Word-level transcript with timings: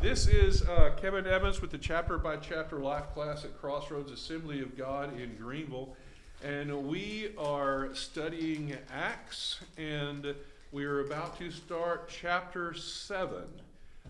this 0.00 0.28
is 0.28 0.62
uh, 0.62 0.92
Kevin 0.96 1.26
Evans 1.26 1.60
with 1.60 1.72
the 1.72 1.78
chapter 1.78 2.18
by 2.18 2.36
chapter 2.36 2.78
life 2.78 3.12
class 3.14 3.44
at 3.44 3.60
Crossroads 3.60 4.12
Assembly 4.12 4.60
of 4.60 4.76
God 4.76 5.18
in 5.20 5.34
Greenville. 5.36 5.96
And 6.44 6.86
we 6.86 7.34
are 7.36 7.92
studying 7.94 8.76
Acts, 8.94 9.58
and 9.76 10.36
we 10.70 10.84
are 10.84 11.00
about 11.00 11.36
to 11.38 11.50
start 11.50 12.08
chapter 12.08 12.74
7, 12.74 13.42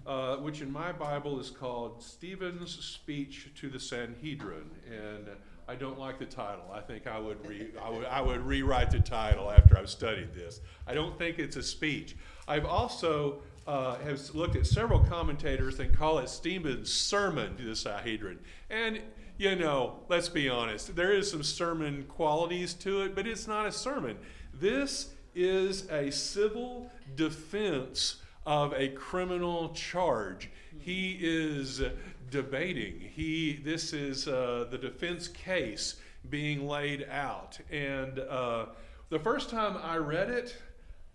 uh, 0.07 0.37
which 0.37 0.61
in 0.61 0.71
my 0.71 0.93
Bible 0.93 1.41
is 1.41 1.49
called 1.49 2.03
Stephen's 2.03 2.85
Speech 2.85 3.49
to 3.59 3.71
the 3.71 3.81
Sanhedrin. 3.81 4.71
And 4.91 5.27
I 5.67 5.75
don't 5.75 5.99
like 5.99 6.19
the 6.19 6.27
title. 6.27 6.65
I 6.71 6.81
think 6.81 7.07
I 7.07 7.19
would, 7.19 7.47
re- 7.47 7.73
I 7.83 7.89
would, 7.89 8.05
I 8.05 8.21
would 8.21 8.45
rewrite 8.45 8.91
the 8.91 9.01
title 9.01 9.51
after 9.51 9.79
I've 9.79 9.89
studied 9.89 10.35
this. 10.35 10.61
I 10.87 10.93
don't 10.93 11.17
think 11.17 11.39
it's 11.39 11.57
a 11.57 11.63
speech. 11.63 12.15
I've 12.47 12.67
also 12.67 13.41
uh, 13.69 13.99
have 13.99 14.35
looked 14.35 14.57
at 14.57 14.67
several 14.67 14.99
commentators 14.99 15.79
and 15.79 15.95
call 15.95 16.19
it 16.21 16.31
Stephen's 16.31 16.91
sermon 16.91 17.55
to 17.59 17.65
the 17.65 17.77
Sanhedrin. 17.77 18.39
And, 18.71 19.03
you 19.37 19.57
know, 19.57 20.01
let's 20.09 20.31
be 20.31 20.49
honest, 20.49 20.97
there 20.97 21.13
is 21.13 21.31
some 21.31 21.43
sermon 21.43 22.05
qualities 22.09 22.73
to 22.75 23.03
it, 23.03 23.15
but 23.15 23.27
it's 23.27 23.47
not 23.47 23.67
a 23.67 23.73
sermon. 23.73 24.17
This 24.55 25.11
is 25.35 25.87
a 25.91 26.11
civil 26.11 26.91
defense 27.15 28.23
of 28.47 28.73
a 28.73 28.89
criminal 28.89 29.69
charge. 29.75 30.51
He 30.79 31.19
is 31.21 31.83
debating. 32.31 32.99
He, 32.99 33.61
this 33.63 33.93
is 33.93 34.27
uh, 34.27 34.67
the 34.71 34.79
defense 34.79 35.29
case 35.29 35.97
being 36.31 36.67
laid 36.67 37.07
out. 37.11 37.59
And 37.71 38.19
uh, 38.19 38.67
the 39.11 39.19
first 39.19 39.51
time 39.51 39.77
I 39.77 39.99
read 39.99 40.31
it, 40.31 40.57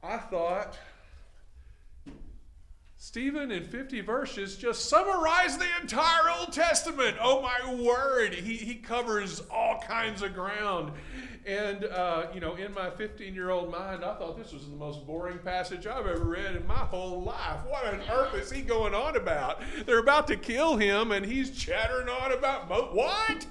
I 0.03 0.17
thought, 0.17 0.77
Stephen, 3.03 3.51
in 3.51 3.65
50 3.65 3.99
verses, 3.99 4.55
just 4.55 4.87
summarize 4.87 5.57
the 5.57 5.67
entire 5.81 6.29
Old 6.39 6.53
Testament. 6.53 7.17
Oh 7.19 7.41
my 7.41 7.73
word, 7.73 8.33
he, 8.33 8.55
he 8.55 8.75
covers 8.75 9.41
all 9.51 9.83
kinds 9.85 10.21
of 10.21 10.33
ground. 10.33 10.93
And, 11.45 11.83
uh, 11.83 12.27
you 12.33 12.39
know, 12.39 12.55
in 12.55 12.73
my 12.73 12.89
15 12.91 13.35
year 13.35 13.49
old 13.49 13.69
mind, 13.69 14.05
I 14.05 14.15
thought 14.15 14.37
this 14.37 14.53
was 14.53 14.69
the 14.69 14.77
most 14.77 15.05
boring 15.05 15.39
passage 15.39 15.85
I've 15.85 16.07
ever 16.07 16.23
read 16.23 16.55
in 16.55 16.65
my 16.65 16.75
whole 16.75 17.21
life. 17.21 17.59
What 17.67 17.85
on 17.85 17.99
earth 18.09 18.35
is 18.35 18.49
he 18.49 18.61
going 18.61 18.95
on 18.95 19.17
about? 19.17 19.61
They're 19.85 19.99
about 19.99 20.25
to 20.27 20.37
kill 20.37 20.77
him, 20.77 21.11
and 21.11 21.25
he's 21.25 21.51
chattering 21.51 22.07
on 22.07 22.31
about 22.31 22.69
mo- 22.69 22.89
what? 22.93 23.45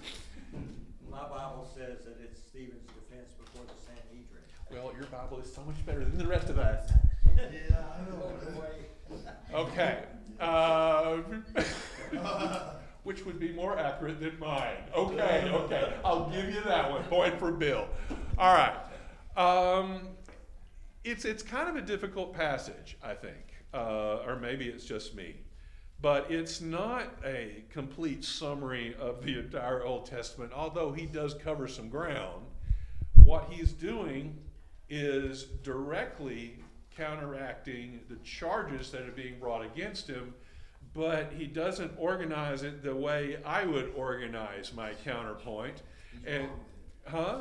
My 1.10 1.28
Bible 1.28 1.68
says 1.76 1.98
that 2.06 2.16
it's 2.24 2.40
Stephen's 2.40 2.86
defense 2.86 3.34
before 3.34 3.66
the 3.66 3.84
Sanhedrin. 3.84 4.42
Well, 4.70 4.94
your 4.96 5.08
Bible 5.08 5.40
is 5.40 5.52
so 5.52 5.62
much 5.64 5.84
better 5.84 6.06
than 6.06 6.16
the 6.16 6.26
rest 6.26 6.48
of 6.48 6.58
us. 6.58 6.90
Yeah, 7.34 7.82
I 7.98 8.10
know. 8.10 8.32
Okay. 9.54 10.04
Uh, 10.40 11.18
which 13.02 13.24
would 13.24 13.38
be 13.38 13.52
more 13.52 13.78
accurate 13.78 14.20
than 14.20 14.38
mine. 14.38 14.76
Okay, 14.96 15.50
okay. 15.52 15.94
I'll 16.04 16.30
give 16.30 16.46
you 16.46 16.60
that 16.62 16.90
one. 16.90 17.02
Point 17.04 17.38
for 17.38 17.52
Bill. 17.52 17.88
All 18.38 18.54
right. 18.54 18.76
Um, 19.36 20.08
it's, 21.04 21.24
it's 21.24 21.42
kind 21.42 21.68
of 21.68 21.76
a 21.76 21.82
difficult 21.82 22.32
passage, 22.32 22.96
I 23.02 23.14
think. 23.14 23.54
Uh, 23.74 24.18
or 24.26 24.38
maybe 24.40 24.66
it's 24.66 24.84
just 24.84 25.14
me. 25.14 25.36
But 26.00 26.30
it's 26.30 26.60
not 26.60 27.14
a 27.24 27.64
complete 27.70 28.24
summary 28.24 28.94
of 28.98 29.24
the 29.24 29.38
entire 29.38 29.84
Old 29.84 30.06
Testament, 30.06 30.52
although 30.52 30.92
he 30.92 31.06
does 31.06 31.34
cover 31.34 31.68
some 31.68 31.88
ground. 31.88 32.44
What 33.24 33.48
he's 33.50 33.72
doing 33.72 34.36
is 34.88 35.44
directly 35.62 36.61
counteracting 36.96 38.00
the 38.08 38.16
charges 38.16 38.90
that 38.90 39.02
are 39.02 39.12
being 39.12 39.38
brought 39.38 39.64
against 39.64 40.08
him, 40.08 40.34
but 40.94 41.32
he 41.32 41.46
doesn't 41.46 41.92
organize 41.98 42.62
it 42.62 42.82
the 42.82 42.94
way 42.94 43.38
I 43.44 43.64
would 43.64 43.92
organize 43.96 44.72
my 44.74 44.92
counterpoint. 45.04 45.82
and 46.26 46.48
huh? 47.06 47.40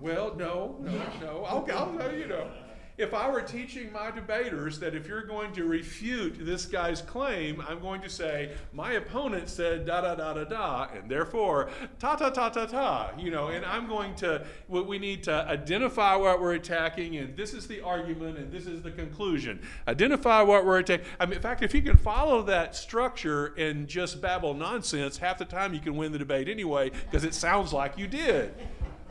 Well, 0.00 0.34
no, 0.36 0.76
no, 0.80 0.92
no. 1.20 1.44
I'll, 1.44 1.66
I'll 1.72 2.14
you 2.14 2.26
know. 2.26 2.50
If 2.96 3.12
I 3.12 3.28
were 3.28 3.42
teaching 3.42 3.90
my 3.90 4.12
debaters 4.12 4.78
that 4.78 4.94
if 4.94 5.08
you're 5.08 5.24
going 5.24 5.52
to 5.54 5.64
refute 5.64 6.36
this 6.38 6.64
guy's 6.64 7.02
claim, 7.02 7.60
I'm 7.68 7.80
going 7.80 8.00
to 8.02 8.08
say, 8.08 8.52
my 8.72 8.92
opponent 8.92 9.48
said 9.48 9.84
da 9.84 10.00
da 10.00 10.14
da 10.14 10.34
da 10.34 10.44
da, 10.44 10.86
and 10.94 11.10
therefore 11.10 11.70
ta 11.98 12.14
ta 12.14 12.30
ta 12.30 12.50
ta 12.50 12.66
ta, 12.66 13.10
you 13.18 13.32
know, 13.32 13.48
and 13.48 13.64
I'm 13.64 13.88
going 13.88 14.14
to, 14.16 14.46
we 14.68 15.00
need 15.00 15.24
to 15.24 15.32
identify 15.32 16.14
what 16.14 16.40
we're 16.40 16.52
attacking, 16.52 17.16
and 17.16 17.36
this 17.36 17.52
is 17.52 17.66
the 17.66 17.80
argument, 17.80 18.38
and 18.38 18.52
this 18.52 18.68
is 18.68 18.80
the 18.80 18.92
conclusion. 18.92 19.60
Identify 19.88 20.42
what 20.42 20.64
we're 20.64 20.78
attacking. 20.78 21.06
I 21.18 21.26
mean, 21.26 21.34
in 21.34 21.42
fact, 21.42 21.64
if 21.64 21.74
you 21.74 21.82
can 21.82 21.96
follow 21.96 22.42
that 22.42 22.76
structure 22.76 23.54
and 23.58 23.88
just 23.88 24.20
babble 24.20 24.54
nonsense, 24.54 25.16
half 25.18 25.38
the 25.38 25.44
time 25.44 25.74
you 25.74 25.80
can 25.80 25.96
win 25.96 26.12
the 26.12 26.18
debate 26.18 26.48
anyway, 26.48 26.90
because 26.90 27.24
it 27.24 27.34
sounds 27.34 27.72
like 27.72 27.98
you 27.98 28.06
did, 28.06 28.54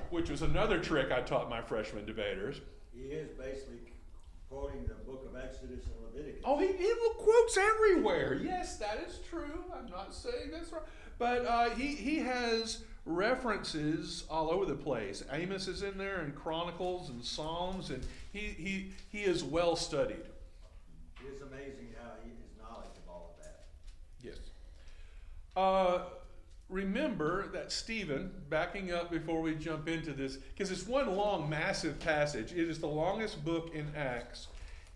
which 0.10 0.30
was 0.30 0.42
another 0.42 0.80
trick 0.80 1.12
I 1.12 1.20
taught 1.20 1.50
my 1.50 1.62
freshman 1.62 2.06
debaters. 2.06 2.62
He 3.04 3.10
is 3.16 3.32
basically 3.32 3.80
quoting 4.50 4.86
the 4.88 4.94
book 4.94 5.28
of 5.30 5.38
Exodus 5.38 5.86
and 5.86 5.96
Leviticus. 6.06 6.42
Oh, 6.46 6.58
he, 6.58 6.68
he 6.68 6.94
quotes 7.18 7.58
everywhere. 7.58 8.36
Yes, 8.36 8.78
that 8.78 9.04
is 9.08 9.20
true. 9.30 9.64
I'm 9.78 9.90
not 9.90 10.14
saying 10.14 10.52
that's 10.52 10.72
right. 10.72 10.82
But 11.20 11.46
uh, 11.46 11.70
he, 11.72 11.88
he 11.88 12.20
has 12.20 12.84
references 13.06 14.24
all 14.30 14.50
over 14.50 14.66
the 14.66 14.76
place. 14.76 15.24
Amos 15.32 15.68
is 15.68 15.84
in 15.84 15.98
there, 15.98 16.22
and 16.22 16.34
Chronicles, 16.34 17.10
and 17.10 17.24
Psalms, 17.24 17.90
and 17.90 18.06
he, 18.32 18.40
he, 18.40 18.92
he 19.12 19.24
is 19.24 19.44
well 19.44 19.76
studied. 19.76 20.26
It 21.20 21.34
is 21.34 21.42
amazing 21.42 21.90
how 22.02 22.12
he, 22.24 22.30
his 22.30 22.58
knowledge 22.58 22.96
of 23.04 23.10
all 23.10 23.36
of 23.36 23.44
that. 23.44 23.66
Yes. 24.22 24.38
Uh, 25.56 26.06
remember 26.74 27.48
that 27.50 27.72
Stephen, 27.72 28.32
backing 28.50 28.92
up 28.92 29.12
before 29.12 29.42
we 29.42 29.54
jump 29.56 29.88
into 29.88 30.12
this, 30.12 30.38
because 30.38 30.72
it's 30.72 30.88
one 30.88 31.16
long, 31.16 31.48
massive 31.50 32.00
passage. 32.00 32.52
It 32.52 32.68
is 32.68 32.80
the 32.80 32.88
longest 32.88 33.46
book 33.46 33.74
in 33.74 33.88
Acts, 33.96 34.48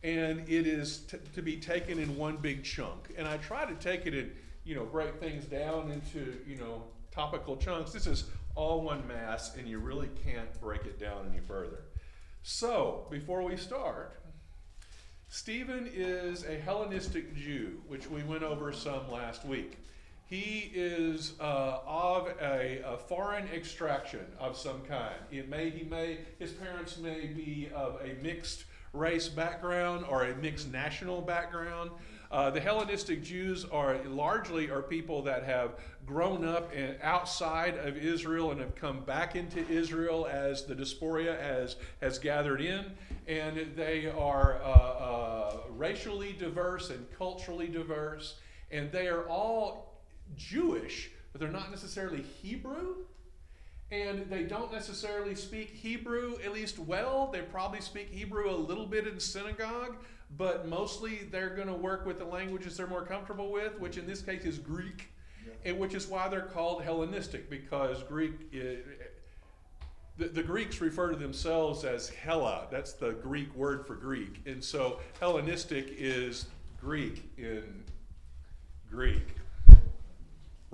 and 0.03 0.39
it 0.49 0.65
is 0.65 0.99
t- 0.99 1.17
to 1.35 1.41
be 1.41 1.57
taken 1.57 1.99
in 1.99 2.17
one 2.17 2.37
big 2.37 2.63
chunk. 2.63 3.13
And 3.17 3.27
I 3.27 3.37
try 3.37 3.65
to 3.65 3.75
take 3.75 4.07
it 4.07 4.13
and 4.15 4.31
you 4.65 4.75
know 4.75 4.85
break 4.85 5.19
things 5.19 5.45
down 5.45 5.91
into 5.91 6.37
you 6.47 6.57
know 6.57 6.83
topical 7.11 7.55
chunks. 7.55 7.91
This 7.91 8.07
is 8.07 8.25
all 8.55 8.81
one 8.81 9.07
mass, 9.07 9.55
and 9.55 9.67
you 9.67 9.77
really 9.77 10.09
can't 10.25 10.59
break 10.59 10.85
it 10.85 10.99
down 10.99 11.29
any 11.31 11.41
further. 11.41 11.83
So 12.41 13.07
before 13.11 13.43
we 13.43 13.55
start. 13.55 14.13
Stephen 15.29 15.89
is 15.93 16.45
a 16.45 16.57
Hellenistic 16.57 17.35
Jew, 17.35 17.81
which 17.85 18.09
we 18.09 18.23
went 18.23 18.43
over 18.43 18.71
some 18.71 19.11
last 19.11 19.43
week. 19.45 19.77
He 20.29 20.69
is 20.75 21.33
uh, 21.39 21.79
of 21.87 22.27
a, 22.41 22.81
a, 22.85 22.97
foreign 22.97 23.47
extraction 23.47 24.25
of 24.37 24.57
some 24.57 24.81
kind. 24.81 25.15
It 25.31 25.47
may, 25.47 25.69
he 25.69 25.85
may, 25.85 26.19
his 26.37 26.51
parents 26.51 26.97
may 26.97 27.27
be 27.27 27.69
of 27.73 28.01
a 28.01 28.21
mixed 28.21 28.65
race 28.91 29.29
background 29.29 30.05
or 30.09 30.25
a 30.25 30.35
mixed 30.35 30.69
national 30.69 31.21
background. 31.21 31.91
Uh, 32.29 32.49
the 32.49 32.59
Hellenistic 32.59 33.23
Jews 33.23 33.63
are 33.63 33.99
largely 34.03 34.69
are 34.69 34.81
people 34.81 35.21
that 35.21 35.45
have 35.45 35.75
grown 36.05 36.43
up 36.43 36.73
in, 36.73 36.97
outside 37.01 37.77
of 37.77 37.95
Israel 37.95 38.51
and 38.51 38.59
have 38.59 38.75
come 38.75 38.99
back 39.05 39.37
into 39.37 39.65
Israel 39.69 40.27
as 40.29 40.65
the 40.65 40.75
diaspora 40.75 41.37
has 41.41 41.77
has 42.01 42.19
gathered 42.19 42.59
in, 42.59 42.83
and 43.27 43.71
they 43.77 44.07
are 44.09 44.59
uh, 44.61 44.67
uh, 44.67 45.57
racially 45.69 46.33
diverse 46.33 46.89
and 46.89 47.05
culturally 47.17 47.67
diverse, 47.67 48.35
and 48.71 48.91
they 48.91 49.07
are 49.07 49.25
all 49.29 49.86
Jewish, 50.35 51.11
but 51.31 51.41
they're 51.41 51.49
not 51.49 51.71
necessarily 51.71 52.23
Hebrew. 52.41 52.95
And 53.89 54.29
they 54.29 54.43
don't 54.43 54.71
necessarily 54.71 55.33
speak 55.35 55.69
Hebrew, 55.69 56.35
at 56.43 56.51
least 56.51 56.77
well. 56.77 57.29
They 57.31 57.41
probably 57.41 57.79
speak 57.79 58.09
Hebrew 58.09 58.49
a 58.49 58.55
little 58.55 58.85
bit 58.85 59.07
in 59.07 59.17
synagogue, 59.17 59.95
but 60.35 60.67
mostly 60.67 61.19
they're 61.31 61.55
going 61.55 61.69
to 61.69 61.73
work 61.73 62.05
with 62.05 62.19
the 62.19 62.25
languages 62.25 62.75
they're 62.75 62.87
more 62.87 63.05
comfortable 63.05 63.49
with, 63.49 63.79
which 63.79 63.97
in 63.97 64.05
this 64.05 64.21
case 64.21 64.43
is 64.43 64.59
Greek, 64.59 65.09
and 65.63 65.79
which 65.79 65.93
is 65.93 66.07
why 66.07 66.27
they're 66.27 66.41
called 66.41 66.83
Hellenistic, 66.83 67.49
because 67.49 68.03
Greek. 68.03 68.33
Is, 68.51 68.79
the, 70.17 70.27
the 70.27 70.43
Greeks 70.43 70.81
refer 70.81 71.11
to 71.11 71.15
themselves 71.15 71.83
as 71.83 72.09
Hella. 72.09 72.67
That's 72.71 72.93
the 72.93 73.11
Greek 73.11 73.53
word 73.55 73.85
for 73.85 73.95
Greek. 73.95 74.41
And 74.45 74.63
so 74.63 74.99
Hellenistic 75.19 75.93
is 75.97 76.47
Greek 76.81 77.23
in 77.37 77.83
Greek 78.89 79.35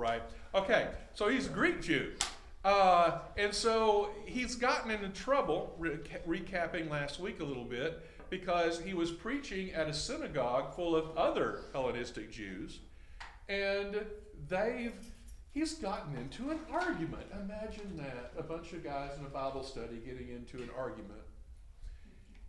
right? 0.04 0.22
Okay, 0.54 0.90
so 1.14 1.30
he's 1.30 1.48
a 1.48 1.50
Greek 1.50 1.82
Jew. 1.82 2.12
Uh, 2.66 3.20
and 3.38 3.54
so 3.54 4.10
he's 4.26 4.56
gotten 4.56 4.92
into 4.92 5.08
trouble, 5.10 5.78
recapping 6.28 6.90
last 6.90 7.20
week 7.20 7.40
a 7.40 7.44
little 7.44 7.64
bit, 7.64 8.04
because 8.30 8.80
he 8.82 8.94
was 8.94 9.12
preaching 9.12 9.72
at 9.72 9.88
a 9.88 9.94
synagogue 9.94 10.76
full 10.76 10.94
of 10.96 11.18
other 11.18 11.62
Hellenistic 11.72 12.32
Jews, 12.32 12.80
and 13.48 14.06
they've 14.50 14.94
he's 15.54 15.76
gotten 15.76 16.18
into 16.18 16.50
an 16.50 16.60
argument. 16.70 17.24
Imagine 17.34 17.96
that 17.98 18.34
a 18.38 18.44
bunch 18.44 18.74
of 18.74 18.84
guys 18.84 19.12
in 19.20 19.26
a 19.26 19.30
Bible 19.30 19.64
study 19.64 20.02
getting 20.06 20.30
into 20.30 20.58
an 20.58 20.70
argument. 20.78 21.22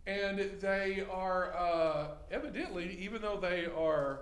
And 0.07 0.39
they 0.59 1.03
are 1.11 1.55
uh, 1.55 2.07
evidently, 2.31 2.97
even 2.99 3.21
though 3.21 3.39
they 3.39 3.65
are 3.65 4.21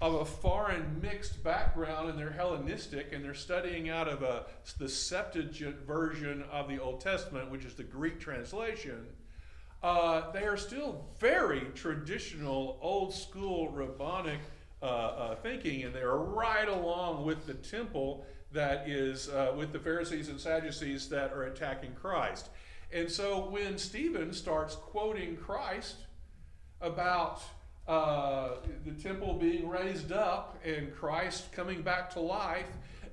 of 0.00 0.14
a 0.14 0.24
foreign 0.24 1.00
mixed 1.00 1.42
background 1.42 2.10
and 2.10 2.18
they're 2.18 2.30
Hellenistic 2.30 3.12
and 3.12 3.24
they're 3.24 3.34
studying 3.34 3.88
out 3.88 4.08
of 4.08 4.22
a, 4.22 4.44
the 4.78 4.88
Septuagint 4.88 5.86
version 5.86 6.44
of 6.52 6.68
the 6.68 6.78
Old 6.78 7.00
Testament, 7.00 7.50
which 7.50 7.64
is 7.64 7.74
the 7.74 7.82
Greek 7.82 8.20
translation, 8.20 9.06
uh, 9.82 10.30
they 10.32 10.42
are 10.44 10.56
still 10.56 11.06
very 11.18 11.60
traditional, 11.74 12.78
old 12.82 13.14
school 13.14 13.70
rabbinic 13.70 14.40
uh, 14.82 14.86
uh, 14.86 15.34
thinking, 15.36 15.84
and 15.84 15.94
they 15.94 16.00
are 16.00 16.18
right 16.18 16.68
along 16.68 17.24
with 17.24 17.46
the 17.46 17.54
temple 17.54 18.26
that 18.52 18.88
is 18.88 19.28
uh, 19.28 19.54
with 19.56 19.72
the 19.72 19.78
Pharisees 19.78 20.28
and 20.28 20.40
Sadducees 20.40 21.08
that 21.08 21.32
are 21.32 21.44
attacking 21.44 21.94
Christ. 21.94 22.48
And 22.92 23.10
so 23.10 23.48
when 23.48 23.78
Stephen 23.78 24.32
starts 24.32 24.76
quoting 24.76 25.36
Christ 25.36 25.96
about 26.80 27.42
uh, 27.88 28.56
the 28.84 28.92
temple 28.92 29.34
being 29.34 29.68
raised 29.68 30.12
up 30.12 30.58
and 30.64 30.94
Christ 30.94 31.52
coming 31.52 31.82
back 31.82 32.10
to 32.10 32.20
life, 32.20 32.68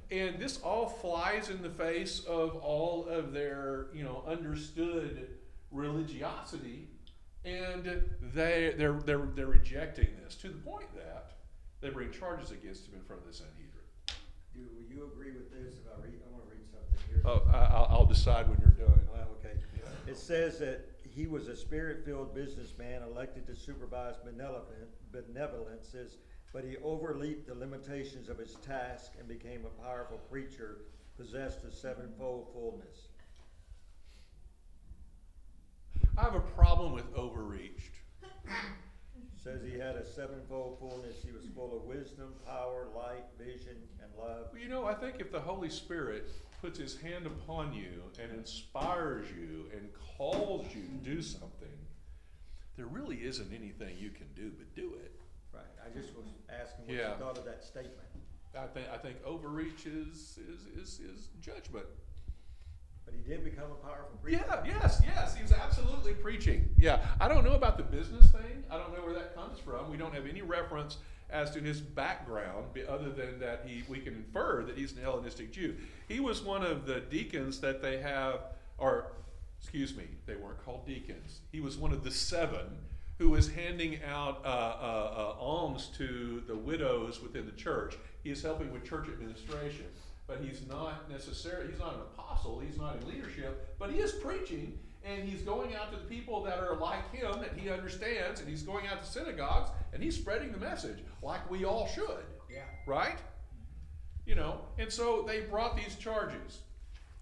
and 0.10 0.40
this 0.40 0.60
all 0.62 0.88
flies 0.88 1.50
in 1.50 1.62
the 1.62 1.70
face 1.70 2.24
of 2.26 2.56
all 2.58 3.06
of 3.08 3.34
their, 3.34 3.88
you 3.94 4.04
know, 4.04 4.24
understood 4.28 5.28
religiosity, 5.72 6.88
and 7.46 8.04
they 8.34 8.74
they're 8.78 8.94
they're 8.94 9.28
they're 9.36 9.48
rejecting 9.48 10.08
this 10.24 10.36
to 10.36 10.50
the 10.50 10.58
point 10.60 10.94
that 10.96 11.34
they 11.82 11.90
bring 11.90 12.12
charges 12.12 12.52
against 12.52 12.88
him 12.88 12.96
in 12.96 13.02
front 13.04 13.22
of 13.22 13.28
the 13.28 13.34
Sanhedrin. 13.34 13.70
Do 14.54 14.62
you 14.90 15.12
agree 15.14 15.32
with 15.32 15.52
this? 15.52 15.76
If 15.76 15.86
I 15.92 16.02
read, 16.02 16.20
I 16.26 16.32
wanna 16.32 16.46
read 16.50 16.66
something 16.72 17.00
here. 17.10 17.22
Oh, 17.26 17.44
I, 17.52 17.76
I'll, 17.76 17.88
I'll 18.00 18.06
decide 18.06 18.48
when 18.50 18.60
you're 18.60 18.88
done. 18.88 19.02
Well, 19.12 19.28
okay. 19.40 19.58
It 20.08 20.18
says 20.18 20.60
that 20.60 20.90
he 21.16 21.28
was 21.28 21.48
a 21.48 21.56
spirit-filled 21.56 22.34
businessman 22.34 23.04
elected 23.04 23.46
to 23.48 23.56
supervise 23.56 24.16
benevolences, 25.12 26.18
but 26.52 26.64
he 26.64 26.76
overleaped 26.78 27.46
the 27.46 27.54
limitations 27.54 28.30
of 28.30 28.38
his 28.40 28.56
task 28.56 29.12
and 29.20 29.28
became 29.28 29.66
a 29.66 29.84
powerful 29.84 30.18
preacher, 30.30 30.80
possessed 31.16 31.64
of 31.64 31.74
sevenfold 31.74 32.48
fullness. 32.54 33.10
I 36.18 36.24
have 36.24 36.36
a 36.36 36.40
problem 36.42 36.94
with 36.94 37.06
overreached. 37.16 37.96
Says 39.44 39.62
he 39.64 39.78
had 39.78 39.96
a 39.98 40.06
sevenfold 40.06 40.80
fullness. 40.80 41.18
He 41.24 41.32
was 41.32 41.46
full 41.54 41.76
of 41.76 41.84
wisdom, 41.84 42.34
power, 42.48 42.88
light, 42.96 43.26
vision, 43.38 43.76
and 44.02 44.10
love. 44.18 44.48
Well, 44.54 44.62
you 44.62 44.70
know, 44.70 44.86
I 44.86 44.94
think 44.94 45.16
if 45.20 45.32
the 45.34 45.40
Holy 45.42 45.70
Spirit 45.70 46.30
puts 46.62 46.80
his 46.80 46.96
hand 47.02 47.26
upon 47.26 47.74
you 47.74 48.04
and 48.22 48.32
inspires 48.32 49.26
you 49.38 49.66
and 49.76 49.90
calls 50.18 50.66
you 50.74 50.84
to 50.84 51.16
do 51.16 51.22
something, 51.22 51.68
there 52.78 52.86
really 52.86 53.18
isn't 53.18 53.52
anything 53.54 53.98
you 53.98 54.12
can 54.12 54.28
do 54.34 54.52
but 54.58 54.74
do 54.76 54.94
it. 55.04 55.20
Right, 55.54 55.64
I 55.86 55.90
just 55.94 56.16
was 56.16 56.26
asking 56.50 56.86
what 56.88 56.96
Yeah. 56.96 57.12
you 57.12 57.18
thought 57.20 57.38
of 57.38 57.44
that 57.46 57.64
statement. 57.64 58.08
I 58.58 58.68
think 58.68 58.88
I 58.94 58.98
think 58.98 59.18
overreach 59.26 59.86
is 59.88 60.38
is, 60.48 60.68
is, 60.82 61.00
is 61.00 61.30
judgment. 61.42 61.86
But 63.06 63.14
he 63.16 63.30
did 63.30 63.44
become 63.44 63.72
a 63.72 63.86
powerful 63.86 64.18
preacher. 64.22 64.44
Yeah, 64.48 64.64
yes, 64.66 65.02
yes, 65.06 65.36
he 65.36 65.42
was 65.42 65.52
absolutely 65.52 66.14
preaching. 66.14 66.70
Yeah, 66.78 67.06
I 67.20 67.28
don't 67.28 67.44
know 67.44 67.56
about 67.56 67.78
the 67.78 67.84
business 67.84 68.32
thing. 68.32 68.64
I 68.70 68.78
don't 68.78 68.94
know 68.94 69.04
where 69.04 69.14
that 69.14 69.36
comes 69.36 69.60
from. 69.60 69.90
We 69.92 69.98
don't 69.98 70.14
have 70.14 70.26
any 70.26 70.42
reference 70.42 70.98
as 71.30 71.52
to 71.52 71.60
his 71.60 71.82
background, 71.82 72.66
other 72.88 73.10
than 73.10 73.40
that 73.40 73.64
he 73.66 73.84
we 73.90 74.00
can 74.00 74.14
infer 74.14 74.64
that 74.64 74.78
he's 74.78 74.94
an 74.94 75.02
Hellenistic 75.02 75.52
Jew. 75.52 75.76
He 76.08 76.20
was 76.20 76.42
one 76.42 76.64
of 76.64 76.86
the 76.86 77.02
deacons 77.02 77.60
that 77.62 77.82
they 77.82 77.98
have, 77.98 78.40
or 78.78 79.08
excuse 79.60 79.96
me, 79.96 80.06
they 80.26 80.36
weren't 80.36 80.64
called 80.64 80.86
deacons. 80.86 81.40
He 81.52 81.60
was 81.60 81.78
one 81.78 81.92
of 81.92 82.04
the 82.04 82.12
seven 82.12 82.78
who 83.18 83.30
was 83.30 83.50
handing 83.50 84.00
out 84.04 84.42
uh, 84.44 84.48
uh, 84.48 85.14
uh, 85.16 85.40
alms 85.40 85.90
to 85.98 86.44
the 86.48 86.56
widows 86.56 87.22
within 87.22 87.46
the 87.46 87.52
church. 87.54 87.96
He 88.24 88.30
is 88.30 88.42
helping 88.42 88.72
with 88.72 88.84
church 88.84 89.08
administration, 89.08 89.86
but 90.28 90.40
he's 90.42 90.66
not 90.68 91.10
necessarily, 91.10 91.70
he's 91.70 91.80
not 91.80 91.96
an 91.96 92.02
apostle, 92.02 92.60
he's 92.60 92.78
not 92.78 92.96
in 92.98 93.08
leadership, 93.08 93.76
but 93.80 93.92
he 93.92 94.00
is 94.00 94.12
preaching 94.14 94.78
and 95.06 95.28
he's 95.28 95.42
going 95.42 95.76
out 95.76 95.92
to 95.92 95.98
the 95.98 96.06
people 96.06 96.42
that 96.44 96.60
are 96.60 96.76
like 96.78 97.14
him 97.14 97.32
that 97.42 97.52
he 97.58 97.70
understands 97.70 98.40
and 98.40 98.48
he's 98.48 98.64
going 98.64 98.88
out 98.88 99.04
to 99.04 99.10
synagogues 99.12 99.70
and 99.92 100.02
he's 100.02 100.16
spreading 100.16 100.52
the 100.54 100.58
message 100.58 101.00
like 101.22 101.50
we 101.52 101.66
all 101.66 101.88
should 101.88 102.24
Yeah. 102.50 102.62
right? 102.86 103.20
You 104.26 104.36
know, 104.36 104.62
and 104.80 104.90
so 104.92 105.24
they 105.28 105.42
brought 105.42 105.76
these 105.76 105.96
charges. 105.98 106.60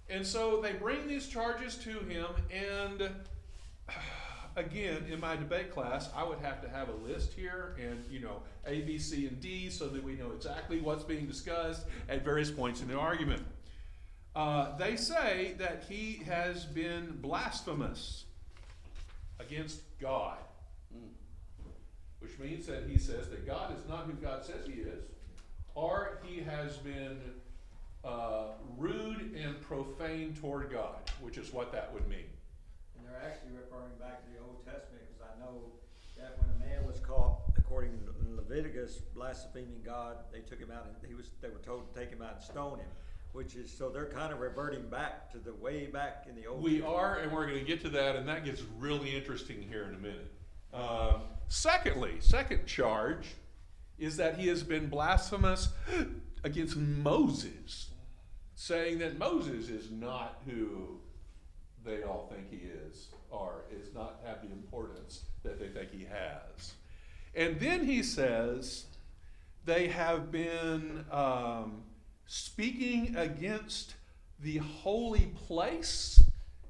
And 0.09 0.27
so 0.27 0.61
they 0.61 0.73
bring 0.73 1.07
these 1.07 1.27
charges 1.27 1.77
to 1.77 1.89
him, 2.01 2.27
and 2.51 3.09
again, 4.55 5.05
in 5.11 5.19
my 5.19 5.35
debate 5.35 5.71
class, 5.71 6.09
I 6.15 6.23
would 6.23 6.39
have 6.39 6.61
to 6.61 6.69
have 6.69 6.89
a 6.89 6.93
list 7.07 7.33
here 7.33 7.75
and, 7.79 8.03
you 8.09 8.19
know, 8.19 8.41
A, 8.65 8.81
B, 8.81 8.97
C, 8.97 9.27
and 9.27 9.39
D 9.39 9.69
so 9.69 9.87
that 9.87 10.03
we 10.03 10.13
know 10.13 10.31
exactly 10.31 10.79
what's 10.79 11.03
being 11.03 11.25
discussed 11.27 11.85
at 12.09 12.23
various 12.23 12.51
points 12.51 12.81
in 12.81 12.87
the 12.87 12.97
argument. 12.97 13.43
Uh, 14.35 14.77
they 14.77 14.95
say 14.95 15.55
that 15.57 15.83
he 15.89 16.21
has 16.25 16.65
been 16.65 17.17
blasphemous 17.21 18.25
against 19.39 19.81
God, 19.99 20.37
which 22.19 22.37
means 22.39 22.65
that 22.67 22.83
he 22.87 22.97
says 22.97 23.29
that 23.29 23.45
God 23.45 23.77
is 23.77 23.87
not 23.89 24.05
who 24.05 24.13
God 24.13 24.45
says 24.45 24.65
he 24.65 24.81
is, 24.81 25.03
or 25.75 26.19
he 26.23 26.41
has 26.41 26.77
been 26.77 27.19
uh, 28.03 28.51
rude 28.77 29.35
and 29.35 29.59
profane 29.61 30.33
toward 30.39 30.71
God, 30.71 30.95
which 31.21 31.37
is 31.37 31.51
what 31.51 31.71
that 31.71 31.93
would 31.93 32.07
mean. 32.07 32.30
They're 33.11 33.29
actually 33.29 33.51
referring 33.51 33.91
back 33.99 34.23
to 34.23 34.29
the 34.31 34.39
Old 34.39 34.63
Testament, 34.65 35.03
because 35.03 35.27
I 35.27 35.35
know 35.43 35.59
that 36.17 36.37
when 36.39 36.47
a 36.55 36.59
man 36.59 36.87
was 36.87 36.99
caught, 36.99 37.39
according 37.57 37.91
to 37.91 38.35
Leviticus, 38.35 38.99
blaspheming 39.13 39.81
God, 39.83 40.17
they 40.31 40.39
took 40.39 40.59
him 40.59 40.71
out 40.71 40.85
and 40.85 40.95
he 41.07 41.13
was, 41.13 41.29
they 41.41 41.49
were 41.49 41.59
told 41.65 41.93
to 41.93 41.99
take 41.99 42.09
him 42.09 42.21
out 42.21 42.35
and 42.35 42.43
stone 42.43 42.79
him. 42.79 42.87
Which 43.33 43.55
is, 43.55 43.71
so 43.71 43.89
they're 43.89 44.11
kind 44.11 44.33
of 44.33 44.39
reverting 44.39 44.89
back 44.89 45.31
to 45.31 45.37
the 45.37 45.53
way 45.53 45.87
back 45.87 46.25
in 46.27 46.35
the 46.35 46.47
Old. 46.47 46.61
We 46.61 46.81
are, 46.81 47.17
and 47.17 47.31
we're 47.31 47.47
going 47.47 47.59
to 47.59 47.65
get 47.65 47.81
to 47.81 47.89
that, 47.89 48.17
and 48.17 48.27
that 48.27 48.43
gets 48.43 48.61
really 48.77 49.15
interesting 49.15 49.61
here 49.61 49.83
in 49.83 49.95
a 49.95 49.97
minute. 49.97 50.31
Um, 50.73 51.21
secondly, 51.47 52.15
second 52.19 52.65
charge 52.65 53.27
is 53.97 54.17
that 54.17 54.37
he 54.37 54.47
has 54.47 54.63
been 54.63 54.87
blasphemous 54.87 55.69
against 56.43 56.75
Moses, 56.75 57.89
saying 58.55 58.99
that 58.99 59.17
Moses 59.17 59.69
is 59.69 59.91
not 59.91 60.41
who 60.45 61.00
they 61.85 62.03
all 62.03 62.31
think 62.33 62.49
he 62.49 62.67
is, 62.67 63.07
or 63.29 63.65
is 63.71 63.93
not 63.93 64.19
have 64.25 64.41
the 64.41 64.51
importance 64.51 65.23
that 65.43 65.59
they 65.59 65.67
think 65.67 65.91
he 65.91 66.05
has. 66.05 66.73
And 67.35 67.59
then 67.59 67.85
he 67.85 68.03
says 68.03 68.85
they 69.65 69.87
have 69.87 70.31
been 70.31 71.05
um, 71.11 71.83
speaking 72.25 73.15
against 73.15 73.95
the 74.41 74.57
holy 74.57 75.31
place. 75.47 76.21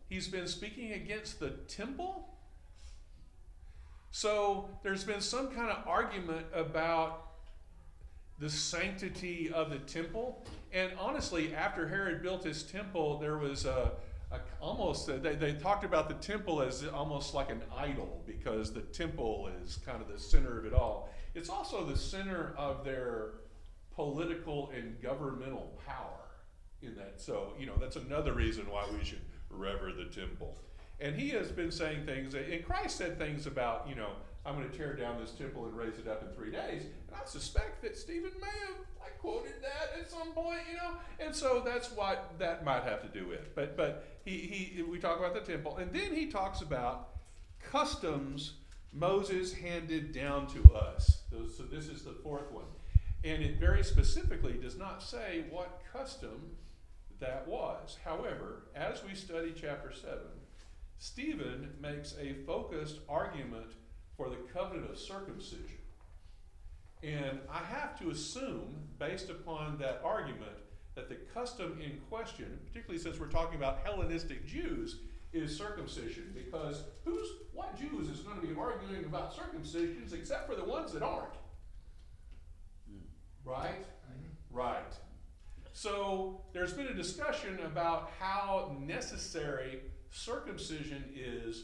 He's 0.10 0.28
been 0.28 0.48
speaking 0.48 0.94
against 0.94 1.40
the 1.40 1.52
temple. 1.68 2.28
So 4.12 4.70
there's 4.84 5.06
been 5.06 5.22
some 5.22 5.48
kind 5.48 5.72
of 5.72 5.88
argument 5.88 6.46
about 6.54 7.28
the 8.40 8.50
sanctity 8.50 9.52
of 9.54 9.70
the 9.70 9.78
temple. 9.80 10.44
And 10.74 10.92
honestly, 11.00 11.56
after 11.56 11.88
Herod 11.88 12.22
built 12.22 12.44
his 12.44 12.64
temple, 12.64 13.20
there 13.20 13.38
was 13.38 13.66
a, 13.66 13.92
almost 14.62 15.10
a, 15.10 15.14
they, 15.14 15.36
they 15.36 15.54
talked 15.54 15.84
about 15.84 16.08
the 16.08 16.16
temple 16.16 16.62
as 16.62 16.86
almost 16.86 17.34
like 17.34 17.50
an 17.50 17.62
idol 17.76 18.24
because 18.26 18.72
the 18.72 18.82
temple 18.82 19.50
is 19.62 19.78
kind 19.86 20.02
of 20.02 20.08
the 20.08 20.20
center 20.20 20.60
of 20.60 20.66
it 20.66 20.74
all. 20.74 21.10
It's 21.36 21.50
also 21.50 21.86
the 21.86 21.98
center 21.98 22.54
of 22.58 22.84
their 22.84 23.32
political 23.94 24.72
and 24.76 25.02
governmental 25.02 25.78
power 25.86 26.30
in 26.82 26.96
that. 26.96 27.22
So, 27.22 27.54
you 27.60 27.66
know, 27.66 27.76
that's 27.80 27.96
another 27.96 28.34
reason 28.34 28.70
why 28.70 28.86
we 28.98 29.04
should 29.04 29.22
rever 29.50 29.92
the 29.92 30.06
temple. 30.06 30.58
And 31.00 31.16
he 31.16 31.30
has 31.32 31.52
been 31.52 31.72
saying 31.72 32.06
things, 32.06 32.36
and 32.36 32.66
Christ 32.66 32.98
said 32.98 33.18
things 33.18 33.48
about, 33.48 33.88
you 33.90 33.96
know, 33.96 34.12
I'm 34.46 34.56
going 34.56 34.70
to 34.70 34.76
tear 34.76 34.96
down 34.96 35.20
this 35.20 35.32
temple 35.32 35.66
and 35.66 35.78
raise 35.78 36.00
it 36.00 36.08
up 36.08 36.24
in 36.24 36.36
three 36.36 36.52
days. 36.52 36.84
And 36.84 37.16
I 37.16 37.26
suspect 37.26 37.82
that 37.84 37.96
Stephen 37.98 38.32
may 38.42 38.48
have 38.68 38.78
like 39.00 39.20
quoted 39.20 39.54
that 39.62 40.00
at 40.00 40.10
some 40.10 40.32
point, 40.34 40.62
you 40.70 40.78
know. 40.78 40.94
And 41.20 41.36
so 41.36 41.62
that's 41.64 41.92
what 41.92 42.34
that 42.40 42.66
might 42.66 42.84
have 42.84 43.02
to 43.04 43.20
do 43.20 43.28
with. 43.28 43.54
But 43.56 43.78
but 43.78 44.08
he 44.26 44.38
he 44.38 44.82
we 44.82 45.00
talk 45.00 45.20
about 45.20 45.34
the 45.34 45.52
temple, 45.52 45.78
and 45.78 45.92
then 45.94 46.16
he 46.16 46.28
talks 46.28 46.62
about 46.62 47.10
customs 47.60 48.54
Moses 48.94 49.54
handed 49.54 50.12
down 50.12 50.48
to 50.48 50.74
us. 50.74 51.22
So, 51.30 51.48
so 51.48 51.64
this 51.64 51.88
is 51.88 52.04
the 52.04 52.16
fourth 52.24 52.52
one, 52.52 52.66
and 53.24 53.42
it 53.42 53.58
very 53.58 53.84
specifically 53.84 54.54
does 54.54 54.78
not 54.78 55.02
say 55.02 55.46
what 55.50 55.82
custom 55.92 56.52
that 57.20 57.48
was. 57.48 57.98
However, 58.04 58.64
as 58.76 59.04
we 59.04 59.16
study 59.16 59.54
chapter 59.56 59.94
seven, 59.94 60.28
Stephen 60.98 61.74
makes 61.82 62.16
a 62.20 62.34
focused 62.46 63.00
argument 63.08 63.72
for 64.22 64.30
the 64.30 64.36
covenant 64.54 64.92
of 64.92 65.00
circumcision. 65.00 65.80
And 67.02 67.40
I 67.52 67.58
have 67.58 67.98
to 68.00 68.12
assume, 68.12 68.76
based 69.00 69.32
upon 69.32 69.80
that 69.80 70.00
argument, 70.06 70.52
that 70.94 71.10
the 71.10 71.16
custom 71.34 71.80
in 71.84 72.00
question, 72.10 72.60
particularly 72.68 73.02
since 73.02 73.20
we're 73.20 73.28
talking 73.28 73.56
about 73.56 73.80
Hellenistic 73.84 74.46
Jews, 74.46 75.00
is 75.34 75.58
circumcision. 75.58 76.36
Because 76.36 76.84
who's 77.04 77.28
what 77.54 77.76
Jews 77.80 78.10
is 78.10 78.20
going 78.20 78.40
to 78.40 78.46
be 78.46 78.54
arguing 78.56 79.06
about 79.06 79.36
circumcisions 79.36 80.14
except 80.14 80.48
for 80.48 80.56
the 80.56 80.66
ones 80.66 80.92
that 80.94 81.02
aren't? 81.02 81.34
Hmm. 82.88 83.00
Right? 83.44 83.86
Mm-hmm. 83.86 84.56
Right. 84.56 84.94
So 85.74 86.42
there's 86.54 86.74
been 86.74 86.88
a 86.88 86.94
discussion 86.94 87.60
about 87.66 88.12
how 88.20 88.76
necessary 88.80 89.80
circumcision 90.12 91.06
is 91.16 91.64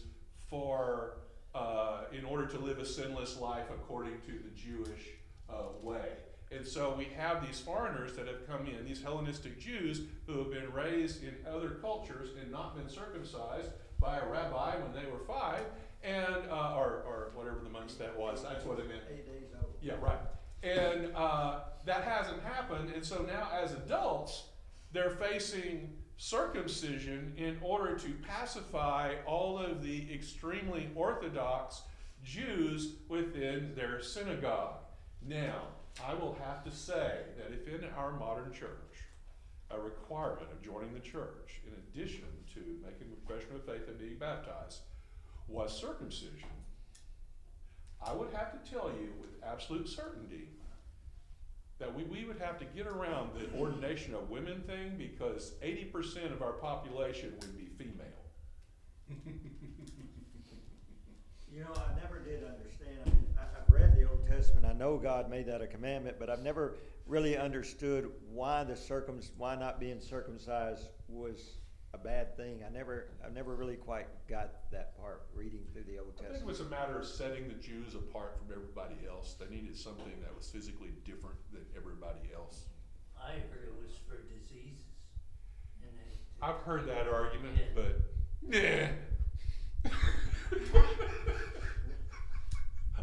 for 0.49 1.17
uh, 1.57 2.01
in 2.11 2.23
order 2.23 2.45
to 2.45 2.59
live 2.59 2.77
a 2.77 2.85
sinless 2.85 3.39
life 3.39 3.65
according 3.73 4.21
to 4.21 4.31
the 4.31 4.51
Jewish 4.55 5.01
uh, 5.49 5.69
way. 5.81 6.09
And 6.51 6.65
so 6.65 6.93
we 6.97 7.05
have 7.17 7.45
these 7.45 7.59
foreigners 7.59 8.13
that 8.13 8.27
have 8.27 8.47
come 8.47 8.67
in, 8.67 8.85
these 8.85 9.01
Hellenistic 9.01 9.59
Jews 9.59 10.01
who 10.27 10.37
have 10.37 10.51
been 10.51 10.71
raised 10.71 11.23
in 11.23 11.35
other 11.51 11.71
cultures 11.81 12.29
and 12.39 12.51
not 12.51 12.77
been 12.77 12.87
circumcised 12.87 13.71
by 13.99 14.17
a 14.17 14.25
rabbi 14.27 14.75
when 14.75 14.93
they 14.93 15.09
were 15.09 15.19
five, 15.27 15.65
and 16.03 16.49
uh, 16.49 16.75
or, 16.75 17.03
or 17.07 17.31
whatever 17.33 17.59
the 17.63 17.69
months 17.69 17.95
that 17.95 18.17
was. 18.17 18.43
That's 18.43 18.63
what 18.63 18.79
it 18.79 18.87
meant. 18.87 19.01
Eight 19.11 19.25
days 19.25 19.49
old. 19.55 19.73
Yeah, 19.81 19.95
right. 19.99 20.19
And 20.61 21.11
uh, 21.15 21.61
that 21.85 22.03
hasn't 22.03 22.43
happened, 22.43 22.91
and 22.93 23.03
so 23.03 23.23
now 23.23 23.49
as 23.51 23.73
adults, 23.73 24.43
they're 24.91 25.09
facing 25.09 25.93
circumcision 26.17 27.33
in 27.37 27.57
order 27.61 27.97
to 27.97 28.09
pacify 28.27 29.15
all 29.25 29.59
of 29.59 29.83
the 29.83 30.11
extremely 30.13 30.89
orthodox 30.95 31.81
Jews 32.23 32.93
within 33.07 33.73
their 33.75 34.01
synagogue. 34.01 34.75
Now, 35.25 35.61
I 36.05 36.13
will 36.13 36.37
have 36.43 36.63
to 36.63 36.71
say 36.71 37.21
that 37.37 37.53
if 37.53 37.67
in 37.67 37.87
our 37.95 38.11
modern 38.11 38.51
church, 38.51 39.03
a 39.69 39.79
requirement 39.79 40.51
of 40.51 40.61
joining 40.61 40.93
the 40.93 40.99
church, 40.99 41.61
in 41.65 41.73
addition 41.73 42.25
to 42.53 42.59
making 42.59 43.11
a 43.11 43.27
profession 43.27 43.55
of 43.55 43.65
faith 43.65 43.87
and 43.87 43.99
being 43.99 44.17
baptized, 44.17 44.79
was 45.47 45.77
circumcision, 45.77 46.49
I 48.05 48.13
would 48.13 48.31
have 48.33 48.51
to 48.51 48.71
tell 48.71 48.89
you 48.89 49.13
with 49.19 49.29
absolute 49.43 49.87
certainty 49.87 50.49
that 51.79 51.93
we, 51.93 52.03
we 52.03 52.25
would 52.25 52.39
have 52.39 52.57
to 52.59 52.65
get 52.65 52.87
around 52.87 53.29
the 53.35 53.59
ordination 53.59 54.13
of 54.15 54.29
women 54.29 54.61
thing 54.61 54.95
because 54.97 55.53
80% 55.63 56.31
of 56.31 56.41
our 56.41 56.53
population 56.53 57.33
would 57.39 57.57
be 57.57 57.67
female. 57.77 58.05
You 61.57 61.63
know, 61.63 61.73
I 61.73 61.99
never 61.99 62.19
did 62.19 62.43
understand, 62.43 62.99
I 63.05 63.09
mean, 63.09 63.25
I, 63.35 63.41
I've 63.41 63.73
read 63.73 63.95
the 63.95 64.07
Old 64.07 64.27
Testament, 64.27 64.65
I 64.65 64.73
know 64.73 64.97
God 64.97 65.27
made 65.27 65.47
that 65.47 65.59
a 65.59 65.65
commandment, 65.65 66.17
but 66.19 66.29
I've 66.29 66.43
never 66.43 66.77
really 67.07 67.35
understood 67.35 68.11
why 68.31 68.63
the 68.63 68.75
circum, 68.75 69.21
why 69.37 69.55
not 69.55 69.79
being 69.79 69.99
circumcised 69.99 70.89
was 71.07 71.57
a 71.99 72.03
bad 72.03 72.35
thing. 72.37 72.61
I 72.65 72.69
never, 72.69 73.07
I 73.25 73.29
never 73.29 73.55
really 73.55 73.75
quite 73.75 74.07
got 74.27 74.69
that 74.71 74.97
part 74.99 75.27
reading 75.35 75.61
through 75.73 75.83
the 75.83 75.99
Old 75.99 76.11
Testament. 76.17 76.31
I 76.35 76.37
think 76.39 76.43
it 76.43 76.47
was 76.47 76.59
a 76.61 76.69
matter 76.69 76.99
of 76.99 77.05
setting 77.05 77.47
the 77.47 77.55
Jews 77.55 77.95
apart 77.95 78.37
from 78.37 78.51
everybody 78.53 78.95
else. 79.09 79.35
They 79.39 79.53
needed 79.53 79.77
something 79.77 80.13
that 80.21 80.35
was 80.35 80.49
physically 80.49 80.89
different 81.05 81.37
than 81.51 81.61
everybody 81.75 82.31
else. 82.35 82.65
I 83.17 83.31
heard 83.31 83.67
it 83.67 83.73
was 83.81 83.97
for 84.07 84.17
diseases. 84.33 84.85
And 85.81 85.91
it, 85.99 86.19
I've 86.41 86.57
heard 86.65 86.87
that 86.87 87.07
argument, 87.07 87.57
Yeah. 87.57 87.73
but 87.75 88.01
yeah. 88.49 88.89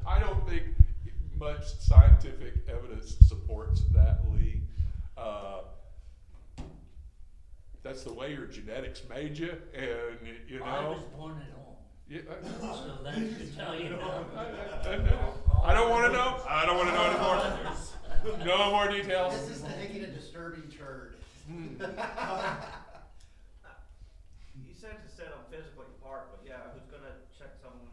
I 0.07 0.19
don't 0.21 0.47
think 0.49 0.65
much 1.39 1.65
scientific 1.65 2.55
evidence 2.69 3.17
supports 3.23 3.83
that, 3.95 4.21
Lee. 4.33 4.61
Uh, 5.17 5.63
that's 7.85 8.03
the 8.03 8.13
way 8.13 8.33
your 8.33 8.47
genetics 8.47 9.03
made 9.09 9.39
you, 9.39 9.55
and 9.75 10.19
you 10.49 10.59
know. 10.59 10.65
I 10.65 10.89
was 10.89 11.03
born 11.17 11.37
at 11.39 11.53
home, 11.55 11.77
Yeah, 12.09 12.21
so 12.61 12.99
that 13.05 13.15
should 13.15 13.55
tell 13.57 13.75
you 13.79 13.91
now. 13.91 14.25
I, 14.35 15.71
I 15.71 15.75
don't 15.75 15.91
want 15.91 16.07
to 16.07 16.13
know. 16.13 16.41
I 16.49 16.65
don't 16.67 16.77
want 16.79 16.89
to 16.89 16.95
know 16.95 17.05
anymore. 17.05 17.37
Others. 17.37 17.91
No 18.47 18.71
more 18.71 18.89
details. 18.89 19.35
This 19.39 19.51
is 19.59 19.63
the 19.63 19.69
making 19.69 20.03
a 20.03 20.07
disturbing 20.07 20.63
turd. 20.71 21.17
Hmm. 21.47 21.75
You 24.67 24.73
said 24.75 24.97
to 25.07 25.15
set 25.15 25.27
them 25.29 25.41
physically 25.51 25.85
apart, 26.01 26.29
but 26.31 26.41
yeah, 26.47 26.55
who's 26.73 26.85
gonna 26.91 27.13
check 27.39 27.49
someone's, 27.63 27.91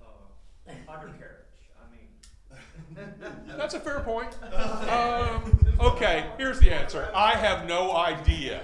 uh, 0.00 0.90
undercarriage? 0.90 1.44
I 1.78 1.84
mean, 1.92 3.46
That's 3.58 3.74
a 3.74 3.80
fair 3.80 4.00
point. 4.00 4.32
Um, 4.54 5.58
okay, 5.80 6.30
here's 6.38 6.60
the 6.60 6.72
answer. 6.72 7.10
I 7.14 7.32
have 7.32 7.66
no 7.68 7.94
idea. 7.94 8.62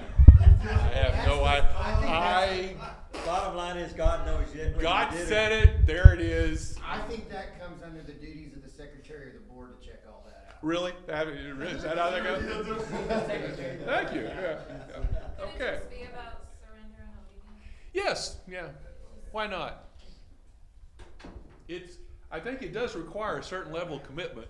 I 0.62 0.67
have 0.67 1.26
no 1.26 1.45
idea. 1.45 1.71
I, 1.76 2.75
Bottom 3.26 3.57
line 3.57 3.76
is, 3.76 3.93
God 3.93 4.25
knows 4.26 4.47
yet. 4.55 4.73
when 4.75 4.83
God 4.83 5.12
you 5.12 5.19
did 5.19 5.29
said 5.29 5.52
it. 5.52 5.87
There 5.87 6.14
it 6.14 6.21
is. 6.21 6.76
I 6.85 7.00
think 7.02 7.29
that 7.31 7.61
comes 7.61 7.83
under 7.83 8.02
the 8.02 8.12
duties 8.12 8.55
of 8.55 8.62
the 8.62 8.69
secretary 8.71 9.29
of 9.29 9.35
the 9.35 9.40
board 9.40 9.79
to 9.81 9.87
check 9.87 10.00
all 10.09 10.25
that 10.26 10.47
out. 10.49 10.57
Really? 10.62 10.93
That, 11.07 11.26
is 11.29 11.83
that 11.83 11.99
how 11.99 12.11
that 12.11 12.23
goes? 12.25 12.43
Thank 13.85 14.14
you. 14.14 14.23
Yeah. 14.23 14.59
Could 15.38 15.49
Okay. 15.55 15.79
just 15.79 15.90
be 15.90 16.02
about 16.05 16.47
surrender 16.61 16.99
and 17.02 17.14
obedience? 17.19 17.64
Yes. 17.93 18.37
Yeah. 18.49 18.69
Why 19.33 19.47
not? 19.47 19.87
It's. 21.69 21.99
I 22.33 22.38
think 22.40 22.62
it 22.62 22.73
does 22.73 22.95
require 22.95 23.38
a 23.38 23.43
certain 23.43 23.73
level 23.73 23.97
of 23.97 24.05
commitment. 24.05 24.47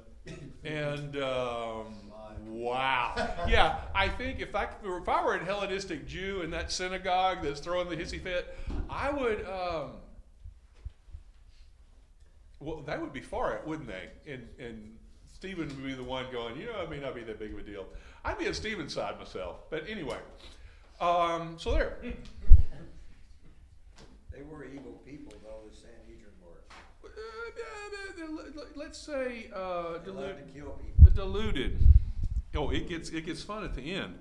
And 0.64 1.16
um, 1.16 2.09
wow, 2.48 3.14
yeah, 3.48 3.80
I 3.94 4.08
think 4.08 4.40
if 4.40 4.54
I 4.54 4.68
if 4.84 5.08
I 5.08 5.24
were 5.24 5.34
a 5.34 5.44
Hellenistic 5.44 6.06
Jew 6.06 6.42
in 6.42 6.50
that 6.50 6.72
synagogue 6.72 7.38
that's 7.42 7.60
throwing 7.60 7.88
the 7.88 7.96
hissy 7.96 8.20
fit, 8.20 8.56
I 8.88 9.10
would. 9.10 9.46
Um, 9.46 9.92
well, 12.60 12.82
that 12.82 13.00
would 13.00 13.12
be 13.12 13.22
for 13.22 13.52
it, 13.54 13.66
wouldn't 13.66 13.88
they? 13.88 14.10
And 14.30 14.46
and 14.58 14.96
Stephen 15.32 15.68
would 15.68 15.84
be 15.84 15.94
the 15.94 16.04
one 16.04 16.26
going, 16.30 16.60
you 16.60 16.66
know, 16.66 16.80
it 16.82 16.90
may 16.90 17.00
not 17.00 17.14
be 17.14 17.22
that 17.22 17.38
big 17.38 17.52
of 17.52 17.58
a 17.58 17.62
deal. 17.62 17.86
I'd 18.24 18.38
be 18.38 18.46
on 18.46 18.54
Stephen's 18.54 18.92
side 18.92 19.18
myself, 19.18 19.70
but 19.70 19.88
anyway. 19.88 20.18
Um, 21.00 21.56
so 21.58 21.72
there. 21.72 21.96
They 24.32 24.46
were 24.46 24.64
evil 24.64 24.92
people, 25.04 25.34
though, 25.42 25.68
the 25.68 25.76
Sanhedrin 25.76 26.32
were. 26.40 26.62
Uh, 27.04 28.64
let's 28.74 28.96
say 28.98 29.50
uh, 29.54 29.98
They 29.98 31.10
dilute, 31.10 31.72
Oh, 32.54 32.70
it 32.70 32.88
gets 32.88 33.10
it 33.10 33.26
gets 33.26 33.42
fun 33.42 33.64
at 33.64 33.74
the 33.74 33.94
end. 33.94 34.14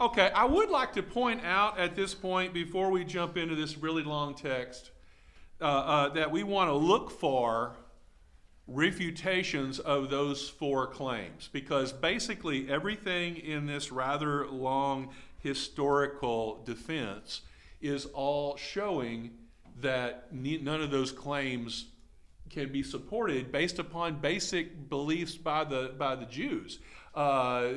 Okay, 0.00 0.30
I 0.34 0.44
would 0.44 0.70
like 0.70 0.92
to 0.94 1.02
point 1.02 1.44
out 1.44 1.78
at 1.78 1.96
this 1.96 2.14
point 2.14 2.52
before 2.52 2.90
we 2.90 3.04
jump 3.04 3.36
into 3.36 3.54
this 3.54 3.76
really 3.76 4.02
long 4.02 4.34
text 4.34 4.90
uh, 5.60 5.64
uh, 5.64 6.08
that 6.10 6.30
we 6.30 6.42
want 6.42 6.68
to 6.68 6.74
look 6.74 7.10
for 7.10 7.76
refutations 8.66 9.78
of 9.78 10.08
those 10.08 10.48
four 10.48 10.86
claims 10.86 11.48
because 11.52 11.92
basically 11.92 12.68
everything 12.70 13.36
in 13.36 13.66
this 13.66 13.92
rather 13.92 14.46
long 14.46 15.10
historical 15.40 16.62
defense 16.64 17.42
is 17.80 18.06
all 18.06 18.56
showing 18.56 19.30
that 19.80 20.32
ne- 20.32 20.58
none 20.58 20.80
of 20.80 20.90
those 20.90 21.12
claims 21.12 21.86
can 22.48 22.70
be 22.72 22.82
supported 22.82 23.52
based 23.52 23.78
upon 23.78 24.20
basic 24.20 24.88
beliefs 24.88 25.34
by 25.36 25.64
the 25.64 25.92
by 25.98 26.14
the 26.14 26.24
Jews. 26.24 26.78
Uh, 27.14 27.68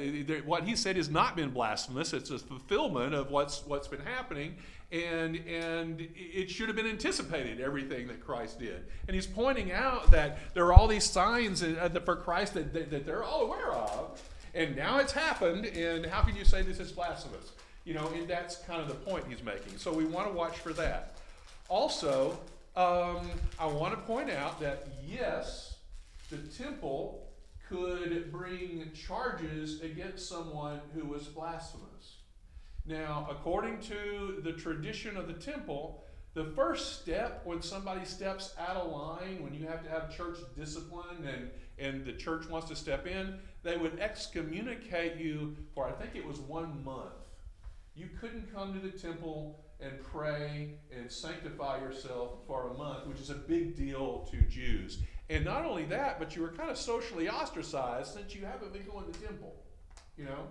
what 0.45 0.63
he 0.63 0.75
said 0.75 0.95
has 0.95 1.09
not 1.09 1.35
been 1.35 1.51
blasphemous. 1.51 2.11
It's 2.11 2.31
a 2.31 2.39
fulfillment 2.39 3.13
of 3.13 3.29
what's 3.29 3.63
what's 3.67 3.87
been 3.87 4.01
happening, 4.01 4.55
and 4.91 5.35
and 5.35 6.07
it 6.15 6.49
should 6.49 6.67
have 6.69 6.75
been 6.75 6.87
anticipated 6.87 7.61
everything 7.61 8.07
that 8.07 8.25
Christ 8.25 8.59
did. 8.59 8.85
And 9.07 9.13
he's 9.13 9.27
pointing 9.27 9.71
out 9.71 10.09
that 10.09 10.39
there 10.55 10.65
are 10.65 10.73
all 10.73 10.87
these 10.87 11.03
signs 11.03 11.61
uh, 11.61 11.89
for 12.03 12.15
Christ 12.15 12.55
that, 12.55 12.73
that, 12.73 12.89
that 12.89 13.05
they're 13.05 13.23
all 13.23 13.41
aware 13.41 13.71
of, 13.71 14.19
and 14.55 14.75
now 14.75 14.97
it's 14.97 15.13
happened. 15.13 15.67
And 15.67 16.07
how 16.07 16.23
can 16.23 16.35
you 16.35 16.43
say 16.43 16.63
this 16.63 16.79
is 16.79 16.91
blasphemous? 16.91 17.51
You 17.85 17.93
know, 17.93 18.11
and 18.15 18.27
that's 18.27 18.57
kind 18.63 18.81
of 18.81 18.87
the 18.87 18.95
point 18.95 19.25
he's 19.29 19.43
making. 19.43 19.77
So 19.77 19.93
we 19.93 20.05
want 20.05 20.27
to 20.27 20.33
watch 20.33 20.57
for 20.57 20.73
that. 20.73 21.17
Also, 21.69 22.39
um, 22.75 23.29
I 23.59 23.67
want 23.67 23.93
to 23.93 24.01
point 24.01 24.31
out 24.31 24.59
that 24.61 24.87
yes, 25.05 25.75
the 26.31 26.37
temple 26.37 27.26
could 27.69 28.31
bring 28.31 28.91
charges 28.93 29.81
against 29.81 30.27
someone 30.27 30.79
who 30.93 31.05
was 31.05 31.23
blasphemous. 31.23 32.17
Now, 32.85 33.27
according 33.29 33.81
to 33.81 34.39
the 34.43 34.53
tradition 34.53 35.17
of 35.17 35.27
the 35.27 35.33
temple, 35.33 36.03
the 36.33 36.45
first 36.45 37.01
step 37.01 37.41
when 37.45 37.61
somebody 37.61 38.05
steps 38.05 38.53
out 38.59 38.77
of 38.77 38.91
line, 38.91 39.43
when 39.43 39.53
you 39.53 39.67
have 39.67 39.83
to 39.83 39.89
have 39.89 40.15
church 40.15 40.37
discipline 40.55 41.27
and, 41.27 41.49
and 41.79 42.05
the 42.05 42.13
church 42.13 42.47
wants 42.47 42.69
to 42.69 42.75
step 42.75 43.07
in, 43.07 43.39
they 43.63 43.75
would 43.75 43.99
excommunicate 43.99 45.17
you 45.17 45.55
for, 45.73 45.87
I 45.87 45.91
think 45.91 46.15
it 46.15 46.25
was 46.25 46.39
one 46.39 46.83
month. 46.85 47.11
You 47.95 48.07
couldn't 48.21 48.53
come 48.53 48.73
to 48.73 48.79
the 48.79 48.95
temple 48.97 49.59
and 49.79 49.91
pray 50.03 50.75
and 50.95 51.11
sanctify 51.11 51.79
yourself 51.79 52.39
for 52.45 52.69
a 52.69 52.73
month, 52.75 53.07
which 53.07 53.19
is 53.19 53.29
a 53.29 53.35
big 53.35 53.75
deal 53.75 54.27
to 54.31 54.41
Jews. 54.43 54.99
And 55.29 55.43
not 55.43 55.65
only 55.65 55.85
that, 55.85 56.19
but 56.19 56.35
you 56.35 56.41
were 56.41 56.49
kind 56.49 56.69
of 56.69 56.77
socially 56.77 57.29
ostracized 57.29 58.13
since 58.13 58.33
you 58.33 58.45
haven't 58.45 58.71
been 58.71 58.85
going 58.85 59.11
to 59.11 59.19
temple, 59.19 59.55
you 60.17 60.25
know? 60.25 60.47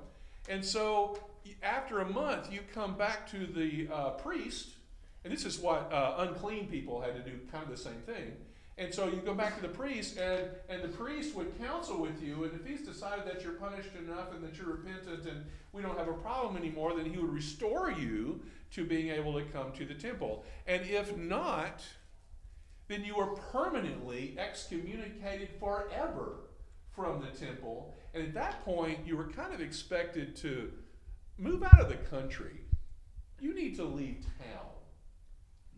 And 0.49 0.65
so 0.65 1.19
after 1.63 2.01
a 2.01 2.09
month, 2.09 2.53
you 2.53 2.61
come 2.75 2.97
back 2.97 3.31
to 3.31 3.47
the 3.47 3.89
uh, 3.93 4.11
priest, 4.11 4.71
and 5.25 5.33
this 5.33 5.45
is 5.45 5.59
what 5.59 5.91
uh, 5.93 6.17
unclean 6.19 6.69
people 6.69 7.01
had 7.01 7.15
to 7.15 7.31
do, 7.31 7.39
kind 7.51 7.65
of 7.65 7.71
the 7.71 7.77
same 7.77 8.01
thing. 8.05 8.33
And 8.79 8.93
so 8.93 9.07
you 9.07 9.17
go 9.17 9.33
back 9.33 9.57
to 9.57 9.63
the 9.63 9.73
priest, 9.73 10.19
and, 10.19 10.49
and 10.69 10.83
the 10.83 10.89
priest 10.89 11.35
would 11.35 11.59
counsel 11.59 11.99
with 11.99 12.23
you, 12.23 12.45
and 12.45 12.53
if 12.61 12.67
he's 12.67 12.87
decided 12.87 13.27
that 13.27 13.43
you're 13.43 13.55
punished 13.55 13.95
enough 13.99 14.35
and 14.35 14.45
that 14.45 14.59
you're 14.59 14.67
repentant 14.67 15.27
and 15.27 15.47
we 15.73 15.81
don't 15.81 15.97
have 15.97 16.09
a 16.09 16.13
problem 16.13 16.59
anymore, 16.59 16.95
then 16.95 17.07
he 17.07 17.17
would 17.17 17.33
restore 17.33 17.91
you 17.91 18.41
to 18.73 18.85
being 18.85 19.09
able 19.09 19.33
to 19.33 19.43
come 19.47 19.73
to 19.73 19.87
the 19.87 19.95
temple. 19.95 20.45
And 20.67 20.85
if 20.85 21.17
not, 21.17 21.83
then 22.89 23.05
you 23.05 23.17
are 23.17 23.35
permanently 23.53 24.37
excommunicated 24.39 25.49
forever 25.59 26.41
from 26.95 27.21
the 27.21 27.37
temple. 27.39 27.95
And 28.15 28.23
at 28.23 28.35
that 28.35 28.65
point, 28.65 29.01
you 29.07 29.17
were 29.17 29.29
kind 29.29 29.53
of 29.53 29.61
expected 29.61 30.37
to 30.37 30.73
move 31.39 31.63
out 31.63 31.81
of 31.81 31.89
the 31.89 31.97
country. 31.97 32.61
You 33.41 33.55
need 33.55 33.77
to 33.77 33.85
leave 33.85 34.25
town. 34.39 34.71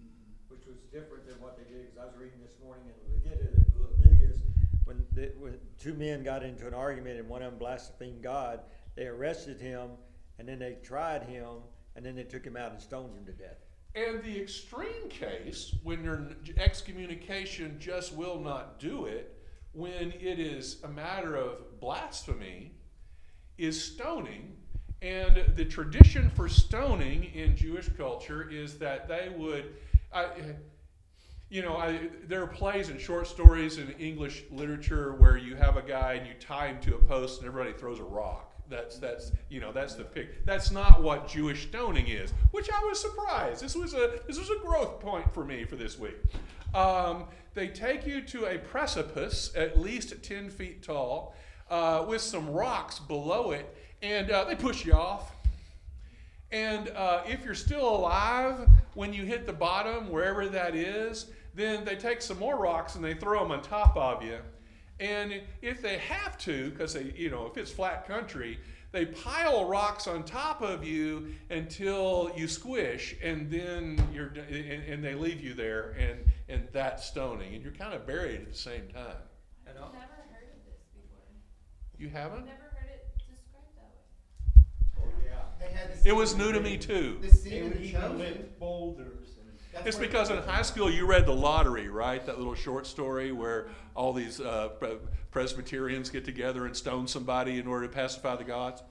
Mm-hmm. 0.00 0.54
which 0.54 0.66
was 0.66 0.76
different 0.92 1.26
than 1.26 1.40
what 1.40 1.56
they 1.56 1.64
did, 1.64 1.86
because 1.86 1.98
I 1.98 2.04
was 2.04 2.14
reading 2.16 2.38
this 2.40 2.54
morning 2.62 2.84
in 2.86 3.14
Leviticus, 3.14 4.38
when, 4.84 5.04
the, 5.12 5.32
when 5.38 5.58
two 5.78 5.94
men 5.94 6.22
got 6.22 6.42
into 6.42 6.66
an 6.66 6.74
argument 6.74 7.18
and 7.18 7.28
one 7.28 7.42
of 7.42 7.50
them 7.50 7.58
blasphemed 7.58 8.22
God, 8.22 8.60
they 8.94 9.06
arrested 9.06 9.60
him, 9.60 9.90
and 10.38 10.48
then 10.48 10.58
they 10.58 10.76
tried 10.82 11.24
him, 11.24 11.62
and 11.96 12.06
then 12.06 12.14
they 12.14 12.24
took 12.24 12.44
him 12.44 12.56
out 12.56 12.72
and 12.72 12.80
stoned 12.80 13.16
him 13.16 13.24
to 13.26 13.32
death. 13.32 13.58
And 13.94 14.22
the 14.22 14.40
extreme 14.40 15.08
case, 15.08 15.74
when 15.82 16.04
your 16.04 16.28
excommunication 16.56 17.78
just 17.80 18.14
will 18.14 18.38
not 18.38 18.78
do 18.78 19.06
it, 19.06 19.34
when 19.72 20.12
it 20.12 20.38
is 20.38 20.82
a 20.84 20.88
matter 20.88 21.36
of 21.36 21.80
blasphemy, 21.80 22.72
is 23.56 23.82
stoning. 23.82 24.56
And 25.00 25.52
the 25.54 25.64
tradition 25.64 26.30
for 26.30 26.48
stoning 26.48 27.24
in 27.34 27.56
Jewish 27.56 27.88
culture 27.96 28.48
is 28.50 28.78
that 28.78 29.08
they 29.08 29.32
would, 29.36 29.74
I, 30.12 30.28
you 31.48 31.62
know, 31.62 31.76
I, 31.76 32.08
there 32.26 32.42
are 32.42 32.48
plays 32.48 32.88
and 32.88 33.00
short 33.00 33.26
stories 33.26 33.78
in 33.78 33.90
English 33.92 34.44
literature 34.50 35.14
where 35.14 35.36
you 35.36 35.56
have 35.56 35.76
a 35.76 35.82
guy 35.82 36.14
and 36.14 36.26
you 36.26 36.34
tie 36.40 36.68
him 36.68 36.80
to 36.82 36.96
a 36.96 36.98
post 36.98 37.40
and 37.40 37.48
everybody 37.48 37.76
throws 37.76 38.00
a 38.00 38.04
rock. 38.04 38.57
That's 38.68 38.98
that's 38.98 39.32
you 39.48 39.60
know 39.60 39.72
that's 39.72 39.94
the 39.94 40.04
pic. 40.04 40.44
That's 40.44 40.70
not 40.70 41.02
what 41.02 41.28
Jewish 41.28 41.68
stoning 41.68 42.08
is, 42.08 42.32
which 42.50 42.68
I 42.70 42.84
was 42.84 43.00
surprised. 43.00 43.62
This 43.62 43.74
was 43.74 43.94
a 43.94 44.20
this 44.26 44.38
was 44.38 44.50
a 44.50 44.58
growth 44.64 45.00
point 45.00 45.32
for 45.32 45.44
me 45.44 45.64
for 45.64 45.76
this 45.76 45.98
week. 45.98 46.16
Um, 46.74 47.24
they 47.54 47.68
take 47.68 48.06
you 48.06 48.20
to 48.22 48.46
a 48.46 48.58
precipice 48.58 49.52
at 49.56 49.78
least 49.78 50.22
ten 50.22 50.50
feet 50.50 50.82
tall, 50.82 51.34
uh, 51.70 52.04
with 52.06 52.20
some 52.20 52.50
rocks 52.50 52.98
below 52.98 53.52
it, 53.52 53.74
and 54.02 54.30
uh, 54.30 54.44
they 54.44 54.54
push 54.54 54.84
you 54.84 54.92
off. 54.92 55.32
And 56.50 56.88
uh, 56.90 57.22
if 57.26 57.44
you're 57.44 57.54
still 57.54 57.88
alive 57.88 58.68
when 58.94 59.12
you 59.12 59.24
hit 59.24 59.46
the 59.46 59.52
bottom, 59.52 60.10
wherever 60.10 60.48
that 60.48 60.74
is, 60.74 61.30
then 61.54 61.84
they 61.84 61.96
take 61.96 62.22
some 62.22 62.38
more 62.38 62.56
rocks 62.56 62.94
and 62.94 63.04
they 63.04 63.14
throw 63.14 63.40
them 63.42 63.52
on 63.52 63.60
top 63.62 63.96
of 63.96 64.22
you. 64.22 64.38
And 65.00 65.40
if 65.62 65.80
they 65.80 65.98
have 65.98 66.36
to, 66.38 66.70
because 66.70 66.94
they, 66.94 67.12
you 67.16 67.30
know, 67.30 67.46
if 67.46 67.56
it's 67.56 67.70
flat 67.70 68.06
country, 68.06 68.58
they 68.90 69.04
pile 69.06 69.66
rocks 69.68 70.06
on 70.06 70.24
top 70.24 70.62
of 70.62 70.82
you 70.84 71.34
until 71.50 72.32
you 72.36 72.48
squish, 72.48 73.14
and 73.22 73.50
then 73.50 74.00
you're, 74.12 74.28
and, 74.28 74.82
and 74.84 75.04
they 75.04 75.14
leave 75.14 75.40
you 75.40 75.54
there, 75.54 75.90
and 75.98 76.18
and 76.48 76.66
that's 76.72 77.04
stoning, 77.04 77.54
and 77.54 77.62
you're 77.62 77.72
kind 77.74 77.92
of 77.92 78.06
buried 78.06 78.40
at 78.40 78.50
the 78.50 78.56
same 78.58 78.88
time. 78.88 79.14
I've 79.68 79.74
never 79.74 79.84
heard 79.84 80.48
of 80.48 80.64
this 80.64 80.80
before. 80.94 81.28
You 81.98 82.06
I've 82.06 82.12
haven't? 82.14 82.46
never 82.46 82.72
heard 82.74 82.88
it 82.88 83.06
described 83.18 83.76
that 83.76 83.92
way. 84.56 84.64
Oh, 84.98 85.08
yeah. 85.22 85.42
They 85.60 85.72
had 85.74 86.02
the 86.02 86.08
It 86.08 86.12
was 86.16 86.34
new 86.34 86.52
to 86.52 86.60
me 86.60 86.78
too. 86.78 87.18
The 87.20 87.28
scene 87.30 87.64
in 87.64 87.82
the 87.82 87.92
chosen. 87.92 88.48
boulders 88.58 89.27
and. 89.27 89.27
That's 89.84 89.96
It's 89.96 89.98
because 89.98 90.30
in 90.30 90.38
high 90.38 90.62
school 90.62 90.90
you 90.90 91.06
read 91.06 91.26
the 91.26 91.34
lottery, 91.34 91.88
right? 91.88 92.24
That 92.26 92.38
little 92.38 92.54
short 92.54 92.86
story 92.86 93.32
where 93.32 93.68
all 93.94 94.12
these 94.12 94.40
uh, 94.40 94.68
Presbyterians 95.30 96.10
get 96.10 96.24
together 96.24 96.66
and 96.66 96.76
stone 96.76 97.06
somebody 97.06 97.58
in 97.58 97.66
order 97.66 97.86
to 97.86 97.92
pacify 97.92 98.36
the 98.36 98.44
gods. 98.44 98.82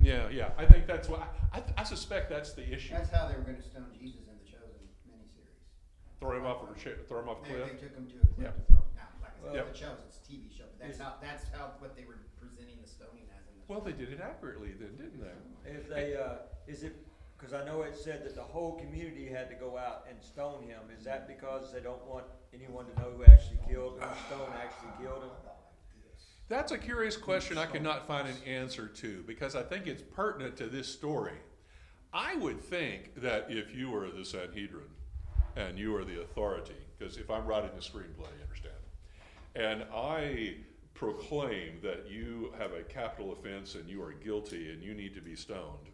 Yeah, 0.00 0.28
yeah. 0.30 0.50
I 0.58 0.66
think 0.66 0.86
that's 0.86 1.08
why. 1.08 1.26
I, 1.52 1.62
I 1.78 1.84
suspect 1.84 2.28
that's 2.30 2.52
the 2.52 2.66
issue. 2.70 2.92
That's 2.94 3.10
how 3.10 3.28
they 3.28 3.34
were 3.34 3.42
going 3.42 3.56
to 3.56 3.62
stone 3.62 3.86
Jesus 3.98 4.20
in 4.28 4.36
the 4.38 4.44
chosen 4.44 4.84
miniseries. 5.08 6.20
Throw 6.20 6.36
him 6.36 6.44
off 6.46 6.62
a 6.68 7.04
throw 7.08 7.20
him 7.22 7.28
off 7.30 7.38
a 7.40 7.48
They, 7.48 7.54
cliff. 7.54 7.72
they 7.72 7.78
took 7.86 7.96
him 7.96 8.06
to 8.06 8.16
a 8.16 8.26
cliff 8.34 8.44
Yep. 8.44 8.56
to 8.56 8.72
throw 8.72 8.80
him. 8.84 8.92
Now, 8.96 9.08
like 9.22 9.32
I 9.40 9.46
said, 9.46 9.54
Yep. 9.56 9.72
the 9.72 9.78
chosen, 9.78 10.04
it's 10.06 10.18
a 10.18 10.24
TV 10.30 10.52
show, 10.56 10.64
but 10.68 10.78
that's 10.84 10.96
Is- 10.96 11.02
how 11.02 11.14
that's 11.22 11.44
how 11.48 11.72
what 11.78 11.96
they 11.96 12.04
were 12.04 12.18
presenting 12.36 12.76
the 12.82 12.88
stoning 12.88 13.24
as 13.32 13.48
in 13.48 13.56
the. 13.56 13.64
Well, 13.72 13.80
they 13.80 13.92
did 13.96 14.12
it 14.12 14.20
accurately 14.20 14.72
then, 14.78 14.96
didn't 15.00 15.20
they? 15.20 15.70
If 15.72 15.88
they, 15.88 16.14
uh, 16.16 16.44
is 16.68 16.84
it, 16.84 16.94
because 17.38 17.52
I 17.52 17.64
know 17.64 17.82
it 17.82 17.96
said 17.96 18.24
that 18.24 18.34
the 18.34 18.42
whole 18.42 18.78
community 18.78 19.26
had 19.26 19.48
to 19.50 19.56
go 19.56 19.76
out 19.76 20.06
and 20.08 20.22
stone 20.22 20.62
him, 20.62 20.80
is 20.96 21.04
that 21.04 21.28
because 21.28 21.72
they 21.72 21.80
don't 21.80 22.04
want 22.06 22.24
anyone 22.54 22.86
to 22.86 23.00
know 23.00 23.10
who 23.16 23.24
actually 23.24 23.58
killed, 23.68 24.00
who 24.00 24.34
stone 24.34 24.52
actually 24.58 25.04
killed 25.04 25.22
him? 25.22 25.30
That's 26.48 26.70
a 26.70 26.78
curious 26.78 27.16
question 27.16 27.58
I 27.58 27.66
could 27.66 27.82
not 27.82 28.06
find 28.06 28.28
an 28.28 28.36
answer 28.46 28.86
to 28.86 29.24
because 29.26 29.56
I 29.56 29.62
think 29.62 29.88
it's 29.88 30.02
pertinent 30.02 30.56
to 30.58 30.66
this 30.66 30.86
story. 30.86 31.38
I 32.12 32.36
would 32.36 32.60
think 32.60 33.20
that 33.20 33.46
if 33.48 33.74
you 33.74 33.90
were 33.90 34.08
the 34.10 34.24
Sanhedrin 34.24 34.88
and 35.56 35.76
you 35.76 35.96
are 35.96 36.04
the 36.04 36.22
authority, 36.22 36.76
because 36.96 37.16
if 37.16 37.30
I'm 37.30 37.46
writing 37.46 37.70
the 37.74 37.82
screenplay, 37.82 38.30
you 38.38 38.44
understand, 38.44 38.74
and 39.56 39.84
I 39.92 40.54
proclaim 40.94 41.80
that 41.82 42.08
you 42.08 42.52
have 42.58 42.72
a 42.72 42.82
capital 42.84 43.32
offense 43.32 43.74
and 43.74 43.88
you 43.88 44.02
are 44.02 44.12
guilty 44.12 44.70
and 44.70 44.82
you 44.82 44.94
need 44.94 45.14
to 45.14 45.20
be 45.20 45.34
stoned, 45.34 45.90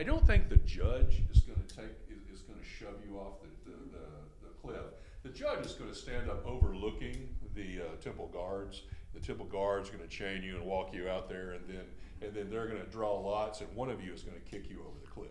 I 0.00 0.02
don't 0.02 0.26
think 0.26 0.48
the 0.48 0.56
judge 0.56 1.22
is 1.30 1.40
going 1.40 1.60
to 1.60 1.76
take 1.76 1.90
is, 2.08 2.34
is 2.34 2.40
going 2.40 2.58
to 2.58 2.64
shove 2.64 2.94
you 3.06 3.18
off 3.18 3.34
the, 3.42 3.70
the, 3.70 3.76
the, 3.76 4.06
the 4.40 4.48
cliff. 4.62 4.94
The 5.22 5.28
judge 5.28 5.66
is 5.66 5.72
going 5.72 5.90
to 5.90 5.94
stand 5.96 6.30
up 6.30 6.42
overlooking 6.46 7.28
the 7.54 7.82
uh, 7.82 7.96
temple 8.02 8.30
guards. 8.32 8.80
The 9.12 9.20
temple 9.20 9.44
guards 9.44 9.90
are 9.90 9.98
going 9.98 10.08
to 10.08 10.16
chain 10.16 10.42
you 10.42 10.56
and 10.56 10.64
walk 10.64 10.94
you 10.94 11.10
out 11.10 11.28
there, 11.28 11.50
and 11.50 11.68
then 11.68 11.84
and 12.22 12.34
then 12.34 12.48
they're 12.48 12.66
going 12.66 12.80
to 12.80 12.88
draw 12.90 13.20
lots, 13.20 13.60
and 13.60 13.68
one 13.76 13.90
of 13.90 14.02
you 14.02 14.10
is 14.14 14.22
going 14.22 14.40
to 14.40 14.50
kick 14.50 14.70
you 14.70 14.78
over 14.80 14.98
the 15.04 15.10
cliff. 15.10 15.28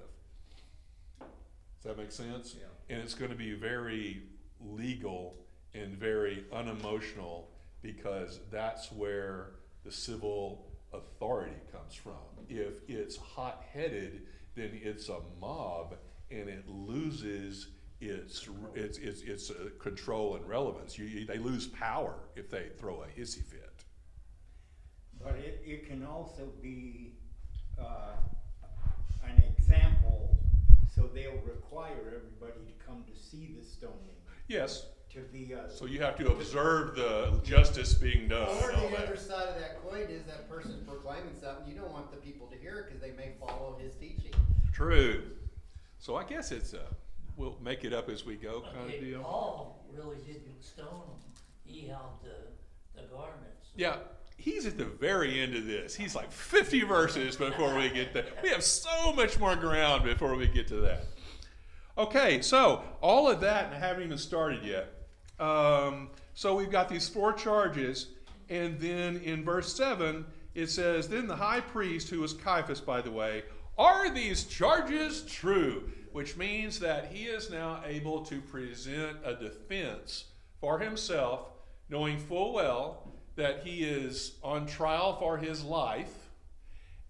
Does 1.19 1.85
that 1.85 1.97
make 1.97 2.11
sense? 2.11 2.55
Yeah. 2.55 2.95
And 2.95 3.03
it's 3.03 3.15
going 3.15 3.31
to 3.31 3.37
be 3.37 3.53
very 3.53 4.21
legal 4.63 5.35
and 5.73 5.97
very 5.97 6.45
unemotional 6.53 7.49
because 7.81 8.39
that's 8.51 8.91
where 8.91 9.53
the 9.83 9.91
civil 9.91 10.67
authority 10.93 11.55
comes 11.71 11.95
from. 11.95 12.13
If 12.47 12.87
it's 12.87 13.15
hot 13.17 13.63
headed, 13.73 14.23
then 14.59 14.79
it's 14.83 15.09
a 15.09 15.19
mob 15.39 15.95
and 16.31 16.49
it 16.49 16.67
loses 16.67 17.67
its 18.01 18.47
its 18.75 18.97
its, 18.97 19.21
its 19.21 19.51
uh, 19.51 19.69
control 19.79 20.35
and 20.35 20.47
relevance. 20.47 20.97
You, 20.97 21.05
you, 21.05 21.25
they 21.25 21.37
lose 21.37 21.67
power 21.67 22.15
if 22.35 22.49
they 22.49 22.67
throw 22.77 23.03
a 23.03 23.19
hissy 23.19 23.43
fit. 23.43 23.83
But 25.21 25.35
it, 25.35 25.61
it 25.65 25.87
can 25.87 26.05
also 26.05 26.49
be, 26.61 27.11
uh, 27.77 28.13
an 29.27 29.43
example, 29.57 30.37
so 30.95 31.09
they'll 31.13 31.41
require 31.45 32.13
everybody 32.15 32.61
to 32.65 32.85
come 32.85 33.03
to 33.03 33.19
see 33.21 33.53
the 33.59 33.65
stoning, 33.65 34.15
Yes. 34.47 34.87
To 35.13 35.19
be 35.33 35.53
a. 35.53 35.69
So 35.69 35.85
you 35.85 36.01
have 36.01 36.15
to 36.17 36.31
observe 36.31 36.95
the 36.95 37.39
justice 37.43 37.93
being 37.93 38.27
done. 38.27 38.47
Or 38.47 38.69
and 38.69 38.81
all 38.81 38.89
the 38.89 38.97
that. 38.97 39.07
other 39.07 39.17
side 39.17 39.47
of 39.47 39.59
that 39.59 39.81
coin 39.83 40.07
is 40.09 40.23
that 40.25 40.49
person's 40.49 40.83
proclaiming 40.87 41.33
something. 41.39 41.67
You 41.67 41.79
don't 41.79 41.91
want 41.91 42.11
the 42.11 42.17
people 42.17 42.47
to 42.47 42.57
hear 42.57 42.79
it 42.79 42.85
because 42.87 43.01
they 43.01 43.11
may 43.11 43.33
follow 43.39 43.77
his 43.81 43.95
teaching. 43.95 44.33
True. 44.71 45.23
So 45.97 46.15
I 46.15 46.23
guess 46.23 46.51
it's 46.51 46.73
a 46.73 46.85
we'll 47.35 47.57
make 47.63 47.83
it 47.83 47.93
up 47.93 48.09
as 48.09 48.25
we 48.25 48.35
go 48.35 48.61
kind 48.61 48.93
of 48.93 48.99
deal. 48.99 49.21
Paul 49.21 49.83
really 49.91 50.17
didn't 50.17 50.61
stone 50.63 50.85
him. 50.85 51.43
He 51.65 51.87
held 51.87 52.21
the, 52.23 53.01
the 53.01 53.07
garments. 53.07 53.69
Yeah, 53.75 53.97
he's 54.37 54.65
at 54.65 54.77
the 54.77 54.85
very 54.85 55.39
end 55.39 55.55
of 55.55 55.65
this. 55.65 55.95
He's 55.95 56.15
like 56.15 56.31
50 56.31 56.81
verses 56.81 57.35
before 57.35 57.75
we 57.75 57.89
get 57.89 58.13
there. 58.13 58.25
We 58.43 58.49
have 58.49 58.63
so 58.63 59.13
much 59.13 59.39
more 59.39 59.55
ground 59.55 60.03
before 60.03 60.35
we 60.35 60.47
get 60.47 60.67
to 60.67 60.77
that. 60.81 61.05
Okay, 61.97 62.41
so 62.41 62.83
all 63.01 63.29
of 63.29 63.41
that, 63.41 63.65
and 63.65 63.75
I 63.75 63.79
haven't 63.79 64.03
even 64.03 64.17
started 64.17 64.63
yet. 64.63 64.98
Um, 65.39 66.09
so 66.33 66.55
we've 66.55 66.71
got 66.71 66.89
these 66.89 67.07
four 67.07 67.33
charges, 67.33 68.07
and 68.49 68.79
then 68.79 69.17
in 69.17 69.43
verse 69.43 69.75
7, 69.75 70.25
it 70.55 70.67
says, 70.67 71.07
Then 71.07 71.27
the 71.27 71.35
high 71.35 71.61
priest, 71.61 72.09
who 72.09 72.19
was 72.19 72.33
Caiaphas, 72.33 72.81
by 72.81 73.01
the 73.01 73.11
way, 73.11 73.43
are 73.77 74.13
these 74.13 74.43
charges 74.43 75.23
true? 75.23 75.89
Which 76.11 76.35
means 76.35 76.79
that 76.79 77.11
he 77.11 77.25
is 77.25 77.49
now 77.49 77.81
able 77.85 78.25
to 78.25 78.41
present 78.41 79.17
a 79.23 79.35
defense 79.35 80.25
for 80.59 80.79
himself, 80.79 81.51
knowing 81.87 82.17
full 82.17 82.53
well 82.53 83.13
that 83.35 83.63
he 83.63 83.83
is 83.83 84.33
on 84.43 84.65
trial 84.65 85.17
for 85.17 85.37
his 85.37 85.63
life 85.63 86.29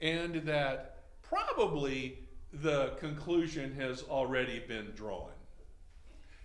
and 0.01 0.35
that 0.45 1.03
probably 1.21 2.19
the 2.53 2.89
conclusion 2.99 3.73
has 3.75 4.03
already 4.03 4.59
been 4.59 4.91
drawn. 4.95 5.31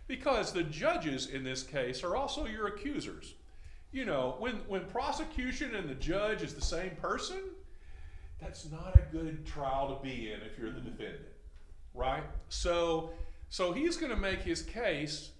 Because 0.06 0.52
the 0.52 0.62
judges 0.62 1.28
in 1.28 1.44
this 1.44 1.62
case 1.62 2.04
are 2.04 2.14
also 2.14 2.46
your 2.46 2.66
accusers. 2.66 3.34
You 3.92 4.04
know, 4.04 4.36
when, 4.38 4.56
when 4.66 4.84
prosecution 4.86 5.74
and 5.74 5.88
the 5.88 5.94
judge 5.94 6.42
is 6.42 6.54
the 6.54 6.60
same 6.60 6.90
person, 6.96 7.38
that's 8.40 8.70
not 8.70 8.96
a 8.96 9.12
good 9.12 9.46
trial 9.46 9.96
to 9.96 10.02
be 10.02 10.32
in 10.32 10.40
if 10.40 10.58
you're 10.58 10.72
the 10.72 10.80
defendant, 10.80 11.22
right? 11.94 12.24
So, 12.48 13.10
so 13.48 13.72
he's 13.72 13.96
going 13.96 14.10
to 14.10 14.18
make 14.18 14.40
his 14.40 14.62
case 14.62 15.30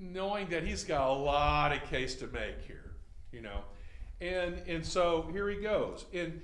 knowing 0.00 0.48
that 0.48 0.64
he's 0.64 0.84
got 0.84 1.08
a 1.08 1.12
lot 1.12 1.72
of 1.72 1.88
case 1.88 2.14
to 2.16 2.26
make 2.28 2.60
here, 2.66 2.92
you 3.32 3.40
know. 3.40 3.60
And 4.20 4.62
and 4.66 4.84
so 4.84 5.28
here 5.32 5.48
he 5.48 5.60
goes. 5.60 6.06
And 6.12 6.40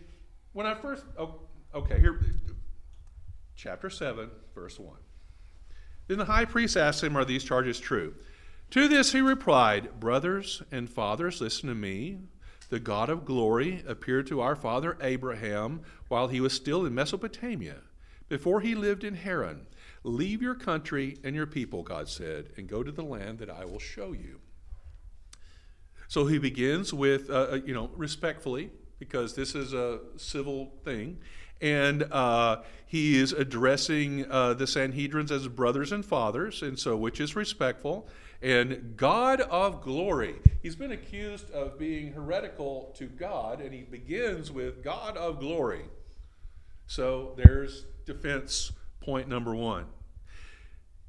when 0.53 0.67
I 0.67 0.75
first 0.75 1.05
oh, 1.19 1.41
okay, 1.75 1.99
here 1.99 2.21
chapter 3.57 3.91
7, 3.91 4.31
verse 4.55 4.79
1. 4.79 4.97
Then 6.09 6.19
the 6.19 6.25
high 6.27 6.45
priest 6.45 6.77
asked 6.77 7.03
him, 7.03 7.17
Are 7.17 7.25
these 7.25 7.45
charges 7.45 7.79
true? 7.79 8.15
To 8.71 8.89
this 8.89 9.13
he 9.13 9.21
replied, 9.21 10.01
Brothers 10.01 10.63
and 10.71 10.89
fathers, 10.89 11.41
listen 11.41 11.69
to 11.69 11.75
me. 11.75 12.19
The 12.71 12.81
God 12.81 13.11
of 13.11 13.27
glory 13.27 13.85
appeared 13.87 14.27
to 14.29 14.41
our 14.41 14.57
father 14.57 14.97
Abraham 15.03 15.83
while 16.09 16.29
he 16.29 16.41
was 16.41 16.55
still 16.55 16.87
in 16.87 16.95
Mesopotamia, 16.95 17.83
before 18.31 18.63
he 18.63 18.75
lived 18.75 19.05
in 19.05 19.15
Haran. 19.15 19.67
Leave 20.05 20.41
your 20.41 20.55
country 20.55 21.19
and 21.23 21.37
your 21.37 21.47
people, 21.47 21.83
God 21.83 22.09
said, 22.09 22.51
and 22.57 22.67
go 22.67 22.83
to 22.83 22.91
the 22.91 23.05
land 23.05 23.39
that 23.41 23.51
I 23.51 23.67
will 23.67 23.79
show 23.79 24.13
you. 24.13 24.41
So 26.09 26.27
he 26.27 26.39
begins 26.39 26.93
with, 26.93 27.31
uh, 27.31 27.49
uh, 27.53 27.59
you 27.65 27.75
know, 27.75 27.91
respectfully, 27.97 28.71
because 28.99 29.35
this 29.35 29.55
is 29.55 29.73
a 29.73 30.01
civil 30.17 30.73
thing. 30.85 31.19
And 31.63 32.03
uh, 32.13 32.63
he 32.85 33.19
is 33.19 33.33
addressing 33.33 34.31
uh, 34.31 34.53
the 34.55 34.67
Sanhedrins 34.67 35.31
as 35.31 35.49
brothers 35.49 35.93
and 35.93 36.05
fathers, 36.05 36.61
and 36.61 36.79
so 36.79 36.97
which 36.97 37.21
is 37.21 37.35
respectful. 37.35 38.09
And 38.43 38.97
God 38.97 39.41
of 39.43 39.81
glory, 39.81 40.35
he's 40.61 40.75
been 40.75 40.91
accused 40.91 41.51
of 41.53 41.79
being 41.79 42.13
heretical 42.13 42.93
to 42.99 43.07
God, 43.07 43.61
and 43.61 43.73
he 43.73 43.83
begins 43.83 44.51
with 44.51 44.83
God 44.83 45.17
of 45.17 45.39
glory. 45.39 45.85
So 46.89 47.35
there's 47.37 47.87
defense 48.05 48.73
point 49.01 49.29
number 49.29 49.55
one. 49.55 49.87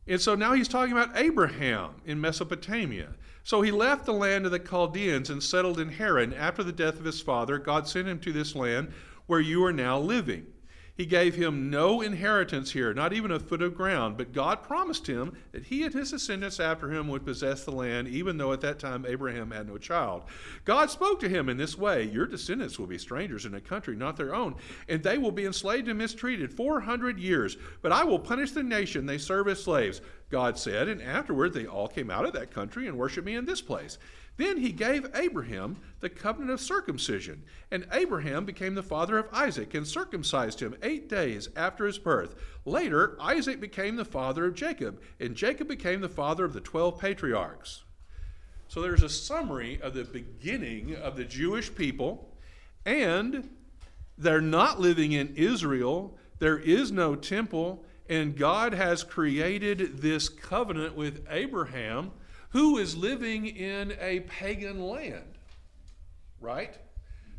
And 0.07 0.21
so 0.21 0.35
now 0.35 0.53
he's 0.53 0.67
talking 0.67 0.91
about 0.91 1.17
Abraham 1.17 1.95
in 2.05 2.21
Mesopotamia. 2.21 3.09
So 3.43 3.61
he 3.61 3.71
left 3.71 4.05
the 4.05 4.13
land 4.13 4.45
of 4.45 4.51
the 4.51 4.59
Chaldeans 4.59 5.29
and 5.29 5.41
settled 5.41 5.79
in 5.79 5.89
Haran. 5.89 6.33
After 6.33 6.63
the 6.63 6.71
death 6.71 6.99
of 6.99 7.05
his 7.05 7.19
father, 7.19 7.57
God 7.57 7.87
sent 7.87 8.07
him 8.07 8.19
to 8.19 8.31
this 8.31 8.55
land 8.55 8.93
where 9.27 9.39
you 9.39 9.63
are 9.65 9.73
now 9.73 9.99
living. 9.99 10.47
He 10.95 11.07
gave 11.07 11.33
him 11.33 11.71
no 11.71 12.01
inheritance 12.01 12.71
here, 12.71 12.93
not 12.93 13.13
even 13.13 13.31
a 13.31 13.39
foot 13.39 13.63
of 13.63 13.73
ground, 13.73 14.15
but 14.15 14.31
God 14.31 14.62
promised 14.62 15.07
him 15.07 15.36
that 15.51 15.63
he 15.63 15.83
and 15.83 15.91
his 15.91 16.12
descendants 16.12 16.59
after 16.59 16.91
him 16.91 17.07
would 17.07 17.25
possess 17.25 17.63
the 17.63 17.71
land, 17.71 18.07
even 18.07 18.38
though 18.38 18.53
at 18.53 18.62
that 18.62 18.77
time 18.77 19.03
Abraham 19.07 19.49
had 19.49 19.67
no 19.67 19.79
child. 19.79 20.25
God 20.65 20.91
spoke 20.91 21.19
to 21.21 21.29
him 21.29 21.49
in 21.49 21.57
this 21.57 21.75
way 21.75 22.03
Your 22.03 22.27
descendants 22.27 22.77
will 22.77 22.86
be 22.86 22.99
strangers 22.99 23.45
in 23.45 23.55
a 23.55 23.62
country 23.62 23.95
not 23.95 24.17
their 24.17 24.36
own, 24.36 24.55
and 24.88 25.01
they 25.01 25.17
will 25.17 25.31
be 25.31 25.45
enslaved 25.45 25.88
and 25.88 25.97
mistreated 25.97 26.53
400 26.53 27.17
years, 27.17 27.57
but 27.81 27.91
I 27.91 28.03
will 28.03 28.19
punish 28.19 28.51
the 28.51 28.62
nation 28.62 29.07
they 29.07 29.17
serve 29.17 29.47
as 29.47 29.63
slaves. 29.63 29.99
God 30.29 30.59
said, 30.59 30.88
and 30.88 31.01
afterward 31.01 31.53
they 31.53 31.65
all 31.65 31.88
came 31.88 32.12
out 32.12 32.25
of 32.25 32.33
that 32.33 32.51
country 32.51 32.88
and 32.88 32.97
worshiped 32.97 33.25
me 33.25 33.36
in 33.36 33.45
this 33.45 33.62
place. 33.62 33.97
Then 34.36 34.58
he 34.58 34.72
gave 34.72 35.06
Abraham 35.13 35.78
the 36.00 36.10
covenant 36.10 36.52
of 36.52 36.60
circumcision, 36.60 37.43
and 37.69 37.88
Abraham 37.91 38.46
became 38.46 38.74
the 38.74 38.82
father 38.82 39.17
of 39.17 39.28
Isaac 39.32 39.74
and 39.76 39.88
circumcised 39.88 40.60
him 40.60 40.76
eight 40.82 41.08
days 41.08 41.50
after 41.56 41.86
his 41.86 42.00
birth. 42.00 42.36
Later, 42.65 43.15
Isaac 43.22 43.60
became 43.60 43.96
the 43.96 44.06
father 44.06 44.46
of 44.46 44.56
Jacob, 44.56 45.02
and 45.19 45.36
Jacob 45.36 45.67
became 45.67 46.02
the 46.02 46.10
father 46.10 46.46
of 46.46 46.54
the 46.54 46.62
twelve 46.62 47.00
patriarchs. 47.00 47.84
So 48.67 48.82
there's 48.82 49.04
a 49.04 49.10
summary 49.10 49.80
of 49.82 49.93
the 49.93 50.04
beginning 50.04 50.96
of 50.96 51.15
the 51.15 51.26
Jewish 51.26 51.74
people, 51.76 52.36
and 52.86 53.52
they're 54.17 54.41
not 54.41 54.80
living 54.80 55.12
in 55.12 55.36
Israel. 55.36 56.17
There 56.39 56.58
is 56.58 56.91
no 56.91 57.15
temple, 57.15 57.86
and 58.10 58.36
God 58.36 58.74
has 58.74 59.04
created 59.04 60.00
this 60.00 60.28
covenant 60.28 60.96
with 60.96 61.26
Abraham 61.30 62.12
who 62.53 62.77
is 62.77 62.95
living 62.95 63.47
in 63.47 63.93
a 63.99 64.21
pagan 64.21 64.81
land, 64.81 65.37
right? 66.39 66.77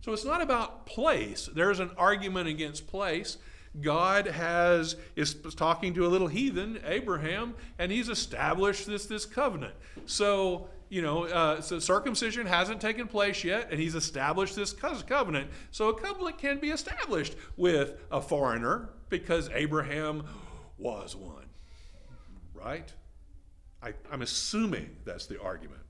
So 0.02 0.12
it's 0.12 0.24
not 0.24 0.42
about 0.42 0.86
place. 0.86 1.48
There's 1.54 1.80
an 1.80 1.92
argument 1.96 2.48
against 2.48 2.86
place. 2.86 3.38
God 3.80 4.26
has 4.26 4.96
is 5.16 5.34
talking 5.56 5.94
to 5.94 6.06
a 6.06 6.08
little 6.08 6.28
heathen, 6.28 6.80
Abraham, 6.84 7.54
and 7.78 7.90
he's 7.90 8.08
established 8.08 8.86
this 8.86 9.06
this 9.06 9.24
covenant. 9.24 9.74
So 10.06 10.68
you 10.88 11.02
know, 11.02 11.24
uh, 11.24 11.60
so 11.60 11.78
circumcision 11.78 12.46
hasn't 12.46 12.80
taken 12.80 13.06
place 13.06 13.42
yet, 13.42 13.68
and 13.70 13.80
he's 13.80 13.94
established 13.94 14.54
this 14.54 14.72
covenant. 14.72 15.48
So 15.70 15.88
a 15.88 15.94
covenant 15.94 16.38
can 16.38 16.58
be 16.58 16.70
established 16.70 17.36
with 17.56 17.94
a 18.10 18.20
foreigner 18.20 18.90
because 19.08 19.48
Abraham 19.52 20.24
was 20.76 21.16
one, 21.16 21.46
right? 22.52 22.92
I, 23.84 23.92
I'm 24.10 24.22
assuming 24.22 24.96
that's 25.04 25.26
the 25.26 25.40
argument. 25.40 25.82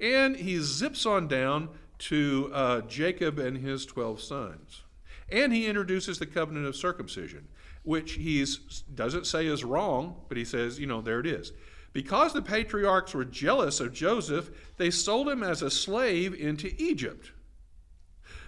And 0.00 0.34
he 0.34 0.58
zips 0.58 1.06
on 1.06 1.28
down 1.28 1.68
to 2.00 2.50
uh, 2.52 2.80
Jacob 2.82 3.38
and 3.38 3.56
his 3.56 3.86
12 3.86 4.20
sons. 4.20 4.82
And 5.30 5.52
he 5.52 5.66
introduces 5.66 6.18
the 6.18 6.26
covenant 6.26 6.66
of 6.66 6.74
circumcision, 6.74 7.46
which 7.84 8.14
he 8.14 8.44
doesn't 8.92 9.26
say 9.26 9.46
is 9.46 9.62
wrong, 9.62 10.16
but 10.28 10.36
he 10.36 10.44
says, 10.44 10.80
you 10.80 10.86
know, 10.86 11.00
there 11.00 11.20
it 11.20 11.26
is. 11.26 11.52
Because 11.92 12.32
the 12.32 12.42
patriarchs 12.42 13.14
were 13.14 13.24
jealous 13.24 13.78
of 13.78 13.92
Joseph, 13.92 14.50
they 14.76 14.90
sold 14.90 15.28
him 15.28 15.44
as 15.44 15.62
a 15.62 15.70
slave 15.70 16.34
into 16.34 16.74
Egypt. 16.82 17.30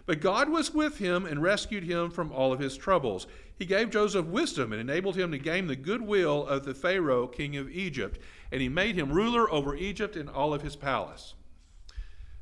But 0.06 0.20
God 0.20 0.48
was 0.48 0.74
with 0.74 0.98
him 0.98 1.24
and 1.24 1.42
rescued 1.42 1.84
him 1.84 2.10
from 2.10 2.32
all 2.32 2.52
of 2.52 2.60
his 2.60 2.76
troubles. 2.76 3.26
He 3.56 3.64
gave 3.64 3.90
Joseph 3.90 4.26
wisdom 4.26 4.72
and 4.72 4.80
enabled 4.80 5.16
him 5.16 5.30
to 5.30 5.38
gain 5.38 5.66
the 5.66 5.76
goodwill 5.76 6.46
of 6.46 6.64
the 6.64 6.74
Pharaoh, 6.74 7.26
king 7.26 7.56
of 7.56 7.70
Egypt 7.70 8.18
and 8.54 8.62
he 8.62 8.68
made 8.68 8.94
him 8.94 9.10
ruler 9.10 9.50
over 9.50 9.74
Egypt 9.74 10.14
and 10.14 10.30
all 10.30 10.54
of 10.54 10.62
his 10.62 10.76
palace. 10.76 11.34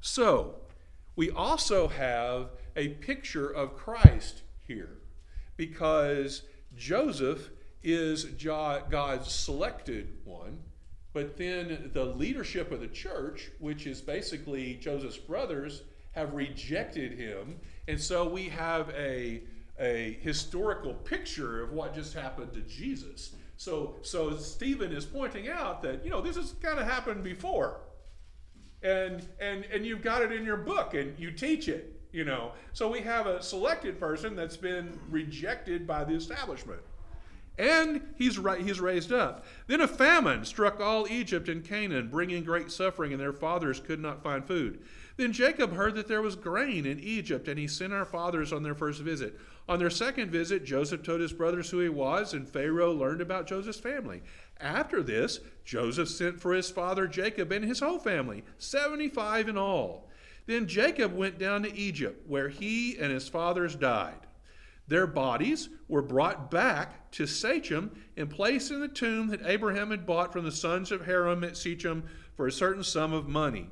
So, 0.03 0.57
we 1.16 1.31
also 1.31 1.88
have 1.88 2.51
a 2.77 2.88
picture 2.88 3.48
of 3.48 3.79
Christ 3.79 4.42
here 4.68 4.98
because 5.57 6.42
Joseph 6.77 7.48
is 7.83 8.25
God's 8.25 9.33
selected 9.33 10.18
one, 10.25 10.59
but 11.14 11.38
then 11.38 11.90
the 11.94 12.05
leadership 12.05 12.72
of 12.72 12.81
the 12.81 12.88
church, 12.88 13.51
which 13.59 13.87
is 13.87 14.03
basically 14.03 14.75
Joseph's 14.75 15.16
brothers, 15.16 15.81
have 16.11 16.35
rejected 16.35 17.12
him. 17.12 17.59
And 17.88 17.98
so 17.98 18.29
we 18.29 18.51
have 18.51 18.90
a, 18.90 19.44
a 19.81 20.18
historical 20.20 20.92
picture 20.92 21.62
of 21.62 21.72
what 21.72 21.94
just 21.94 22.12
happened 22.12 22.53
to 22.53 22.61
Jesus. 22.61 23.33
So, 23.57 23.97
so 24.03 24.37
Stephen 24.37 24.93
is 24.93 25.05
pointing 25.05 25.49
out 25.49 25.83
that, 25.83 26.05
you 26.05 26.11
know, 26.11 26.21
this 26.21 26.37
has 26.37 26.55
kind 26.62 26.79
of 26.79 26.87
happened 26.87 27.23
before. 27.23 27.81
And, 28.83 29.27
and, 29.41 29.65
and 29.73 29.87
you've 29.87 30.03
got 30.03 30.23
it 30.23 30.33
in 30.33 30.45
your 30.45 30.57
book 30.57 30.95
and 30.95 31.17
you 31.19 31.31
teach 31.31 31.69
it, 31.69 32.01
you 32.12 32.25
know. 32.25 32.53
So 32.73 32.91
we 32.91 33.01
have 33.01 33.27
a 33.27 33.43
selected 33.43 34.01
person 34.01 34.35
that's 34.35 34.57
been 34.57 34.99
rejected 35.09 35.87
by 35.87 36.05
the 36.05 36.15
establishment. 36.15 36.81
And 37.59 38.01
he's, 38.17 38.38
right. 38.38 38.61
he's 38.61 38.81
raised 38.81 39.12
up. 39.12 39.45
Then 39.67 39.83
a 39.83 39.88
famine 39.88 40.45
struck 40.45 40.81
all 40.81 41.07
Egypt 41.09 41.49
and 41.49 41.62
Canaan, 41.62 42.09
bringing 42.09 42.45
great 42.45 42.73
suffering, 42.73 43.12
and 43.12 43.21
their 43.21 43.33
fathers 43.33 43.79
could 43.79 44.01
not 44.01 44.23
find 44.23 44.45
food. 44.45 44.81
Then 45.17 45.33
Jacob 45.33 45.75
heard 45.75 45.95
that 45.97 46.09
there 46.09 46.23
was 46.23 46.35
grain 46.35 46.87
in 46.87 46.99
Egypt, 46.99 47.49
and 47.49 47.59
he 47.59 47.69
sent 47.69 47.93
our 47.93 48.07
fathers 48.07 48.53
on 48.53 48.62
their 48.62 48.75
first 48.75 49.03
visit. 49.03 49.38
On 49.68 49.79
their 49.79 49.90
second 49.90 50.31
visit, 50.31 50.64
Joseph 50.64 51.03
told 51.03 51.20
his 51.20 51.33
brothers 51.33 51.70
who 51.70 51.79
he 51.79 51.88
was, 51.88 52.35
and 52.35 52.48
Pharaoh 52.48 52.92
learned 52.92 53.20
about 53.20 53.46
Joseph's 53.46 53.79
family. 53.79 54.22
After 54.59 55.03
this, 55.03 55.40
Joseph 55.64 56.09
sent 56.09 56.40
for 56.40 56.53
his 56.53 56.70
father 56.70 57.07
Jacob 57.07 57.53
and 57.53 57.64
his 57.64 57.81
whole 57.81 57.98
family, 57.98 58.44
75 58.59 59.48
in 59.48 59.57
all. 59.57 60.09
Then 60.46 60.66
Jacob 60.66 61.14
went 61.14 61.38
down 61.38 61.62
to 61.62 61.75
Egypt, 61.75 62.29
where 62.29 62.48
he 62.48 62.96
and 62.98 63.12
his 63.12 63.29
fathers 63.29 63.77
died. 63.77 64.27
Their 64.88 65.07
bodies 65.07 65.68
were 65.88 66.03
brought 66.03 66.51
back 66.51 67.11
to 67.12 67.27
Shechem 67.27 67.92
and 68.16 68.29
placed 68.29 68.70
in 68.72 68.81
the 68.81 68.88
tomb 68.88 69.29
that 69.29 69.46
Abraham 69.46 69.90
had 69.90 70.05
bought 70.07 70.33
from 70.33 70.44
the 70.44 70.53
sons 70.53 70.90
of 70.90 71.07
Haran 71.07 71.44
at 71.44 71.57
Shechem 71.57 72.05
for 72.37 72.46
a 72.46 72.53
certain 72.53 72.83
sum 72.83 73.12
of 73.12 73.29
money. 73.29 73.70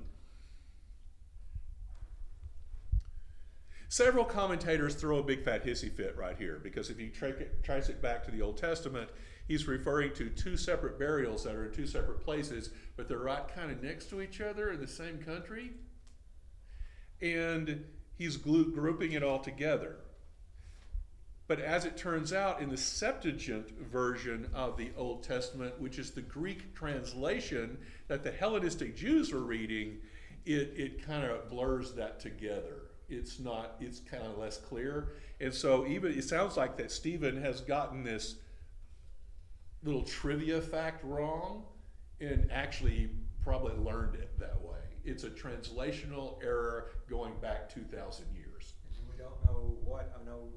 Several 3.90 4.24
commentators 4.24 4.94
throw 4.94 5.18
a 5.18 5.22
big 5.24 5.42
fat 5.42 5.64
hissy 5.66 5.90
fit 5.90 6.16
right 6.16 6.38
here 6.38 6.60
because 6.62 6.90
if 6.90 7.00
you 7.00 7.10
trace 7.10 7.88
it 7.88 8.00
back 8.00 8.22
to 8.22 8.30
the 8.30 8.40
Old 8.40 8.56
Testament, 8.56 9.10
he's 9.48 9.66
referring 9.66 10.14
to 10.14 10.30
two 10.30 10.56
separate 10.56 10.96
burials 10.96 11.42
that 11.42 11.56
are 11.56 11.64
in 11.64 11.72
two 11.72 11.88
separate 11.88 12.20
places, 12.20 12.70
but 12.96 13.08
they're 13.08 13.18
right 13.18 13.48
kind 13.52 13.72
of 13.72 13.82
next 13.82 14.08
to 14.10 14.20
each 14.22 14.40
other 14.40 14.70
in 14.70 14.80
the 14.80 14.86
same 14.86 15.18
country. 15.18 15.72
And 17.20 17.84
he's 18.16 18.36
grouping 18.36 19.10
it 19.10 19.24
all 19.24 19.40
together. 19.40 19.96
But 21.48 21.58
as 21.58 21.84
it 21.84 21.96
turns 21.96 22.32
out, 22.32 22.62
in 22.62 22.68
the 22.68 22.76
Septuagint 22.76 23.76
version 23.76 24.50
of 24.54 24.76
the 24.76 24.92
Old 24.96 25.24
Testament, 25.24 25.80
which 25.80 25.98
is 25.98 26.12
the 26.12 26.22
Greek 26.22 26.76
translation 26.76 27.76
that 28.06 28.22
the 28.22 28.30
Hellenistic 28.30 28.94
Jews 28.94 29.32
were 29.32 29.40
reading, 29.40 29.98
it, 30.46 30.74
it 30.76 31.04
kind 31.04 31.24
of 31.24 31.50
blurs 31.50 31.94
that 31.94 32.20
together 32.20 32.89
it's 33.10 33.38
not 33.38 33.76
it's 33.80 34.00
kind 34.00 34.22
of 34.22 34.38
less 34.38 34.56
clear 34.56 35.12
and 35.40 35.52
so 35.52 35.86
even 35.86 36.12
it 36.12 36.24
sounds 36.24 36.56
like 36.56 36.76
that 36.76 36.90
stephen 36.90 37.40
has 37.40 37.60
gotten 37.60 38.02
this 38.04 38.36
little 39.82 40.02
trivia 40.02 40.60
fact 40.60 41.04
wrong 41.04 41.64
and 42.20 42.48
actually 42.52 43.10
probably 43.42 43.74
learned 43.76 44.14
it 44.14 44.38
that 44.38 44.60
way. 44.60 44.78
It's 45.04 45.24
a 45.24 45.30
translational 45.30 46.42
error 46.42 46.90
going 47.08 47.32
back 47.40 47.72
2,000 47.72 48.26
years. 48.34 48.74
And 48.84 49.08
we 49.08 49.16
don't 49.16 49.42
know 49.44 49.76
what, 49.84 50.12
I 50.20 50.24
know 50.24 50.48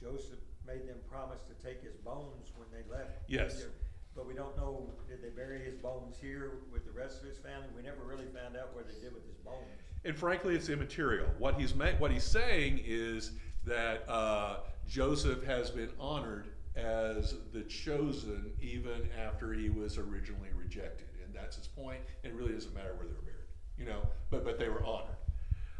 Joseph 0.00 0.38
made 0.66 0.88
them 0.88 0.96
promise 1.10 1.42
to 1.42 1.66
take 1.66 1.82
his 1.82 1.96
bones 1.96 2.52
when 2.56 2.68
they 2.72 2.88
left. 2.90 3.18
Yes. 3.28 3.58
Egypt, 3.58 3.84
But 4.20 4.28
we 4.28 4.34
don't 4.34 4.54
know, 4.54 4.90
did 5.08 5.22
they 5.22 5.30
bury 5.30 5.64
his 5.64 5.76
bones 5.76 6.16
here 6.20 6.58
with 6.70 6.84
the 6.84 6.92
rest 6.92 7.22
of 7.22 7.26
his 7.26 7.38
family? 7.38 7.68
We 7.74 7.80
never 7.80 8.04
really 8.04 8.26
found 8.26 8.54
out 8.54 8.74
what 8.74 8.86
they 8.86 9.00
did 9.00 9.14
with 9.14 9.26
his 9.26 9.38
bones. 9.38 9.80
And 10.04 10.14
frankly, 10.14 10.54
it's 10.54 10.68
immaterial. 10.68 11.26
What 11.38 11.58
he's 11.58 11.74
ma- 11.74 11.92
what 11.98 12.10
he's 12.10 12.24
saying 12.24 12.82
is 12.84 13.30
that 13.64 14.06
uh, 14.10 14.58
Joseph 14.86 15.42
has 15.44 15.70
been 15.70 15.88
honored 15.98 16.48
as 16.76 17.36
the 17.54 17.62
chosen 17.62 18.52
even 18.60 19.08
after 19.18 19.54
he 19.54 19.70
was 19.70 19.96
originally 19.96 20.50
rejected, 20.54 21.08
and 21.24 21.34
that's 21.34 21.56
his 21.56 21.68
point. 21.68 22.00
It 22.22 22.34
really 22.34 22.52
doesn't 22.52 22.74
matter 22.74 22.92
where 22.98 23.06
they 23.06 23.14
were 23.14 23.22
buried, 23.22 23.48
you 23.78 23.86
know. 23.86 24.02
But 24.28 24.44
but 24.44 24.58
they 24.58 24.68
were 24.68 24.84
honored. 24.84 25.16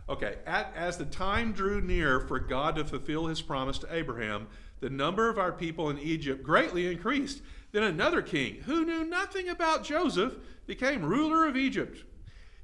Okay, 0.08 0.38
At, 0.46 0.72
as 0.74 0.96
the 0.96 1.04
time 1.04 1.52
drew 1.52 1.82
near 1.82 2.20
for 2.20 2.40
God 2.40 2.74
to 2.76 2.84
fulfill 2.86 3.26
his 3.26 3.42
promise 3.42 3.78
to 3.78 3.94
Abraham, 3.94 4.48
the 4.80 4.90
number 4.90 5.28
of 5.28 5.38
our 5.38 5.52
people 5.52 5.90
in 5.90 5.98
Egypt 5.98 6.42
greatly 6.42 6.90
increased. 6.90 7.42
Then 7.72 7.82
another 7.84 8.22
king, 8.22 8.56
who 8.62 8.84
knew 8.84 9.04
nothing 9.04 9.48
about 9.48 9.84
Joseph, 9.84 10.34
became 10.66 11.04
ruler 11.04 11.46
of 11.46 11.56
Egypt. 11.56 12.04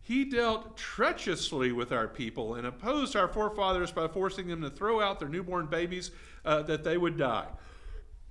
He 0.03 0.25
dealt 0.25 0.77
treacherously 0.77 1.73
with 1.73 1.93
our 1.93 2.07
people 2.07 2.55
and 2.55 2.67
opposed 2.67 3.17
our 3.17 3.29
forefathers 3.29 3.91
by 3.91 4.09
forcing 4.09 4.47
them 4.47 4.63
to 4.63 4.71
throw 4.71 5.01
out 5.01 5.19
their 5.19 5.29
newborn 5.29 5.67
babies 5.67 6.11
uh, 6.45 6.63
that 6.63 6.85
they 6.85 6.97
would 6.97 7.17
die. 7.17 7.49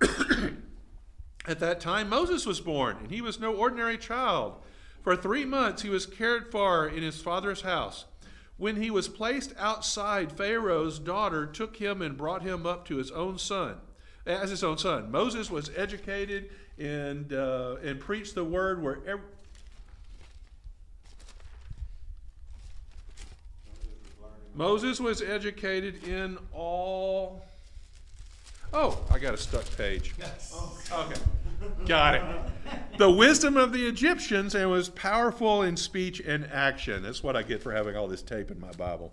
At 1.46 1.60
that 1.60 1.80
time, 1.80 2.08
Moses 2.08 2.46
was 2.46 2.60
born, 2.60 2.96
and 3.02 3.10
he 3.10 3.20
was 3.20 3.38
no 3.38 3.54
ordinary 3.54 3.98
child. 3.98 4.54
For 5.02 5.14
three 5.14 5.44
months, 5.44 5.82
he 5.82 5.88
was 5.88 6.06
cared 6.06 6.50
for 6.50 6.88
in 6.88 7.02
his 7.02 7.20
father's 7.20 7.60
house. 7.60 8.06
When 8.58 8.76
he 8.76 8.90
was 8.90 9.08
placed 9.08 9.52
outside, 9.58 10.32
Pharaoh's 10.32 10.98
daughter 10.98 11.46
took 11.46 11.76
him 11.76 12.00
and 12.00 12.16
brought 12.16 12.42
him 12.42 12.64
up 12.64 12.86
to 12.86 12.96
his 12.96 13.10
own 13.10 13.38
son, 13.38 13.76
as 14.24 14.48
his 14.50 14.64
own 14.64 14.78
son. 14.78 15.10
Moses 15.10 15.50
was 15.50 15.70
educated 15.76 16.50
and 16.78 17.32
uh, 17.32 17.76
and 17.82 18.00
preached 18.00 18.34
the 18.34 18.44
word 18.44 18.82
wherever. 18.82 19.22
Moses 24.54 24.98
was 24.98 25.20
educated 25.20 26.08
in 26.08 26.38
all. 26.54 27.44
Oh, 28.72 28.98
I 29.10 29.18
got 29.18 29.34
a 29.34 29.36
stuck 29.36 29.64
page. 29.76 30.14
Yes. 30.18 30.58
Okay. 30.90 31.20
Got 31.86 32.14
it. 32.14 32.22
The 32.98 33.10
wisdom 33.10 33.56
of 33.56 33.72
the 33.72 33.86
Egyptians 33.86 34.54
and 34.54 34.70
was 34.70 34.88
powerful 34.88 35.62
in 35.62 35.76
speech 35.76 36.20
and 36.20 36.48
action. 36.52 37.02
That's 37.02 37.22
what 37.22 37.36
I 37.36 37.42
get 37.42 37.62
for 37.62 37.72
having 37.72 37.96
all 37.96 38.08
this 38.08 38.22
tape 38.22 38.50
in 38.50 38.58
my 38.58 38.72
Bible. 38.72 39.12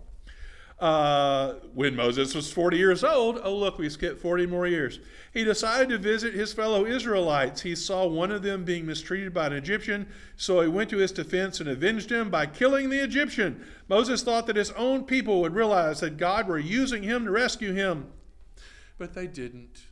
Uh, 0.80 1.54
when 1.72 1.94
Moses 1.94 2.34
was 2.34 2.52
40 2.52 2.76
years 2.76 3.04
old, 3.04 3.40
oh, 3.44 3.54
look, 3.54 3.78
we 3.78 3.88
skipped 3.88 4.20
40 4.20 4.46
more 4.46 4.66
years. 4.66 4.98
He 5.32 5.44
decided 5.44 5.88
to 5.90 5.98
visit 5.98 6.34
his 6.34 6.52
fellow 6.52 6.84
Israelites. 6.84 7.62
He 7.62 7.76
saw 7.76 8.06
one 8.06 8.32
of 8.32 8.42
them 8.42 8.64
being 8.64 8.84
mistreated 8.84 9.32
by 9.32 9.46
an 9.46 9.52
Egyptian, 9.52 10.08
so 10.36 10.60
he 10.60 10.68
went 10.68 10.90
to 10.90 10.96
his 10.96 11.12
defense 11.12 11.60
and 11.60 11.68
avenged 11.68 12.10
him 12.10 12.28
by 12.28 12.46
killing 12.46 12.90
the 12.90 13.02
Egyptian. 13.02 13.64
Moses 13.88 14.22
thought 14.22 14.48
that 14.48 14.56
his 14.56 14.72
own 14.72 15.04
people 15.04 15.40
would 15.40 15.54
realize 15.54 16.00
that 16.00 16.16
God 16.16 16.48
were 16.48 16.58
using 16.58 17.04
him 17.04 17.24
to 17.24 17.30
rescue 17.30 17.72
him, 17.72 18.08
but 18.98 19.14
they 19.14 19.28
didn't. 19.28 19.84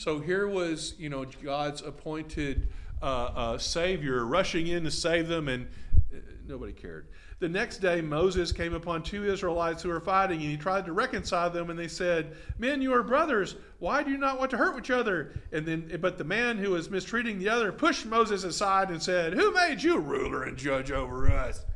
So 0.00 0.18
here 0.18 0.48
was, 0.48 0.94
you 0.96 1.10
know, 1.10 1.26
God's 1.44 1.82
appointed 1.82 2.68
uh, 3.02 3.04
uh, 3.04 3.58
Savior 3.58 4.24
rushing 4.24 4.68
in 4.68 4.84
to 4.84 4.90
save 4.90 5.28
them, 5.28 5.46
and 5.46 5.68
uh, 6.10 6.16
nobody 6.48 6.72
cared. 6.72 7.08
The 7.38 7.50
next 7.50 7.82
day, 7.82 8.00
Moses 8.00 8.50
came 8.50 8.72
upon 8.72 9.02
two 9.02 9.30
Israelites 9.30 9.82
who 9.82 9.90
were 9.90 10.00
fighting, 10.00 10.40
and 10.40 10.48
he 10.48 10.56
tried 10.56 10.86
to 10.86 10.94
reconcile 10.94 11.50
them. 11.50 11.68
And 11.68 11.78
they 11.78 11.86
said, 11.86 12.34
"Men, 12.56 12.80
you 12.80 12.94
are 12.94 13.02
brothers. 13.02 13.56
Why 13.78 14.02
do 14.02 14.10
you 14.10 14.16
not 14.16 14.38
want 14.38 14.50
to 14.52 14.56
hurt 14.56 14.78
each 14.78 14.90
other?" 14.90 15.34
And 15.52 15.66
then, 15.66 15.98
but 16.00 16.16
the 16.16 16.24
man 16.24 16.56
who 16.56 16.70
was 16.70 16.88
mistreating 16.88 17.38
the 17.38 17.50
other 17.50 17.70
pushed 17.70 18.06
Moses 18.06 18.42
aside 18.42 18.88
and 18.88 19.02
said, 19.02 19.34
"Who 19.34 19.52
made 19.52 19.82
you 19.82 19.98
ruler 19.98 20.44
and 20.44 20.56
judge 20.56 20.90
over 20.90 21.30
us?" 21.30 21.66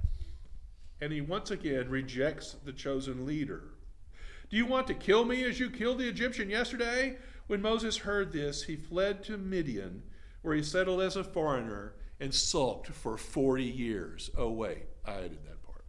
And 1.02 1.12
he 1.12 1.20
once 1.20 1.50
again 1.50 1.90
rejects 1.90 2.56
the 2.64 2.72
chosen 2.72 3.26
leader. 3.26 3.64
Do 4.48 4.56
you 4.56 4.64
want 4.64 4.87
to 4.87 4.94
kill 4.94 5.26
me 5.26 5.44
as 5.44 5.60
you 5.60 5.68
killed 5.68 5.98
the 5.98 6.08
Egyptian 6.08 6.48
yesterday? 6.48 7.18
When 7.46 7.61
Moses 7.61 7.98
heard 7.98 8.33
this, 8.33 8.64
he 8.64 8.76
fled 8.76 9.22
to 9.24 9.37
Midian, 9.37 10.02
where 10.42 10.54
he 10.54 10.62
settled 10.62 11.02
as 11.02 11.16
a 11.16 11.24
foreigner 11.24 11.94
and 12.20 12.33
sulked 12.33 12.88
for 12.88 13.16
40 13.16 13.64
years. 13.64 14.30
Oh, 14.37 14.50
wait, 14.50 14.87
I 15.04 15.12
added 15.12 15.44
that 15.44 15.62
part. 15.62 15.85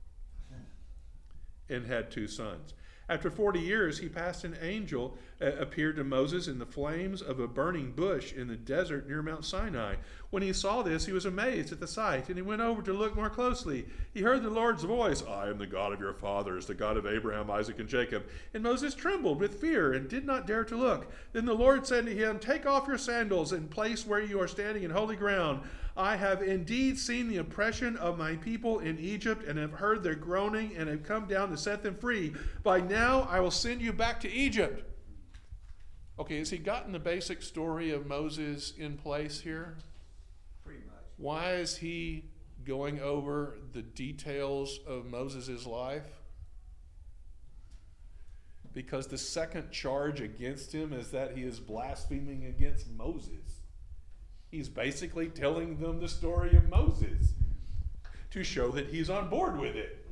And 1.70 1.86
had 1.86 2.12
two 2.12 2.28
sons. 2.28 2.74
After 3.08 3.30
40 3.30 3.60
years, 3.60 4.00
he 4.00 4.10
passed 4.10 4.44
an 4.46 4.58
angel, 4.62 5.16
uh, 5.40 5.52
appeared 5.58 5.96
to 5.98 6.04
Moses 6.04 6.48
in 6.48 6.58
the 6.58 6.66
flames 6.66 7.22
of 7.22 7.40
a 7.40 7.48
burning 7.48 7.92
bush 7.92 8.34
in 8.34 8.48
the 8.48 8.56
desert 8.56 9.08
near 9.08 9.22
Mount 9.22 9.46
Sinai. 9.46 9.96
When 10.32 10.42
he 10.42 10.52
saw 10.52 10.82
this, 10.82 11.06
he 11.06 11.14
was 11.14 11.26
amazed 11.26 11.72
at 11.72 11.80
the 11.80 11.88
sight, 11.88 12.30
and 12.30 12.38
he 12.38 12.42
went 12.42 12.62
over 12.62 12.82
to 12.82 12.94
look 12.94 13.16
more 13.16 13.30
closely. 13.30 13.86
He 14.12 14.22
heard 14.22 14.42
the 14.42 14.50
Lord's 14.50 14.84
voice 14.84 15.24
I 15.24 15.50
am 15.50 15.60
the 15.60 15.68
God 15.68 15.94
of 15.94 16.00
your 16.00 16.14
fathers, 16.14 16.66
the 16.66 16.74
God 16.74 16.98
of 16.98 17.06
Abraham, 17.06 17.52
Isaac, 17.52 17.78
and 17.78 17.88
Jacob. 17.88 18.26
And 18.56 18.64
Moses 18.64 18.96
trembled 18.96 19.40
with 19.40 19.62
fear 19.62 19.94
and 19.94 20.10
did 20.10 20.26
not 20.26 20.48
dare 20.48 20.64
to 20.64 20.76
look. 20.76 21.12
Then 21.32 21.46
the 21.46 21.54
Lord 21.54 21.86
said 21.86 22.08
to 22.08 22.16
him, 22.16 22.40
Take 22.40 22.66
off 22.66 22.88
your 22.88 22.98
sandals 22.98 23.52
and 23.52 23.70
place 23.70 24.06
where 24.06 24.22
you 24.22 24.42
are 24.42 24.48
standing 24.48 24.82
in 24.82 24.90
holy 24.90 25.16
ground. 25.16 25.62
I 25.98 26.18
have 26.18 26.42
indeed 26.42 27.00
seen 27.00 27.30
the 27.30 27.38
oppression 27.38 27.96
of 27.98 28.18
my 28.18 28.36
people 28.36 28.80
in 28.80 29.00
Egypt 29.00 29.46
and 29.48 29.58
have 29.58 29.72
heard 29.72 30.04
their 30.04 30.16
groaning 30.16 30.76
and 30.76 30.90
have 30.90 31.04
come 31.04 31.26
down 31.26 31.50
to 31.52 31.58
set 31.58 31.84
them 31.84 31.96
free. 31.96 32.34
By 32.64 32.82
now 32.82 33.28
I 33.30 33.40
will 33.40 33.52
send 33.52 33.82
you 33.82 33.94
back 33.94 34.20
to 34.22 34.32
Egypt. 34.32 34.84
Okay, 36.20 36.40
has 36.40 36.50
he 36.50 36.58
gotten 36.58 36.92
the 36.92 37.00
basic 37.00 37.42
story 37.42 37.92
of 37.92 38.08
Moses 38.08 38.74
in 38.78 38.98
place 38.98 39.40
here? 39.40 39.78
Pretty 40.66 40.82
much. 40.86 41.04
Why 41.18 41.54
is 41.54 41.78
he 41.78 42.26
going 42.66 43.00
over 43.00 43.58
the 43.72 43.82
details 43.82 44.80
of 44.86 45.06
Moses' 45.06 45.66
life? 45.66 46.08
Because 48.74 49.08
the 49.08 49.18
second 49.18 49.72
charge 49.72 50.20
against 50.20 50.74
him 50.74 50.92
is 50.92 51.12
that 51.12 51.38
he 51.38 51.44
is 51.44 51.60
blaspheming 51.60 52.46
against 52.46 52.90
Moses. 52.92 53.55
He's 54.56 54.70
basically 54.70 55.28
telling 55.28 55.76
them 55.80 56.00
the 56.00 56.08
story 56.08 56.56
of 56.56 56.70
Moses 56.70 57.34
to 58.32 58.42
show 58.42 58.70
that 58.72 58.88
he's 58.88 59.10
on 59.10 59.28
board 59.30 59.60
with 59.60 59.76
it. 59.76 60.06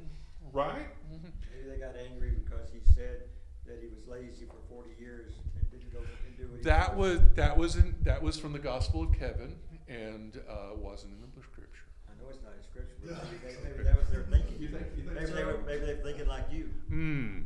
Right? 0.52 0.86
Maybe 1.10 1.70
they 1.70 1.78
got 1.78 1.96
angry 2.12 2.32
because 2.44 2.68
he 2.74 2.80
said 2.94 3.22
that 3.66 3.80
he 3.82 3.88
was 3.88 4.06
lazy 4.06 4.44
for 4.46 4.58
forty 4.68 4.90
years 5.00 5.32
and 5.58 5.72
didn't 5.72 5.94
go 5.94 6.00
and 6.00 6.38
do 6.38 6.44
what 6.52 6.58
he 6.58 6.64
That 6.66 6.98
was. 6.98 7.20
was 7.20 7.28
that 7.36 7.58
was 7.58 7.76
in, 7.78 7.96
that 8.02 8.22
was 8.22 8.38
from 8.38 8.52
the 8.52 8.60
Gospel 8.60 9.04
of 9.04 9.14
Kevin 9.18 9.56
and 9.88 10.42
uh, 10.50 10.76
wasn't 10.76 11.14
in 11.14 11.22
the 11.38 11.42
scripture. 11.42 11.86
I 12.10 12.22
know 12.22 12.30
it's 12.30 12.44
not 12.44 12.52
in 12.58 12.64
scripture, 12.64 12.98
but 13.02 13.24
maybe, 13.24 13.38
they, 13.64 13.70
maybe 13.70 13.84
that 13.86 13.98
was 13.98 14.10
their 14.10 14.24
thinking. 14.24 14.58
You 14.60 14.68
think- 14.68 14.88
you 14.98 15.04
think 15.04 15.16
maybe 15.22 15.32
they 15.32 15.46
were, 15.46 15.60
maybe 15.66 15.86
they're 15.86 15.96
thinking 16.04 16.28
like 16.28 16.44
you. 16.52 16.64
Hmm. 16.90 17.40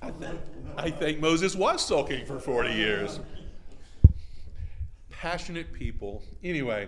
I, 0.00 0.10
think, 0.10 0.40
I 0.78 0.90
think 0.90 1.20
Moses 1.20 1.54
was 1.54 1.84
sulking 1.86 2.24
for 2.24 2.38
40 2.40 2.72
years. 2.72 3.20
Passionate 5.24 5.72
people. 5.72 6.22
Anyway, 6.42 6.86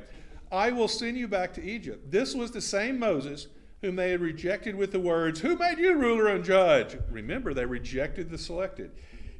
I 0.53 0.71
will 0.71 0.89
send 0.89 1.17
you 1.17 1.27
back 1.27 1.55
to 1.55 1.65
Egypt. 1.65 2.11
This 2.11 2.35
was 2.35 2.51
the 2.51 2.61
same 2.61 2.99
Moses 2.99 3.47
whom 3.81 3.97
they 3.97 4.11
had 4.11 4.21
rejected 4.21 4.77
with 4.77 4.93
the 4.93 5.01
words, 5.01 5.41
Who 5.41 5.57
made 5.57 5.79
you 5.79 5.95
ruler 5.95 6.27
and 6.29 6.45
judge? 6.45 6.99
Remember, 7.11 7.55
they 7.55 7.65
rejected 7.65 8.29
the 8.29 8.37
selected. 8.37 8.91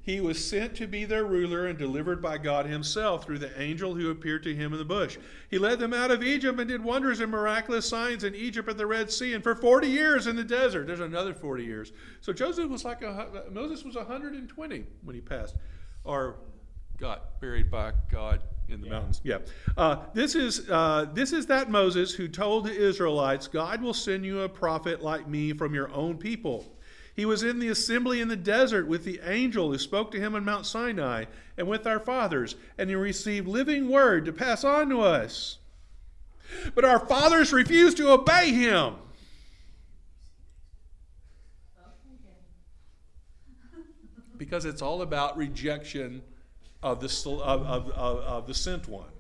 He 0.01 0.19
was 0.19 0.43
sent 0.43 0.75
to 0.77 0.87
be 0.87 1.05
their 1.05 1.27
ruler 1.27 1.67
and 1.67 1.79
delivered 1.79 2.23
by 2.23 2.39
God 2.39 2.65
Himself 2.65 3.27
through 3.27 3.41
the 3.41 3.61
angel 3.61 3.95
who 3.95 4.09
appeared 4.09 4.43
to 4.45 4.55
him 4.55 4.73
in 4.73 4.79
the 4.79 4.85
bush. 4.87 5.19
He 5.51 5.59
led 5.59 5.79
them 5.79 5.93
out 5.93 6.11
of 6.11 6.23
Egypt 6.23 6.59
and 6.59 6.67
did 6.67 6.83
wonders 6.83 7.21
and 7.21 7.31
miraculous 7.31 7.87
signs 7.87 8.25
in 8.25 8.35
Egypt 8.35 8.67
at 8.67 8.79
the 8.79 8.87
Red 8.87 9.13
Sea 9.13 9.35
and 9.35 9.45
for 9.45 9.55
40 9.55 9.89
years 9.89 10.27
in 10.27 10.37
the 10.37 10.45
desert. 10.45 10.87
There's 10.87 11.01
another 11.01 11.35
40 11.35 11.63
years. 11.65 11.93
So 12.23 12.33
Joseph 12.33 12.71
was 12.71 12.87
like, 12.87 13.03
a, 13.03 13.43
Moses 13.51 13.85
was 13.85 13.95
120 13.95 14.87
when 15.03 15.15
he 15.15 15.21
passed, 15.21 15.55
or 16.03 16.37
got 16.99 17.41
buried 17.41 17.71
by 17.71 17.93
God 18.11 18.43
in 18.69 18.81
the 18.81 18.89
mountains. 18.89 19.21
Yeah. 19.23 19.39
Uh, 19.77 19.99
this 20.15 20.35
is 20.35 20.69
uh, 20.71 21.07
this 21.13 21.33
is 21.33 21.47
that 21.47 21.71
Moses 21.71 22.13
who 22.13 22.29
told 22.29 22.65
the 22.65 22.75
Israelites, 22.75 23.47
God 23.47 23.83
will 23.83 23.95
send 23.95 24.25
you 24.25 24.41
a 24.41 24.49
prophet 24.49 25.03
like 25.03 25.29
me 25.29 25.53
from 25.53 25.75
your 25.75 25.93
own 25.93 26.17
people. 26.17 26.73
He 27.15 27.25
was 27.25 27.43
in 27.43 27.59
the 27.59 27.69
assembly 27.69 28.21
in 28.21 28.29
the 28.29 28.37
desert 28.37 28.87
with 28.87 29.05
the 29.05 29.21
angel 29.25 29.71
who 29.71 29.79
spoke 29.79 30.11
to 30.11 30.21
him 30.21 30.35
on 30.35 30.45
Mount 30.45 30.67
Sinai 30.67 31.25
and 31.57 31.67
with 31.67 31.87
our 31.87 31.99
fathers, 31.99 32.57
and 32.77 32.91
he 32.91 32.97
received 32.97 33.49
living 33.49 33.89
word 33.89 34.27
to 34.27 34.33
pass 34.33 34.65
on 34.65 34.91
to 34.91 35.01
us. 35.01 35.59
But 36.75 36.85
our 36.85 37.01
fathers 37.01 37.53
refused 37.53 37.97
to 37.97 38.13
obey 38.13 38.53
him. 38.53 38.97
Because 44.37 44.67
it's 44.67 44.83
all 44.83 45.01
about 45.01 45.39
rejection 45.39 46.23
of 46.87 47.01
the, 47.01 47.31
of, 47.31 47.67
of, 47.67 47.91
of, 47.91 48.47
the 48.47 48.55
sent 48.55 48.89
one. 48.89 49.11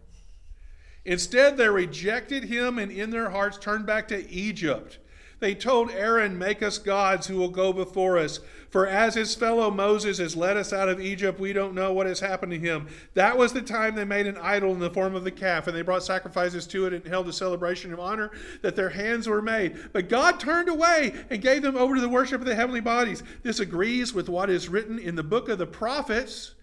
Instead, 1.05 1.57
they 1.57 1.69
rejected 1.69 2.45
him 2.45 2.79
and 2.79 2.93
in 2.93 3.11
their 3.11 3.31
hearts 3.31 3.59
turned 3.59 3.87
back 3.87 4.07
to 4.09 4.31
Egypt. 4.31 4.99
They 5.39 5.55
told 5.55 5.91
Aaron, 5.91 6.39
Make 6.39 6.63
us 6.63 6.79
gods 6.79 7.27
who 7.27 7.37
will 7.37 7.51
go 7.51 7.73
before 7.73 8.19
us. 8.19 8.41
For 8.71 8.87
as 8.87 9.15
his 9.15 9.35
fellow 9.35 9.71
Moses 9.71 10.19
has 10.19 10.37
led 10.37 10.57
us 10.57 10.73
out 10.73 10.89
of 10.89 11.01
Egypt, 11.01 11.41
we 11.41 11.53
don't 11.53 11.75
know 11.75 11.93
what 11.93 12.07
has 12.07 12.21
happened 12.21 12.53
to 12.53 12.59
him. 12.59 12.87
That 13.15 13.37
was 13.37 13.53
the 13.53 13.63
time 13.63 13.95
they 13.95 14.05
made 14.05 14.27
an 14.27 14.39
idol 14.39 14.73
in 14.73 14.79
the 14.79 14.91
form 14.91 15.15
of 15.15 15.25
the 15.25 15.31
calf, 15.31 15.67
and 15.67 15.77
they 15.77 15.83
brought 15.83 16.05
sacrifices 16.05 16.67
to 16.69 16.87
it 16.87 16.93
and 16.93 17.07
held 17.07 17.29
a 17.29 17.33
celebration 17.33 17.93
of 17.93 18.01
honor 18.01 18.31
that 18.63 18.77
their 18.77 18.91
hands 18.91 19.29
were 19.29 19.43
made. 19.43 19.77
But 19.93 20.09
God 20.09 20.41
turned 20.41 20.69
away 20.69 21.15
and 21.31 21.43
gave 21.43 21.63
them 21.63 21.77
over 21.77 21.97
to 21.97 22.01
the 22.01 22.09
worship 22.09 22.41
of 22.41 22.47
the 22.47 22.55
heavenly 22.55 22.81
bodies. 22.81 23.23
This 23.43 23.61
agrees 23.61 24.15
with 24.15 24.29
what 24.29 24.51
is 24.51 24.69
written 24.69 24.99
in 24.99 25.17
the 25.17 25.23
book 25.23 25.49
of 25.49 25.59
the 25.59 25.67
prophets. 25.67 26.55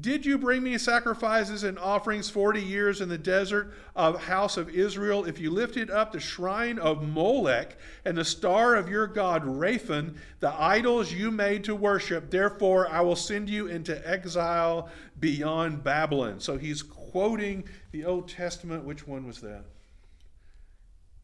Did 0.00 0.24
you 0.24 0.38
bring 0.38 0.62
me 0.62 0.78
sacrifices 0.78 1.64
and 1.64 1.78
offerings 1.78 2.30
40 2.30 2.62
years 2.62 3.02
in 3.02 3.10
the 3.10 3.18
desert 3.18 3.74
of 3.94 4.22
house 4.22 4.56
of 4.56 4.70
Israel? 4.70 5.26
If 5.26 5.38
you 5.38 5.50
lifted 5.50 5.90
up 5.90 6.12
the 6.12 6.20
shrine 6.20 6.78
of 6.78 7.06
Molech 7.06 7.76
and 8.06 8.16
the 8.16 8.24
star 8.24 8.74
of 8.74 8.88
your 8.88 9.06
god 9.06 9.44
Rephan, 9.44 10.16
the 10.40 10.52
idols 10.60 11.12
you 11.12 11.30
made 11.30 11.64
to 11.64 11.74
worship, 11.74 12.30
therefore 12.30 12.88
I 12.88 13.02
will 13.02 13.16
send 13.16 13.50
you 13.50 13.66
into 13.66 14.08
exile 14.08 14.88
beyond 15.20 15.84
Babylon. 15.84 16.40
So 16.40 16.56
he's 16.56 16.82
quoting 16.82 17.64
the 17.90 18.06
Old 18.06 18.28
Testament. 18.28 18.84
Which 18.84 19.06
one 19.06 19.26
was 19.26 19.42
that? 19.42 19.64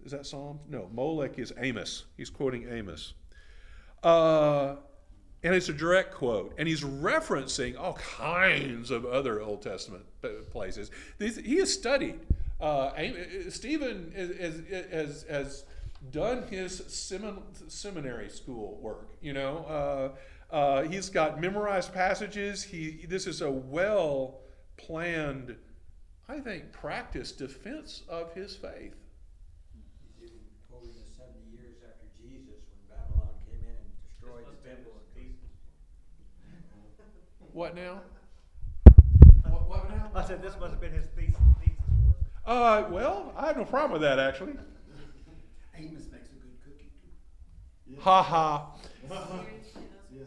Is 0.04 0.12
that 0.12 0.26
Psalm? 0.26 0.60
No, 0.68 0.90
Molech 0.92 1.38
is 1.38 1.54
Amos. 1.56 2.04
He's 2.18 2.30
quoting 2.30 2.68
Amos. 2.70 3.14
Uh, 4.02 4.76
and 5.42 5.54
it's 5.54 5.68
a 5.68 5.72
direct 5.72 6.14
quote. 6.14 6.54
And 6.58 6.66
he's 6.68 6.82
referencing 6.82 7.78
all 7.78 7.94
kinds 7.94 8.90
of 8.90 9.04
other 9.04 9.40
Old 9.40 9.62
Testament 9.62 10.04
places. 10.50 10.90
He 11.18 11.56
has 11.58 11.72
studied. 11.72 12.20
Uh, 12.60 12.90
Stephen 13.50 14.12
has, 14.16 14.62
has, 14.90 15.22
has 15.30 15.64
done 16.10 16.46
his 16.48 16.80
semin- 16.82 17.42
seminary 17.68 18.28
school 18.28 18.78
work. 18.80 19.10
You 19.20 19.32
know, 19.32 19.64
uh, 20.50 20.54
uh, 20.54 20.82
he's 20.82 21.08
got 21.10 21.40
memorized 21.40 21.92
passages. 21.92 22.62
He 22.64 23.04
this 23.08 23.26
is 23.26 23.42
a 23.42 23.50
well 23.50 24.40
planned, 24.76 25.54
I 26.28 26.40
think, 26.40 26.72
practiced 26.72 27.38
defense 27.38 28.02
of 28.08 28.32
his 28.32 28.56
faith. 28.56 28.94
He's 30.18 30.30
even 30.30 30.38
quoting 30.70 30.94
the 30.94 31.06
seventy 31.16 31.46
years 31.52 31.76
after 31.86 32.06
Jesus 32.18 32.62
when 32.70 32.96
Babylon 32.98 33.34
came 33.46 33.60
in 33.62 33.76
and 33.76 33.90
This 33.92 34.18
destroyed 34.18 34.46
must 34.46 34.62
the 34.62 34.68
have 34.70 34.78
been 34.78 34.84
temple. 34.86 34.98
his 34.98 35.10
thesis. 35.14 35.52
What 37.58 37.74
now? 37.74 38.00
What, 39.48 39.68
what 39.68 39.90
now? 39.90 40.12
I 40.14 40.24
said 40.24 40.40
this 40.40 40.54
must 40.60 40.70
have 40.70 40.80
been 40.80 40.92
his 40.92 41.06
thesis, 41.06 41.34
thesis 41.60 41.76
work. 42.06 42.14
Uh, 42.46 42.84
well, 42.88 43.32
I 43.36 43.48
have 43.48 43.56
no 43.56 43.64
problem 43.64 43.90
with 43.90 44.02
that 44.02 44.20
actually. 44.20 44.52
Amos 45.76 46.06
makes 46.12 46.28
a 46.30 46.34
good 46.34 46.54
cookie 46.64 46.88
too. 47.90 48.00
Ha 48.00 48.22
ha. 48.22 48.76
Yeah. 49.10 50.20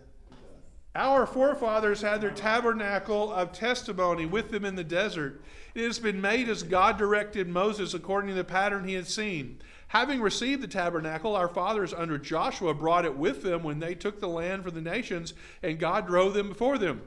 Our 0.96 1.26
forefathers 1.26 2.02
had 2.02 2.20
their 2.20 2.32
tabernacle 2.32 3.32
of 3.32 3.54
testimony 3.54 4.26
with 4.26 4.52
them 4.52 4.66
in 4.66 4.76
the 4.76 4.84
desert. 4.84 5.42
It 5.74 5.86
has 5.86 6.00
been 6.00 6.20
made 6.20 6.50
as 6.50 6.64
God 6.64 6.98
directed 6.98 7.48
Moses 7.48 7.94
according 7.94 8.32
to 8.32 8.36
the 8.36 8.44
pattern 8.44 8.86
he 8.86 8.96
had 8.96 9.08
seen. 9.08 9.62
Having 9.88 10.20
received 10.20 10.62
the 10.62 10.68
tabernacle, 10.68 11.38
our 11.38 11.48
fathers 11.48 11.94
under 11.94 12.18
Joshua 12.18 12.74
brought 12.74 13.06
it 13.06 13.16
with 13.16 13.42
them 13.42 13.64
when 13.64 13.80
they 13.80 13.96
took 13.96 14.20
the 14.20 14.28
land 14.28 14.66
for 14.66 14.72
the 14.72 14.82
nations, 14.82 15.34
and 15.64 15.80
God 15.80 16.08
drove 16.08 16.34
them 16.34 16.50
before 16.50 16.78
them. 16.78 17.04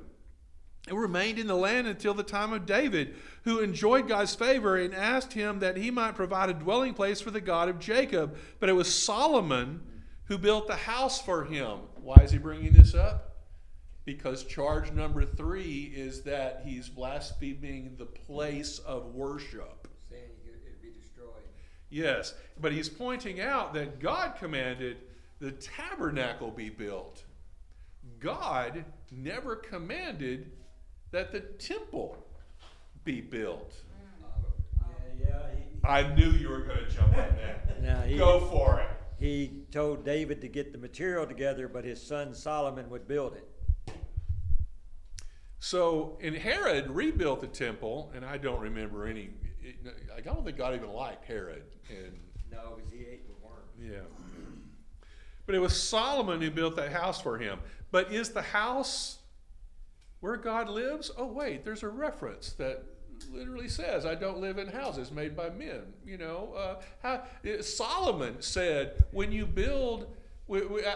It 0.87 0.95
remained 0.95 1.39
in 1.39 1.47
the 1.47 1.57
land 1.57 1.87
until 1.87 2.13
the 2.13 2.23
time 2.23 2.53
of 2.53 2.67
David, 2.67 3.15
who 3.45 3.61
enjoyed 3.61 4.07
God's 4.07 4.35
favor 4.35 4.77
and 4.77 4.95
asked 4.95 5.33
him 5.33 5.61
that 5.61 5.79
he 5.79 5.91
might 5.91 6.15
provide 6.15 6.51
a 6.51 6.55
dwelling 6.55 6.93
place 6.93 7.23
for 7.23 7.31
the 7.31 7.41
God 7.41 7.71
of 7.71 7.79
Jacob. 7.79 8.37
But 8.61 8.69
it 8.69 8.75
was 8.75 8.95
Solomon 8.95 9.81
who 10.27 10.37
built 10.37 10.67
the 10.67 10.77
house 10.77 11.21
for 11.21 11.45
him. 11.45 11.79
Why 11.97 12.21
is 12.23 12.31
he 12.31 12.39
bringing 12.39 12.73
this 12.73 12.95
up? 12.95 13.31
Because 14.05 14.45
charge 14.45 14.93
number 14.93 15.25
three 15.25 15.93
is 15.97 16.23
that 16.23 16.63
he's 16.67 16.91
blaspheming 16.91 17.95
the 17.97 18.05
place 18.05 18.79
of 18.81 19.15
worship. 19.15 19.89
Saying 20.11 20.23
it'd 20.47 20.83
be 20.83 20.91
destroyed. 20.91 21.45
Yes, 21.89 22.35
but 22.61 22.73
he's 22.73 22.91
pointing 22.91 23.41
out 23.41 23.73
that 23.73 24.01
God 24.01 24.35
commanded 24.39 24.99
the 25.41 25.53
tabernacle 25.53 26.51
be 26.51 26.69
built. 26.69 27.25
God 28.21 28.85
never 29.11 29.57
commanded 29.57 30.53
that 31.15 31.31
the 31.31 31.39
temple 31.41 32.17
be 33.05 33.21
built. 33.21 33.73
Yeah, 35.21 35.29
yeah, 35.29 35.39
he, 35.57 35.87
I 35.87 36.13
knew 36.15 36.31
you 36.31 36.49
were 36.49 36.63
going 36.63 36.79
to 36.85 36.91
jump 36.91 37.11
on 37.17 37.17
that. 37.17 37.61
Now, 37.83 38.01
he- 38.01 38.17
Go 38.17 38.41
for 38.41 38.81
it. 38.81 38.89
he 39.19 39.65
told 39.71 40.05
David 40.05 40.41
to 40.41 40.49
get 40.49 40.73
the 40.73 40.79
material 40.79 41.25
together, 41.27 41.69
but 41.69 41.85
his 41.85 42.01
son 42.03 42.35
Solomon 42.35 42.89
would 42.91 43.07
build 43.07 43.35
it. 43.37 43.47
So, 45.61 46.19
and 46.23 46.35
Herod 46.35 46.91
rebuilt 46.91 47.41
the 47.43 47.47
temple, 47.47 48.11
and 48.15 48.25
I 48.25 48.37
don't 48.39 48.61
remember 48.61 49.07
any. 49.07 49.31
It, 49.63 49.77
I 50.17 50.21
don't 50.21 50.45
think 50.45 50.57
God 50.57 50.75
even 50.75 50.91
liked 50.91 51.25
Herod, 51.27 51.63
and 51.91 52.13
No, 52.51 52.73
because 52.77 52.91
he 52.93 53.01
ate 53.01 53.27
the 53.27 53.35
worm. 53.47 53.63
Yeah. 53.81 54.01
But 55.47 55.55
it 55.55 55.59
was 55.61 55.81
Solomon 55.81 56.41
who 56.41 56.51
built 56.51 56.75
that 56.77 56.91
house 56.93 57.21
for 57.21 57.39
him. 57.39 57.61
But 57.91 58.11
is 58.13 58.31
the 58.31 58.43
house 58.43 59.19
where 60.25 60.39
God 60.39 60.71
lives? 60.71 61.11
Oh, 61.19 61.27
wait, 61.27 61.67
there's 61.67 61.83
a 61.83 61.89
reference 61.91 62.53
that 62.55 62.83
literally 63.31 63.69
says, 63.69 64.07
I 64.07 64.15
don't 64.15 64.39
live 64.41 64.57
in 64.57 64.67
houses 64.69 65.13
made 65.13 65.37
by 65.37 65.51
men. 65.51 65.83
You 66.07 66.17
know, 66.17 66.55
uh, 66.57 66.77
how, 67.03 67.25
it- 67.43 67.63
Solomon 67.67 68.37
said, 68.41 69.05
when 69.11 69.31
you 69.33 69.45
build, 69.45 70.07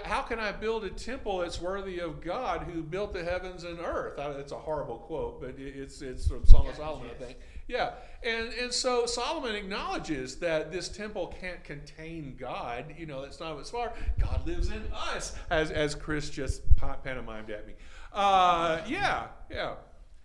how 0.04 0.22
can 0.22 0.38
I 0.38 0.52
build 0.52 0.84
a 0.84 0.90
temple 0.90 1.40
that's 1.40 1.60
worthy 1.60 1.98
of 1.98 2.22
God 2.22 2.62
who 2.62 2.82
built 2.82 3.12
the 3.12 3.22
heavens 3.22 3.64
and 3.64 3.80
earth? 3.80 4.18
I, 4.18 4.30
it's 4.30 4.52
a 4.52 4.58
horrible 4.58 4.96
quote, 4.96 5.42
but 5.42 5.50
it- 5.58 5.76
it's, 5.76 6.00
it's 6.00 6.26
from 6.26 6.46
Song 6.46 6.66
of 6.66 6.76
Solomon, 6.76 7.10
I 7.10 7.22
think. 7.22 7.36
Yeah, 7.68 7.90
and 8.22 8.48
and 8.54 8.72
so 8.72 9.04
Solomon 9.04 9.54
acknowledges 9.54 10.36
that 10.36 10.72
this 10.72 10.88
temple 10.88 11.34
can't 11.38 11.62
contain 11.64 12.34
God. 12.40 12.94
You 12.96 13.04
know, 13.04 13.20
that's 13.20 13.40
not 13.40 13.52
what 13.56 13.60
it's 13.60 13.68
for. 13.70 13.92
God 14.18 14.46
lives 14.46 14.70
in 14.70 14.82
us, 14.90 15.36
as 15.50 15.70
as 15.70 15.94
Chris 15.94 16.30
just 16.30 16.62
pantomimed 16.76 17.50
at 17.50 17.66
me. 17.66 17.74
Uh, 18.12 18.80
yeah, 18.86 19.26
yeah. 19.50 19.74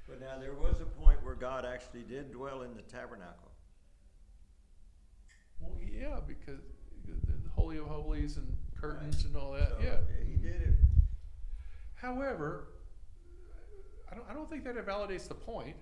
But 0.08 0.20
now 0.22 0.38
there 0.40 0.54
was 0.54 0.80
a 0.82 0.86
point 0.86 1.24
where 1.24 1.36
God 1.36 1.66
actually 1.66 2.04
did 2.04 2.32
dwell 2.32 2.62
in 2.62 2.76
the 2.76 2.82
tabernacle. 2.84 3.52
Well, 5.60 5.78
yeah, 5.82 6.20
because 6.28 6.60
the 7.06 7.14
the 7.14 7.50
holy 7.56 7.78
of 7.78 7.86
holies 7.86 8.38
and 8.38 8.48
curtains 8.80 9.26
and 9.26 9.36
all 9.36 9.52
that. 9.54 9.70
So, 9.70 9.78
Yeah. 9.84 9.98
He 10.26 10.36
did 10.36 10.62
it. 10.62 10.74
However, 11.96 12.68
I 14.12 14.16
don't 14.16 14.26
I 14.30 14.34
don't 14.34 14.50
think 14.50 14.64
that 14.66 14.78
invalidates 14.78 15.28
the 15.28 15.36
point. 15.36 15.76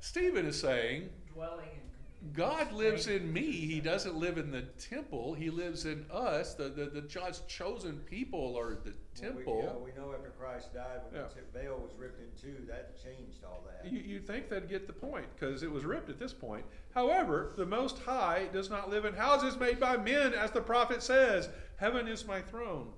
Stephen 0.00 0.46
is 0.46 0.58
saying 0.60 1.08
Dwelling 1.32 1.68
in. 1.72 1.91
God 2.32 2.72
lives 2.72 3.08
in 3.08 3.32
me. 3.32 3.50
He 3.50 3.80
doesn't 3.80 4.14
live 4.16 4.38
in 4.38 4.50
the 4.52 4.62
temple. 4.78 5.34
He 5.34 5.50
lives 5.50 5.86
in 5.86 6.06
us. 6.10 6.54
The 6.54 6.68
the, 6.68 6.84
the 6.86 7.00
God's 7.00 7.40
chosen 7.48 7.98
people 8.08 8.56
are 8.56 8.74
the 8.76 8.92
Well, 9.20 9.32
we- 9.34 9.44
temple. 9.44 9.82
We 9.84 10.00
know 10.00 10.12
after 10.14 10.30
Christ 10.30 10.72
died, 10.72 11.00
when 11.10 11.20
Yeah. 11.20 11.28
the 11.34 11.58
veil 11.58 11.78
was 11.78 11.92
ripped 11.98 12.20
in 12.20 12.28
two, 12.40 12.64
that 12.68 13.02
changed 13.02 13.42
all 13.44 13.64
that. 13.66 13.90
You, 13.90 13.98
you 13.98 14.20
think 14.20 14.48
they'd 14.48 14.68
get 14.68 14.86
the 14.86 14.92
point 14.92 15.26
because 15.34 15.62
it 15.64 15.70
was 15.70 15.84
ripped 15.84 16.10
at 16.10 16.18
this 16.20 16.32
point. 16.32 16.64
However, 16.94 17.52
the 17.56 17.66
Most 17.66 17.98
High 17.98 18.48
does 18.52 18.70
not 18.70 18.88
live 18.88 19.04
in 19.04 19.14
houses 19.14 19.58
made 19.58 19.80
by 19.80 19.96
men, 19.96 20.32
as 20.32 20.50
the 20.52 20.60
prophet 20.60 21.02
says. 21.02 21.48
Heaven 21.76 22.06
is 22.06 22.24
my 22.26 22.40
throne, 22.40 22.92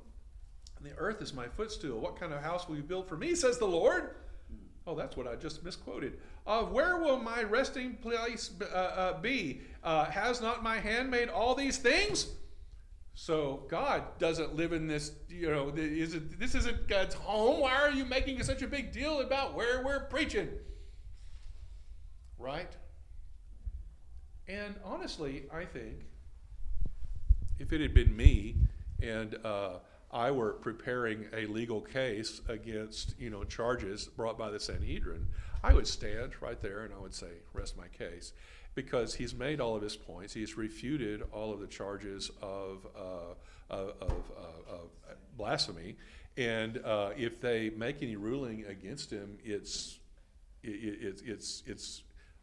and 0.76 0.84
the 0.86 0.96
earth 0.98 1.22
is 1.22 1.32
my 1.32 1.48
footstool. 1.48 1.98
What 1.98 2.20
kind 2.20 2.32
of 2.34 2.42
house 2.42 2.68
will 2.68 2.76
you 2.76 2.82
build 2.82 3.08
for 3.08 3.16
me, 3.16 3.34
says 3.34 3.56
the 3.58 3.64
Lord? 3.66 4.16
Oh, 4.86 4.94
that's 4.94 5.16
what 5.16 5.26
I 5.26 5.36
just 5.36 5.64
misquoted. 5.64 6.18
Of 6.46 6.72
where 6.72 6.98
will 6.98 7.18
my 7.18 7.42
resting 7.42 7.94
place 7.94 8.50
uh, 8.60 8.74
uh, 8.74 9.20
be? 9.20 9.62
Uh, 9.82 10.04
has 10.06 10.42
not 10.42 10.62
my 10.62 10.78
hand 10.78 11.10
made 11.10 11.28
all 11.30 11.54
these 11.54 11.78
things? 11.78 12.28
So 13.14 13.64
God 13.70 14.02
doesn't 14.18 14.54
live 14.54 14.72
in 14.72 14.86
this. 14.86 15.12
You 15.28 15.50
know, 15.50 15.72
is 15.74 16.14
it, 16.14 16.38
this 16.38 16.54
isn't 16.54 16.86
God's 16.88 17.14
home. 17.14 17.60
Why 17.60 17.74
are 17.74 17.90
you 17.90 18.04
making 18.04 18.42
such 18.42 18.60
a 18.60 18.66
big 18.66 18.92
deal 18.92 19.20
about 19.20 19.54
where 19.54 19.82
we're 19.82 20.04
preaching? 20.04 20.48
Right? 22.38 22.72
And 24.46 24.74
honestly, 24.84 25.44
I 25.52 25.64
think 25.64 26.00
if 27.58 27.72
it 27.72 27.80
had 27.80 27.94
been 27.94 28.14
me 28.14 28.56
and 29.00 29.36
uh, 29.44 29.78
I 30.14 30.30
were 30.30 30.52
preparing 30.52 31.26
a 31.32 31.46
legal 31.46 31.80
case 31.80 32.40
against, 32.48 33.18
you 33.18 33.30
know, 33.30 33.42
charges 33.42 34.06
brought 34.06 34.38
by 34.38 34.50
the 34.50 34.60
Sanhedrin, 34.60 35.26
I 35.62 35.74
would 35.74 35.88
stand 35.88 36.32
right 36.40 36.60
there 36.62 36.84
and 36.84 36.94
I 36.94 36.98
would 36.98 37.14
say, 37.14 37.26
rest 37.52 37.76
my 37.76 37.88
case. 37.88 38.32
Because 38.76 39.14
he's 39.14 39.34
made 39.34 39.60
all 39.60 39.74
of 39.76 39.82
his 39.82 39.96
points. 39.96 40.32
He's 40.32 40.56
refuted 40.56 41.22
all 41.32 41.52
of 41.52 41.60
the 41.60 41.66
charges 41.66 42.30
of, 42.40 42.86
uh, 42.96 43.34
of, 43.70 43.88
of, 44.00 44.12
uh, 44.38 44.72
of 44.72 44.90
blasphemy. 45.36 45.96
And 46.36 46.78
uh, 46.84 47.10
if 47.16 47.40
they 47.40 47.70
make 47.70 48.02
any 48.02 48.16
ruling 48.16 48.64
against 48.66 49.10
him, 49.10 49.38
it's, 49.44 49.98
it, 50.62 50.68
it, 50.68 51.22
it's, 51.24 51.62
it's, 51.66 52.02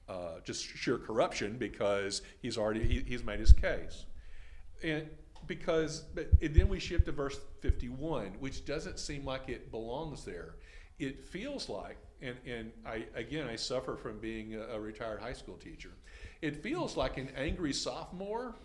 uh, 0.10 0.40
just 0.44 0.66
sheer 0.66 0.98
corruption 0.98 1.58
because 1.58 2.22
he's 2.42 2.58
already 2.58 2.84
he, 2.86 3.04
he's 3.08 3.24
made 3.24 3.40
his 3.40 3.54
case, 3.54 4.06
and 4.84 5.08
because 5.48 6.04
and 6.42 6.54
then 6.56 6.70
we 6.70 6.80
shift 6.80 7.06
to 7.06 7.12
verse 7.12 7.40
fifty 7.60 7.90
one, 7.90 8.34
which 8.40 8.66
doesn't 8.66 9.00
seem 9.00 9.26
like 9.26 9.50
it 9.50 9.72
belongs 9.72 10.24
there. 10.24 10.56
It 11.00 11.26
feels 11.26 11.70
like, 11.70 11.98
and 12.22 12.38
and 12.46 12.72
I 12.86 13.06
again 13.16 13.48
I 13.48 13.56
suffer 13.56 13.96
from 13.96 14.20
being 14.20 14.56
a, 14.56 14.76
a 14.76 14.80
retired 14.80 15.20
high 15.22 15.34
school 15.34 15.58
teacher. 15.58 15.92
It 16.42 16.64
feels 16.64 16.98
like 16.98 17.18
an 17.18 17.30
angry 17.36 17.74
sophomore 17.74 18.56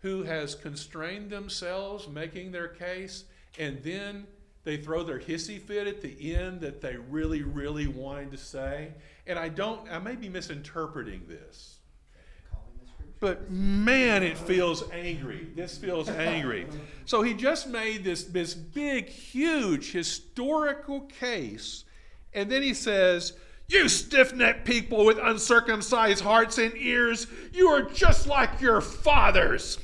who 0.00 0.22
has 0.22 0.54
constrained 0.54 1.30
themselves 1.30 2.08
making 2.08 2.52
their 2.52 2.68
case, 2.68 3.24
and 3.58 3.82
then 3.82 4.26
they 4.64 4.76
throw 4.76 5.04
their 5.04 5.20
hissy 5.20 5.60
fit 5.60 5.86
at 5.86 6.00
the 6.02 6.34
end 6.34 6.60
that 6.60 6.80
they 6.80 6.96
really, 6.96 7.42
really 7.42 7.86
wanted 7.86 8.32
to 8.32 8.36
say. 8.36 8.92
And 9.26 9.38
I 9.38 9.48
don't, 9.48 9.88
I 9.90 10.00
may 10.00 10.16
be 10.16 10.28
misinterpreting 10.28 11.22
this. 11.28 11.75
But 13.20 13.50
man, 13.50 14.22
it 14.22 14.36
feels 14.36 14.84
angry. 14.92 15.48
This 15.54 15.78
feels 15.78 16.08
angry. 16.08 16.66
So 17.04 17.22
he 17.22 17.34
just 17.34 17.68
made 17.68 18.04
this, 18.04 18.24
this 18.24 18.54
big, 18.54 19.08
huge 19.08 19.92
historical 19.92 21.00
case, 21.02 21.84
and 22.34 22.50
then 22.50 22.62
he 22.62 22.74
says, 22.74 23.32
You 23.68 23.88
stiff 23.88 24.34
necked 24.34 24.66
people 24.66 25.04
with 25.04 25.18
uncircumcised 25.18 26.22
hearts 26.22 26.58
and 26.58 26.76
ears, 26.76 27.26
you 27.52 27.68
are 27.68 27.82
just 27.82 28.26
like 28.26 28.60
your 28.60 28.80
fathers. 28.80 29.78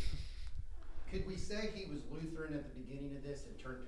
Could 1.10 1.26
we 1.26 1.36
say 1.36 1.70
he 1.74 1.90
was 1.90 2.00
Lutheran 2.10 2.54
at 2.54 2.64
the 2.64 2.80
beginning 2.80 3.16
of 3.16 3.22
this 3.22 3.44
and 3.46 3.58
turned 3.58 3.86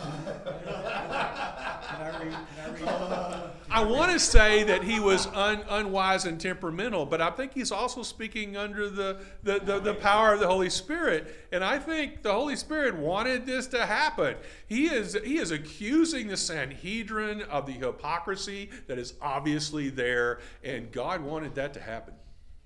Can 1.89 2.01
I 2.01 2.23
read, 2.23 2.37
can 2.55 2.87
I 2.87 3.31
read? 3.31 3.49
I 3.71 3.83
want 3.83 4.11
to 4.11 4.19
say 4.19 4.63
that 4.63 4.83
he 4.83 4.99
was 4.99 5.27
un, 5.27 5.63
unwise 5.69 6.25
and 6.25 6.39
temperamental, 6.41 7.05
but 7.05 7.21
I 7.21 7.29
think 7.29 7.53
he's 7.53 7.71
also 7.71 8.03
speaking 8.03 8.57
under 8.57 8.89
the, 8.89 9.21
the, 9.43 9.59
the, 9.59 9.79
the 9.79 9.93
power 9.93 10.33
of 10.33 10.39
the 10.39 10.47
Holy 10.47 10.69
Spirit. 10.69 11.47
And 11.51 11.63
I 11.63 11.77
think 11.77 12.23
the 12.23 12.33
Holy 12.33 12.55
Spirit 12.55 12.95
wanted 12.95 13.45
this 13.45 13.67
to 13.67 13.85
happen. 13.85 14.37
He 14.67 14.87
is, 14.87 15.17
he 15.23 15.37
is 15.37 15.51
accusing 15.51 16.27
the 16.27 16.37
Sanhedrin 16.37 17.43
of 17.43 17.65
the 17.67 17.73
hypocrisy 17.73 18.69
that 18.87 18.97
is 18.97 19.13
obviously 19.21 19.89
there, 19.89 20.39
and 20.63 20.91
God 20.91 21.21
wanted 21.21 21.53
that 21.55 21.73
to 21.75 21.79
happen. 21.79 22.15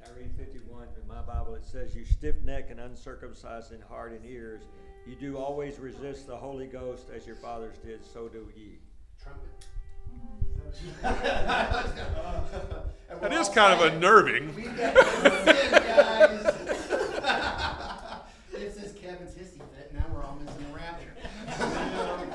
I 0.02 0.10
read 0.18 0.32
fifty-one 0.38 0.88
in 1.02 1.08
my 1.08 1.22
Bible, 1.22 1.56
it 1.56 1.66
says, 1.66 1.96
You 1.96 2.06
stiff-necked 2.06 2.72
and 2.72 2.80
uncircumcised 2.80 3.72
in 3.72 3.82
heart 3.82 4.12
and 4.12 4.26
ears, 4.26 4.64
you 5.06 5.16
do 5.16 5.38
always 5.38 5.80
resist 5.80 6.28
the 6.28 6.36
Holy 6.36 6.66
Ghost 6.68 7.10
as 7.16 7.26
your 7.28 7.36
fathers 7.36 7.76
did, 7.86 8.04
so 8.06 8.28
do 8.28 8.48
ye. 8.56 8.78
Trumpet. 9.22 9.50
That 13.22 13.32
is 13.32 13.48
kind 13.50 13.80
of 13.80 13.94
unnerving. 13.94 14.56
We 14.56 14.64
got 14.64 14.98
sin, 15.46 15.72
guys. 15.72 16.44
this 18.52 18.76
is 18.78 18.92
Kevin's 18.94 19.36
hissy 19.36 19.62
fit. 19.76 19.94
Now 19.94 20.04
we're 20.12 20.24
all 20.24 20.36
missing 20.44 20.66
the 20.72 20.76
rapture. 20.76 21.14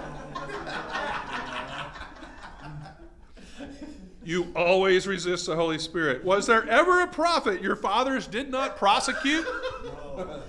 You 4.25 4.53
always 4.55 5.07
resist 5.07 5.47
the 5.47 5.57
Holy 5.57 5.79
Spirit. 5.79 6.23
Was 6.23 6.47
there 6.47 6.69
ever 6.69 7.01
a 7.01 7.07
prophet 7.07 7.63
your 7.63 7.77
fathers 7.77 8.27
did 8.27 8.51
not 8.51 8.77
prosecute? 8.77 9.47
I 9.47 10.41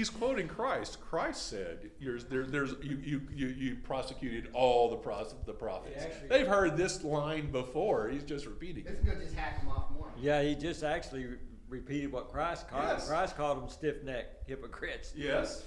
He's 0.00 0.08
quoting 0.08 0.48
Christ. 0.48 0.98
Christ 1.02 1.48
said, 1.48 1.90
"There's, 2.00 2.24
there, 2.24 2.46
there's, 2.46 2.70
you, 2.82 2.96
you, 3.04 3.20
you, 3.34 3.46
you 3.48 3.76
prosecuted 3.84 4.48
all 4.54 4.88
the, 4.88 4.96
pros, 4.96 5.34
the 5.44 5.52
prophets." 5.52 5.96
Yeah, 5.98 6.04
actually- 6.04 6.28
They've 6.28 6.46
heard 6.46 6.74
this 6.78 7.04
line 7.04 7.52
before. 7.52 8.08
He's 8.08 8.24
just 8.24 8.46
repeating 8.46 8.84
It's 8.86 8.98
it. 9.00 9.04
good 9.04 9.20
just 9.20 9.34
hack 9.34 9.60
him 9.60 9.68
off 9.68 9.90
more. 9.94 10.10
Yeah, 10.18 10.40
he 10.42 10.54
just 10.54 10.82
actually 10.82 11.26
repeated 11.68 12.10
what 12.12 12.30
Christ 12.30 12.66
called. 12.66 12.84
Yes. 12.86 13.08
Christ 13.08 13.36
called 13.36 13.60
them 13.60 13.68
stiff-necked 13.68 14.48
hypocrites. 14.48 15.12
Yes. 15.14 15.64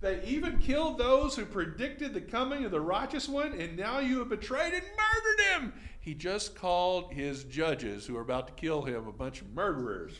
They 0.00 0.22
even 0.22 0.60
killed 0.60 0.96
those 0.98 1.34
who 1.34 1.44
predicted 1.44 2.14
the 2.14 2.20
coming 2.20 2.64
of 2.64 2.70
the 2.70 2.80
righteous 2.80 3.28
one, 3.28 3.54
and 3.60 3.76
now 3.76 3.98
you 3.98 4.20
have 4.20 4.28
betrayed 4.28 4.72
and 4.72 4.84
murdered 4.84 5.62
him. 5.64 5.72
He 5.98 6.14
just 6.14 6.54
called 6.54 7.12
his 7.12 7.42
judges 7.42 8.06
who 8.06 8.16
are 8.16 8.20
about 8.22 8.46
to 8.46 8.52
kill 8.52 8.82
him 8.82 9.08
a 9.08 9.12
bunch 9.12 9.40
of 9.40 9.52
murderers. 9.52 10.12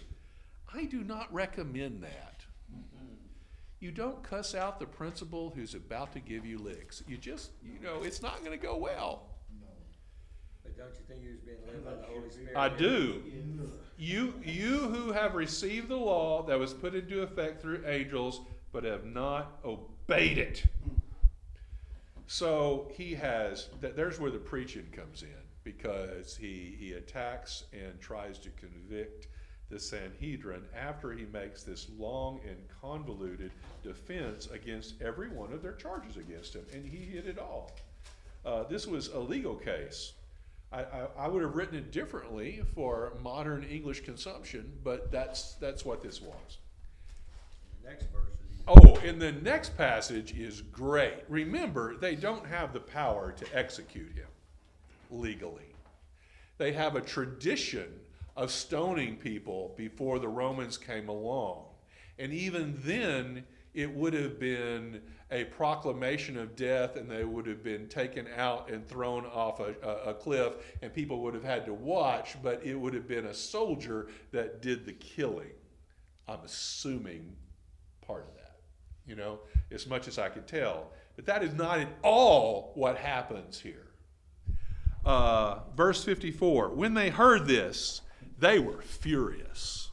I 0.75 0.87
do 0.87 1.05
not 1.05 1.33
recommend 1.33 2.03
that. 2.03 2.34
You 3.85 3.91
don't 3.91 4.23
cuss 4.23 4.55
out 4.55 4.81
the 4.81 4.87
principal 4.87 5.53
who's 5.55 5.75
about 5.75 6.15
to 6.15 6.19
give 6.19 6.47
you 6.47 6.57
licks. 6.57 7.03
You 7.07 7.19
just, 7.19 7.51
you 7.63 7.79
know, 7.85 8.03
it's 8.03 8.23
not 8.23 8.39
going 8.43 8.59
to 8.59 8.67
go 8.67 8.79
well. 8.79 9.27
But 10.63 10.75
don't 10.79 10.89
you 10.95 11.05
think 11.07 11.21
was 11.31 11.41
being 11.41 11.59
led 11.67 11.85
by 11.85 11.91
the 12.01 12.07
Holy 12.11 12.31
Spirit? 12.31 12.57
I 12.57 12.71
do. 12.71 13.23
You, 13.99 14.33
you 14.43 14.79
who 14.79 15.13
have 15.13 15.35
received 15.35 15.89
the 15.89 15.99
law 15.99 16.45
that 16.45 16.59
was 16.59 16.73
put 16.73 16.95
into 16.95 17.21
effect 17.21 17.61
through 17.61 17.83
angels, 17.87 18.41
but 18.73 18.85
have 18.85 19.05
not 19.05 19.59
obeyed 19.67 20.39
it. 20.39 20.65
So 22.27 22.91
he 22.95 23.13
has. 23.17 23.69
That, 23.83 23.97
there's 23.97 24.19
where 24.19 24.31
the 24.31 24.39
preaching 24.39 24.87
comes 24.93 25.23
in 25.23 25.29
because 25.63 26.35
he 26.35 26.75
he 26.79 26.93
attacks 26.95 27.65
and 27.75 28.01
tries 28.01 28.39
to 28.39 28.49
convict 28.57 29.27
the 29.71 29.79
Sanhedrin 29.79 30.63
after 30.77 31.13
he 31.13 31.27
makes 31.33 31.63
this 31.63 31.89
long 31.99 32.41
and 32.49 32.57
convoluted 32.81 33.51
defense 33.83 34.49
against 34.53 35.01
every 35.03 35.29
one 35.29 35.53
of 35.53 35.63
their 35.63 35.73
charges 35.73 36.17
against 36.17 36.55
him, 36.55 36.65
and 36.73 36.85
he 36.85 36.99
hit 36.99 37.27
it 37.27 37.39
all. 37.39 37.73
Uh, 38.45 38.65
this 38.65 38.87
was 38.87 39.09
a 39.09 39.19
legal 39.19 39.55
case. 39.55 40.13
I, 40.73 40.81
I, 40.81 41.07
I 41.19 41.29
would 41.29 41.43
have 41.43 41.55
written 41.55 41.77
it 41.77 41.93
differently 41.93 42.63
for 42.75 43.15
modern 43.23 43.65
English 43.65 44.01
consumption, 44.01 44.73
but 44.83 45.11
that's 45.11 45.55
that's 45.55 45.85
what 45.85 46.03
this 46.03 46.21
was. 46.21 46.59
Next 47.85 48.07
verse. 48.13 48.35
Oh, 48.67 48.97
and 49.05 49.21
the 49.21 49.33
next 49.33 49.77
passage 49.77 50.33
is 50.33 50.63
great. 50.63 51.25
Remember, 51.29 51.97
they 51.97 52.15
don't 52.15 52.47
have 52.47 52.73
the 52.73 52.81
power 52.81 53.33
to 53.33 53.47
execute 53.57 54.13
him 54.15 54.27
legally. 55.11 55.75
They 56.57 56.73
have 56.73 56.97
a 56.97 57.01
tradition 57.01 57.93
of 58.37 58.51
stoning 58.51 59.17
people 59.17 59.75
before 59.77 60.19
the 60.19 60.29
Romans 60.29 60.77
came 60.77 61.09
along. 61.09 61.65
And 62.19 62.33
even 62.33 62.79
then, 62.85 63.45
it 63.75 63.93
would 63.93 64.15
have 64.15 64.39
been 64.39 65.01
a 65.31 65.45
proclamation 65.45 66.37
of 66.37 66.55
death, 66.55 66.97
and 66.97 67.11
they 67.11 67.25
would 67.25 67.47
have 67.47 67.63
been 67.63 67.89
taken 67.89 68.29
out 68.37 68.71
and 68.71 68.87
thrown 68.87 69.27
off 69.27 69.59
a, 69.61 69.75
a, 70.07 70.15
cliff, 70.15 70.53
and 70.83 70.93
people 70.93 71.21
would 71.23 71.35
have 71.35 71.43
had 71.43 71.67
to 71.67 71.75
watch, 71.75 72.37
but 72.43 72.65
it 72.65 72.75
would 72.75 72.95
have 72.95 73.09
been 73.09 73.27
a 73.27 73.35
soldier 73.35 74.09
that 74.31 74.63
did 74.63 74.87
the 74.87 74.93
killing. 74.93 75.51
I'm 76.29 76.41
assuming 76.45 77.35
part 78.01 78.27
of 78.29 78.35
that 78.35 78.45
you 79.07 79.15
know, 79.15 79.41
as 79.71 79.87
much 79.87 80.09
as 80.09 80.19
I 80.19 80.29
could 80.29 80.47
tell. 80.47 80.91
But 81.17 81.27
that 81.27 81.43
is 81.43 81.55
not 81.55 81.79
at 81.79 81.89
all 82.03 82.73
what 82.75 82.97
happens 82.97 83.61
here. 83.61 83.87
Uh, 85.05 85.61
verse 85.77 86.03
54 86.03 86.71
When 86.71 86.95
they 86.95 87.11
heard 87.11 87.47
this, 87.47 88.01
they 88.39 88.59
were 88.59 88.83
furious 88.83 89.91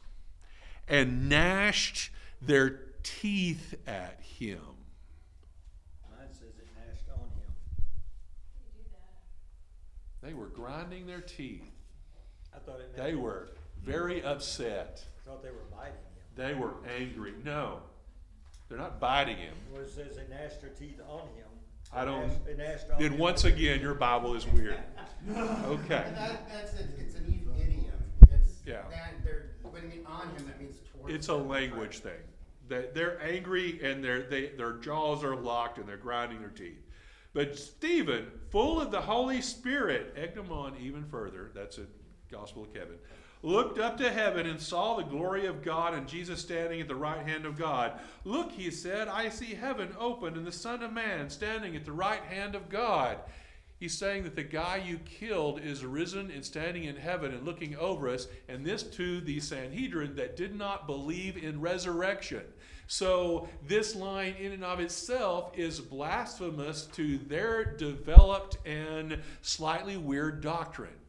and 0.88 1.28
gnashed 1.28 2.10
their 2.40 2.80
teeth 3.02 3.74
at 3.86 4.20
him. 4.20 4.60
Mine 6.10 6.28
says 6.32 6.58
it 6.58 6.66
gnashed 6.76 7.08
on 7.12 7.20
him. 7.20 7.52
They 10.22 10.34
were 10.34 10.46
grinding 10.46 11.06
their 11.06 11.20
teeth. 11.20 11.62
I 12.54 12.58
thought 12.58 12.80
it 12.80 12.92
meant. 12.96 12.96
They 13.08 13.14
were 13.14 13.50
very 13.82 14.22
upset. 14.24 15.04
I 15.24 15.28
thought 15.30 15.42
they 15.42 15.50
were 15.50 15.64
biting 15.70 15.92
him. 15.94 16.00
They 16.36 16.54
were 16.54 16.74
angry. 16.98 17.32
No, 17.44 17.80
they're 18.68 18.78
not 18.78 19.00
biting 19.00 19.36
him. 19.36 19.54
Well, 19.72 19.82
it 19.82 19.90
says 19.90 20.16
they 20.16 20.26
gnashed 20.34 20.60
their 20.60 20.70
teeth 20.70 21.00
on 21.08 21.20
him. 21.36 21.46
I 21.94 22.04
don't- 22.04 22.26
Gnashed- 22.28 22.44
They 22.46 22.54
gnashed 22.54 22.90
on 22.90 23.00
him. 23.02 23.10
Then 23.10 23.18
once 23.18 23.44
again, 23.44 23.80
your 23.80 23.94
Bible 23.94 24.34
is 24.34 24.46
weird. 24.46 24.78
Okay. 25.30 25.86
That, 26.16 26.48
that's 26.48 26.74
it. 26.74 26.86
It's 26.98 27.14
an 27.14 27.26
idiom. 27.28 27.52
It's 27.56 27.71
Yeah. 28.66 28.82
that 28.90 29.14
they're 29.24 29.50
when 29.62 29.88
mean 29.88 30.06
on 30.06 30.28
him, 30.36 30.46
that 30.46 30.60
means 30.60 30.76
towards. 30.92 31.14
It's 31.14 31.28
a 31.28 31.34
him. 31.34 31.48
language 31.48 31.98
thing. 31.98 32.20
They, 32.68 32.86
they're 32.94 33.20
angry 33.22 33.80
and 33.82 34.02
their 34.02 34.22
they, 34.22 34.48
their 34.50 34.74
jaws 34.74 35.24
are 35.24 35.36
locked 35.36 35.78
and 35.78 35.88
they're 35.88 35.96
grinding 35.96 36.40
their 36.40 36.50
teeth. 36.50 36.82
But 37.34 37.58
Stephen, 37.58 38.26
full 38.50 38.80
of 38.80 38.90
the 38.90 39.00
Holy 39.00 39.40
Spirit, 39.40 40.14
egged 40.16 40.36
them 40.36 40.52
on 40.52 40.76
even 40.80 41.04
further. 41.04 41.50
That's 41.54 41.78
a 41.78 41.86
Gospel 42.30 42.64
of 42.64 42.74
Kevin. 42.74 42.96
Looked 43.44 43.78
up 43.78 43.98
to 43.98 44.10
heaven 44.10 44.46
and 44.46 44.60
saw 44.60 44.96
the 44.96 45.02
glory 45.02 45.46
of 45.46 45.62
God 45.62 45.94
and 45.94 46.06
Jesus 46.06 46.40
standing 46.40 46.80
at 46.80 46.86
the 46.86 46.94
right 46.94 47.26
hand 47.26 47.44
of 47.44 47.58
God. 47.58 47.98
Look, 48.24 48.52
he 48.52 48.70
said, 48.70 49.08
I 49.08 49.30
see 49.30 49.54
heaven 49.54 49.94
open 49.98 50.36
and 50.36 50.46
the 50.46 50.52
Son 50.52 50.82
of 50.82 50.92
Man 50.92 51.28
standing 51.28 51.74
at 51.74 51.84
the 51.84 51.92
right 51.92 52.22
hand 52.22 52.54
of 52.54 52.68
God. 52.68 53.18
He's 53.82 53.98
saying 53.98 54.22
that 54.22 54.36
the 54.36 54.44
guy 54.44 54.76
you 54.76 54.98
killed 54.98 55.60
is 55.60 55.84
risen 55.84 56.30
and 56.30 56.44
standing 56.44 56.84
in 56.84 56.94
heaven 56.94 57.34
and 57.34 57.44
looking 57.44 57.74
over 57.74 58.08
us, 58.08 58.28
and 58.46 58.64
this 58.64 58.84
to 58.84 59.20
the 59.20 59.40
Sanhedrin 59.40 60.14
that 60.14 60.36
did 60.36 60.54
not 60.54 60.86
believe 60.86 61.36
in 61.36 61.60
resurrection. 61.60 62.44
So, 62.86 63.48
this 63.66 63.96
line 63.96 64.36
in 64.38 64.52
and 64.52 64.62
of 64.62 64.78
itself 64.78 65.50
is 65.58 65.80
blasphemous 65.80 66.84
to 66.92 67.18
their 67.18 67.64
developed 67.64 68.56
and 68.64 69.18
slightly 69.40 69.96
weird 69.96 70.42
doctrine. 70.42 71.00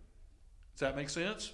Does 0.73 0.79
that 0.79 0.95
make 0.95 1.11
sense? 1.11 1.51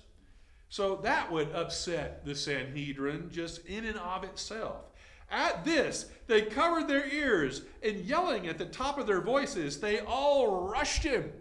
So, 0.69 0.95
that 1.03 1.29
would 1.29 1.51
upset 1.51 2.23
the 2.23 2.33
Sanhedrin 2.33 3.29
just 3.29 3.65
in 3.65 3.83
and 3.83 3.97
of 3.97 4.23
itself. 4.23 4.88
At 5.31 5.63
this, 5.63 6.07
they 6.27 6.43
covered 6.43 6.87
their 6.87 7.07
ears 7.07 7.63
and 7.83 7.97
yelling 7.97 8.47
at 8.47 8.57
the 8.57 8.65
top 8.65 8.97
of 8.97 9.07
their 9.07 9.21
voices, 9.21 9.79
they 9.79 9.99
all 9.99 10.67
rushed 10.69 11.03
him. 11.03 11.31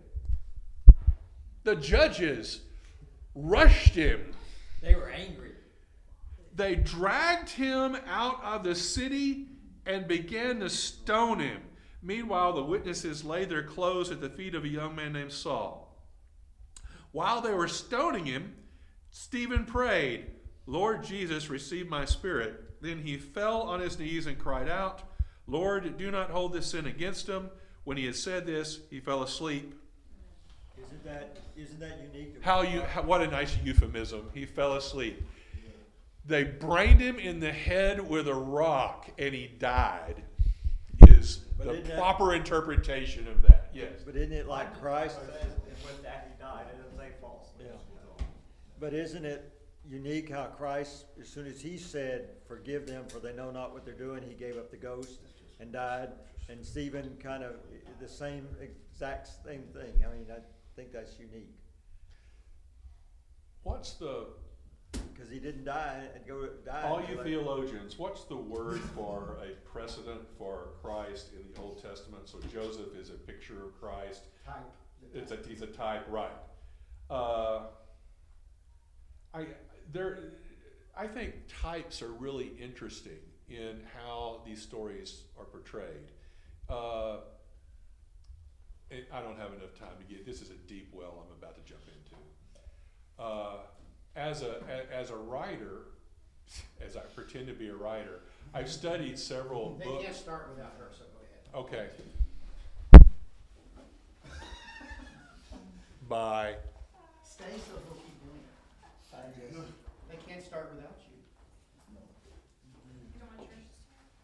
The 1.65 1.77
judges 1.77 2.61
rushed 3.35 3.95
him. 3.95 4.33
They 4.83 4.95
were 4.95 5.11
angry. 5.11 5.53
They 6.55 6.75
dragged 6.75 7.51
him 7.51 7.97
out 8.07 8.43
of 8.43 8.65
the 8.65 8.75
city 8.75 9.47
and 9.87 10.09
began 10.09 10.61
to 10.61 10.69
stone 10.69 11.39
him. 11.39 11.63
Meanwhile, 12.03 12.55
the 12.55 12.65
witnesses 12.65 13.25
laid 13.25 13.49
their 13.49 13.63
clothes 13.63 14.11
at 14.11 14.21
the 14.21 14.31
feet 14.31 14.55
of 14.55 14.65
a 14.65 14.69
young 14.69 14.95
man 14.95 15.13
named 15.13 15.33
Saul. 15.33 15.97
While 17.13 17.41
they 17.41 17.53
were 17.53 17.69
stoning 17.69 18.27
him, 18.27 18.55
Stephen 19.11 19.65
prayed, 19.65 20.27
Lord 20.67 21.03
Jesus, 21.03 21.49
receive 21.49 21.89
my 21.89 22.05
spirit. 22.05 22.68
Then 22.81 22.99
he 22.99 23.17
fell 23.17 23.63
on 23.63 23.81
his 23.81 23.99
knees 23.99 24.27
and 24.27 24.39
cried 24.39 24.69
out, 24.69 25.03
Lord, 25.47 25.97
do 25.99 26.11
not 26.11 26.31
hold 26.31 26.53
this 26.53 26.67
sin 26.67 26.87
against 26.87 27.27
him. 27.29 27.51
When 27.85 27.97
he 27.97 28.05
had 28.05 28.17
said 28.17 28.47
this, 28.47 28.81
he 28.91 29.01
fell 29.01 29.23
asleep. 29.23 29.75
Isn't 30.77 31.05
that, 31.05 31.39
isn't 31.57 31.81
that 31.81 31.99
unique? 32.13 32.37
How 32.43 32.63
you? 32.63 32.83
How, 32.83 33.03
what 33.03 33.23
a 33.23 33.27
nice 33.27 33.57
euphemism. 33.65 34.29
He 34.35 34.45
fell 34.45 34.75
asleep. 34.75 35.23
They 36.27 36.45
brained 36.45 37.01
him 37.01 37.19
in 37.19 37.41
the 37.41 37.51
head 37.53 38.07
with 38.07 38.29
a 38.29 38.35
rock, 38.35 39.09
and 39.19 39.35
he 39.35 39.47
died. 39.47 40.23
Is 41.09 41.39
But 41.57 41.67
the 41.69 41.73
isn't 41.73 41.87
that- 41.89 41.99
proper 41.99 42.35
interpretation 42.35 43.27
of 43.29 43.41
that? 43.43 43.71
Yes. 43.73 44.03
But 44.05 44.15
isn't 44.17 44.33
it 44.33 44.47
like 44.47 44.79
Christ? 44.79 45.17
It 45.23 45.41
and 45.43 45.53
with 45.85 46.03
that 46.03 46.31
he 46.37 46.43
died, 46.43 46.67
it 46.73 46.77
doesn't 46.83 46.99
say 46.99 47.09
falsely. 47.21 47.65
Yeah. 47.65 48.25
But 48.79 48.93
isn't 48.93 49.25
it 49.25 49.58
unique 49.89 50.31
how 50.31 50.47
Christ, 50.47 51.07
as 51.21 51.29
soon 51.29 51.47
as 51.47 51.61
he 51.61 51.79
said, 51.79 52.31
forgive 52.47 52.87
them 52.87 53.05
for 53.09 53.19
they 53.19 53.33
know 53.33 53.51
not 53.51 53.73
what 53.73 53.85
they're 53.85 53.95
doing, 53.95 54.23
he 54.27 54.35
gave 54.35 54.57
up 54.57 54.71
the 54.71 54.77
ghost 54.77 55.21
and 55.61 55.73
died? 55.73 56.11
And 56.49 56.65
Stephen 56.65 57.17
kind 57.23 57.43
of, 57.43 57.57
the 58.01 58.09
same, 58.09 58.47
exact 58.61 59.29
same 59.45 59.63
thing. 59.73 60.05
I 60.07 60.13
mean, 60.13 60.27
I 60.31 60.41
think 60.77 60.93
that's 60.93 61.19
unique. 61.19 61.55
What's 63.63 63.95
the 63.95 64.27
Cause 65.19 65.29
he 65.29 65.41
didn't 65.41 65.65
die 65.65 66.05
and 66.15 66.25
go, 66.27 66.49
die. 66.65 66.83
all 66.85 67.03
you 67.03 67.17
they- 67.17 67.25
theologians? 67.25 67.99
What's 67.99 68.25
the 68.25 68.37
word 68.37 68.81
for 68.95 69.39
a 69.43 69.51
precedent 69.69 70.21
for 70.39 70.71
Christ 70.81 71.31
in 71.33 71.53
the 71.53 71.61
Old 71.61 71.83
Testament? 71.83 72.29
So 72.29 72.39
Joseph 72.53 72.95
is 72.97 73.11
a 73.11 73.15
picture 73.15 73.65
of 73.65 73.79
Christ. 73.81 74.27
Type. 74.47 74.55
It's 75.13 75.33
a 75.33 75.39
he's 75.47 75.63
a 75.63 75.67
type, 75.67 76.07
right? 76.09 76.31
Uh, 77.11 77.63
I 79.35 79.47
there, 79.93 80.19
I 80.97 81.07
think 81.07 81.35
types 81.63 82.03
are 82.03 82.09
really 82.13 82.51
interesting 82.61 83.19
in 83.49 83.81
how 83.97 84.41
these 84.45 84.61
stories 84.63 85.23
are 85.39 85.45
portrayed. 85.45 86.11
Uh, 86.69 87.19
I 88.91 89.21
don't 89.21 89.39
have 89.39 89.53
enough 89.53 89.79
time 89.79 89.97
to 89.99 90.15
get. 90.15 90.27
This 90.27 90.41
is 90.43 90.51
a 90.51 90.55
deep 90.67 90.89
well 90.93 91.25
I'm 91.27 91.33
about 91.39 91.55
to 91.57 91.63
jump 91.71 91.83
into. 91.89 93.23
Uh, 93.23 93.57
as 94.17 94.43
a 94.43 94.57
as 94.93 95.11
a 95.11 95.17
writer, 95.17 95.83
as 96.87 96.97
I 96.97 97.01
pretend 97.15 97.47
to 97.49 97.53
be 97.53 97.69
a 97.69 97.75
writer, 97.75 98.21
I've 98.55 98.71
studied 98.71 99.19
several 99.19 99.77
They 99.77 99.85
books. 99.85 100.05
can't 100.05 100.17
start 100.17 100.49
without 100.55 100.73
her, 100.79 100.89
so 100.97 101.05
go 101.55 101.61
ahead. 101.71 101.91
Okay. 102.93 102.93
Bye. 106.09 106.55
Stay 107.23 107.45
so 107.57 107.75
he'll 109.35 109.43
keep 109.43 109.53
doing 109.53 109.65
it. 109.65 109.75
They 110.11 110.33
can't 110.33 110.45
start 110.45 110.71
without 110.75 110.97
you. 111.11 111.17
You 113.15 113.21
don't 113.21 113.29
want 113.37 113.49
yours? 113.51 113.65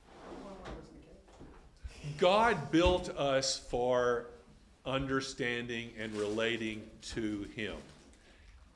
I 0.08 0.44
wanna 0.44 0.56
listen 0.80 0.96
to 1.00 2.20
God 2.20 2.70
built 2.70 3.10
us 3.10 3.58
for 3.58 4.26
understanding 4.86 5.90
and 5.98 6.12
relating 6.14 6.82
to 7.14 7.46
Him. 7.54 7.76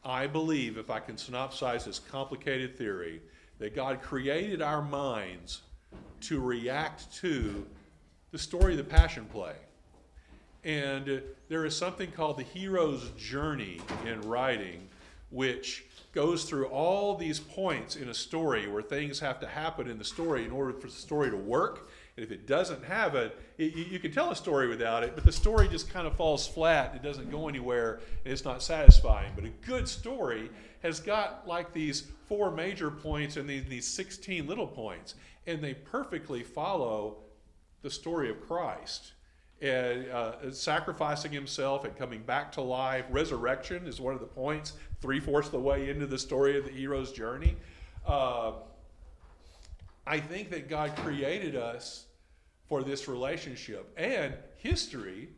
I 0.05 0.27
believe, 0.27 0.79
if 0.79 0.91
I 0.91 1.01
can 1.01 1.17
synopsize 1.17 1.85
this 1.85 1.99
complicated 1.99 2.77
theory, 2.79 3.21
that 3.59 3.75
God 3.75 4.01
created 4.01 4.63
our 4.63 4.81
minds 4.81 5.63
to 6.23 6.41
react 6.41 7.13
to 7.17 7.67
the 8.31 8.39
story 8.39 8.73
of 8.73 8.79
the 8.79 8.85
Passion 8.85 9.27
Play. 9.27 9.55
And 10.65 11.09
uh, 11.09 11.17
there 11.49 11.65
is 11.65 11.77
something 11.77 12.11
called 12.11 12.39
the 12.39 12.43
hero's 12.43 13.11
journey 13.17 13.81
in 14.07 14.21
writing, 14.23 14.89
which 15.31 15.85
goes 16.13 16.45
through 16.45 16.67
all 16.67 17.15
these 17.15 17.39
points 17.39 17.97
in 17.97 18.09
a 18.09 18.15
story 18.15 18.67
where 18.67 18.83
things 18.83 19.21
have 19.21 19.39
to 19.41 19.47
happen 19.47 19.89
in 19.89 19.99
the 19.99 20.05
story 20.05 20.45
in 20.45 20.51
order 20.51 20.73
for 20.73 20.87
the 20.87 20.93
story 20.93 21.31
to 21.31 21.37
work. 21.37 21.91
And 22.17 22.25
if 22.25 22.33
it 22.33 22.47
doesn't 22.47 22.85
have 22.85 23.15
it, 23.15 23.39
it 23.59 23.75
you, 23.75 23.85
you 23.85 23.99
can 23.99 24.11
tell 24.11 24.31
a 24.31 24.37
story 24.37 24.69
without 24.69 25.05
it, 25.05 25.15
but 25.15 25.25
the 25.25 25.33
story 25.33 25.69
just 25.69 25.91
kind 25.91 26.07
of 26.07 26.17
falls 26.17 26.49
flat. 26.49 26.95
It 26.95 27.03
doesn't 27.03 27.31
go 27.31 27.49
anywhere, 27.49 28.01
and 28.25 28.33
it's 28.33 28.45
not 28.45 28.63
satisfying. 28.63 29.33
But 29.35 29.45
a 29.45 29.51
good 29.67 29.87
story 29.87 30.51
has 30.83 30.99
got 30.99 31.47
like 31.47 31.73
these 31.73 32.11
four 32.27 32.51
major 32.51 32.91
points 32.91 33.37
and 33.37 33.49
these, 33.49 33.65
these 33.67 33.87
16 33.87 34.47
little 34.47 34.67
points, 34.67 35.15
and 35.47 35.63
they 35.63 35.75
perfectly 35.75 36.43
follow 36.43 37.19
the 37.83 37.91
story 37.91 38.31
of 38.31 38.41
Christ. 38.41 39.13
And 39.61 40.09
uh, 40.09 40.53
sacrificing 40.53 41.33
himself 41.33 41.85
and 41.85 41.97
coming 41.97 42.23
back 42.23 42.53
to 42.53 42.61
life. 42.61 43.05
Resurrection 43.11 43.87
is 43.89 44.01
one 44.01 44.15
of 44.15 44.21
the 44.21 44.27
points, 44.27 44.75
three 45.01 45.19
fourths 45.19 45.49
of 45.49 45.53
the 45.53 45.59
way 45.59 45.91
into 45.91 46.07
the 46.07 46.19
story 46.19 46.57
of 46.57 46.65
the 46.65 46.71
hero's 46.71 47.11
journey. 47.11 47.57
Uh, 48.07 48.53
I 50.07 50.21
think 50.21 50.51
that 50.51 50.69
God 50.69 50.95
created 50.97 51.57
us 51.57 52.07
for 52.69 52.83
this 52.85 53.09
relationship, 53.09 53.93
and 53.97 54.35
history 54.59 55.29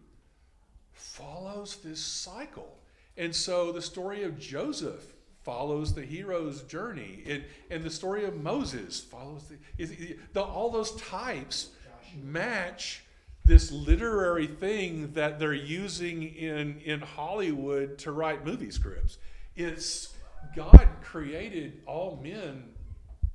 follows 0.93 1.79
this 1.83 2.01
cycle. 2.01 2.77
And 3.16 3.35
so 3.35 3.73
the 3.73 3.83
story 3.83 4.23
of 4.23 4.39
Joseph 4.39 5.14
follows 5.43 5.95
the 5.95 6.03
hero's 6.03 6.62
journey, 6.62 7.23
and, 7.27 7.45
and 7.71 7.83
the 7.83 7.91
story 7.91 8.25
of 8.25 8.43
Moses 8.43 9.01
follows 9.01 9.45
the, 9.49 9.57
is, 9.83 9.93
the 10.33 10.43
all 10.43 10.71
those 10.71 10.93
types 10.97 11.71
match 12.23 13.03
this 13.45 13.72
literary 13.72 14.47
thing 14.47 15.12
that 15.12 15.38
they're 15.38 15.53
using 15.53 16.22
in, 16.22 16.80
in 16.84 17.01
Hollywood 17.01 17.99
to 17.99 18.12
write 18.12 18.45
movie 18.45 18.70
scripts. 18.70 19.18
It's 19.57 20.14
God 20.55 20.88
created 21.03 21.82
all 21.86 22.20
men 22.22 22.64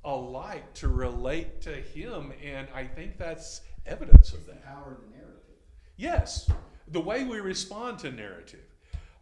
alike 0.04 0.72
to 0.74 0.88
relate 0.88 1.60
to 1.62 1.74
Him, 1.74 2.32
and 2.42 2.68
I 2.74 2.84
think 2.84 3.18
that's 3.18 3.62
evidence 3.84 4.32
of 4.32 4.46
that. 4.46 4.62
The 4.62 4.68
power 4.68 4.92
of 4.92 5.00
the 5.02 5.16
narrative. 5.16 5.42
Yes, 5.96 6.50
the 6.88 7.00
way 7.00 7.24
we 7.24 7.40
respond 7.40 7.98
to 8.00 8.10
narrative. 8.10 8.60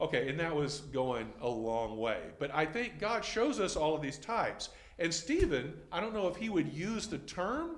Okay, 0.00 0.28
and 0.28 0.38
that 0.40 0.54
was 0.54 0.80
going 0.92 1.32
a 1.40 1.48
long 1.48 1.98
way. 1.98 2.18
But 2.38 2.52
I 2.52 2.66
think 2.66 2.98
God 2.98 3.24
shows 3.24 3.60
us 3.60 3.76
all 3.76 3.94
of 3.94 4.02
these 4.02 4.18
types. 4.18 4.70
And 4.98 5.12
Stephen, 5.12 5.74
I 5.92 6.00
don't 6.00 6.12
know 6.12 6.28
if 6.28 6.36
he 6.36 6.48
would 6.48 6.72
use 6.72 7.06
the 7.06 7.18
term, 7.18 7.76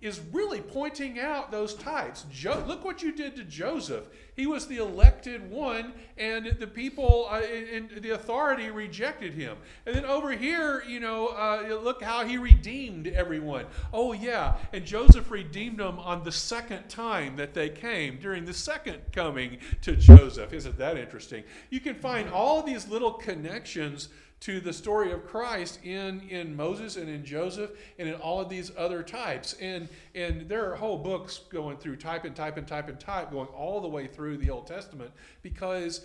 is 0.00 0.20
really 0.32 0.60
pointing 0.60 1.18
out 1.18 1.50
those 1.50 1.74
types. 1.74 2.24
Jo- 2.30 2.64
look 2.66 2.84
what 2.84 3.02
you 3.02 3.12
did 3.12 3.36
to 3.36 3.44
Joseph. 3.44 4.04
He 4.36 4.46
was 4.46 4.68
the 4.68 4.76
elected 4.76 5.50
one, 5.50 5.92
and 6.16 6.46
the 6.60 6.66
people 6.68 7.26
uh, 7.28 7.40
in 7.40 7.90
the 8.00 8.10
authority 8.10 8.70
rejected 8.70 9.34
him. 9.34 9.56
And 9.84 9.96
then 9.96 10.04
over 10.04 10.30
here, 10.30 10.84
you 10.86 11.00
know, 11.00 11.28
uh, 11.28 11.80
look 11.82 12.00
how 12.02 12.24
he 12.24 12.38
redeemed 12.38 13.08
everyone. 13.08 13.66
Oh, 13.92 14.12
yeah. 14.12 14.56
And 14.72 14.84
Joseph 14.84 15.30
redeemed 15.32 15.78
them 15.78 15.98
on 15.98 16.22
the 16.22 16.30
second 16.30 16.88
time 16.88 17.34
that 17.36 17.52
they 17.52 17.68
came, 17.68 18.18
during 18.18 18.44
the 18.44 18.54
second 18.54 19.00
coming 19.10 19.58
to 19.82 19.96
Joseph. 19.96 20.52
Isn't 20.52 20.78
that 20.78 20.96
interesting? 20.96 21.42
You 21.70 21.80
can 21.80 21.96
find 21.96 22.30
all 22.30 22.62
these 22.62 22.88
little 22.88 23.12
connections 23.12 24.08
to 24.40 24.60
the 24.60 24.72
story 24.72 25.10
of 25.12 25.26
Christ 25.26 25.80
in, 25.84 26.20
in 26.28 26.54
Moses 26.54 26.96
and 26.96 27.08
in 27.08 27.24
Joseph 27.24 27.70
and 27.98 28.08
in 28.08 28.14
all 28.14 28.40
of 28.40 28.48
these 28.48 28.70
other 28.76 29.02
types. 29.02 29.54
And, 29.60 29.88
and 30.14 30.48
there 30.48 30.70
are 30.70 30.76
whole 30.76 30.98
books 30.98 31.40
going 31.50 31.76
through 31.78 31.96
type 31.96 32.24
and 32.24 32.36
type 32.36 32.56
and 32.56 32.66
type 32.66 32.88
and 32.88 33.00
type, 33.00 33.32
going 33.32 33.48
all 33.48 33.80
the 33.80 33.88
way 33.88 34.06
through 34.06 34.36
the 34.36 34.50
Old 34.50 34.66
Testament 34.66 35.10
because 35.42 36.04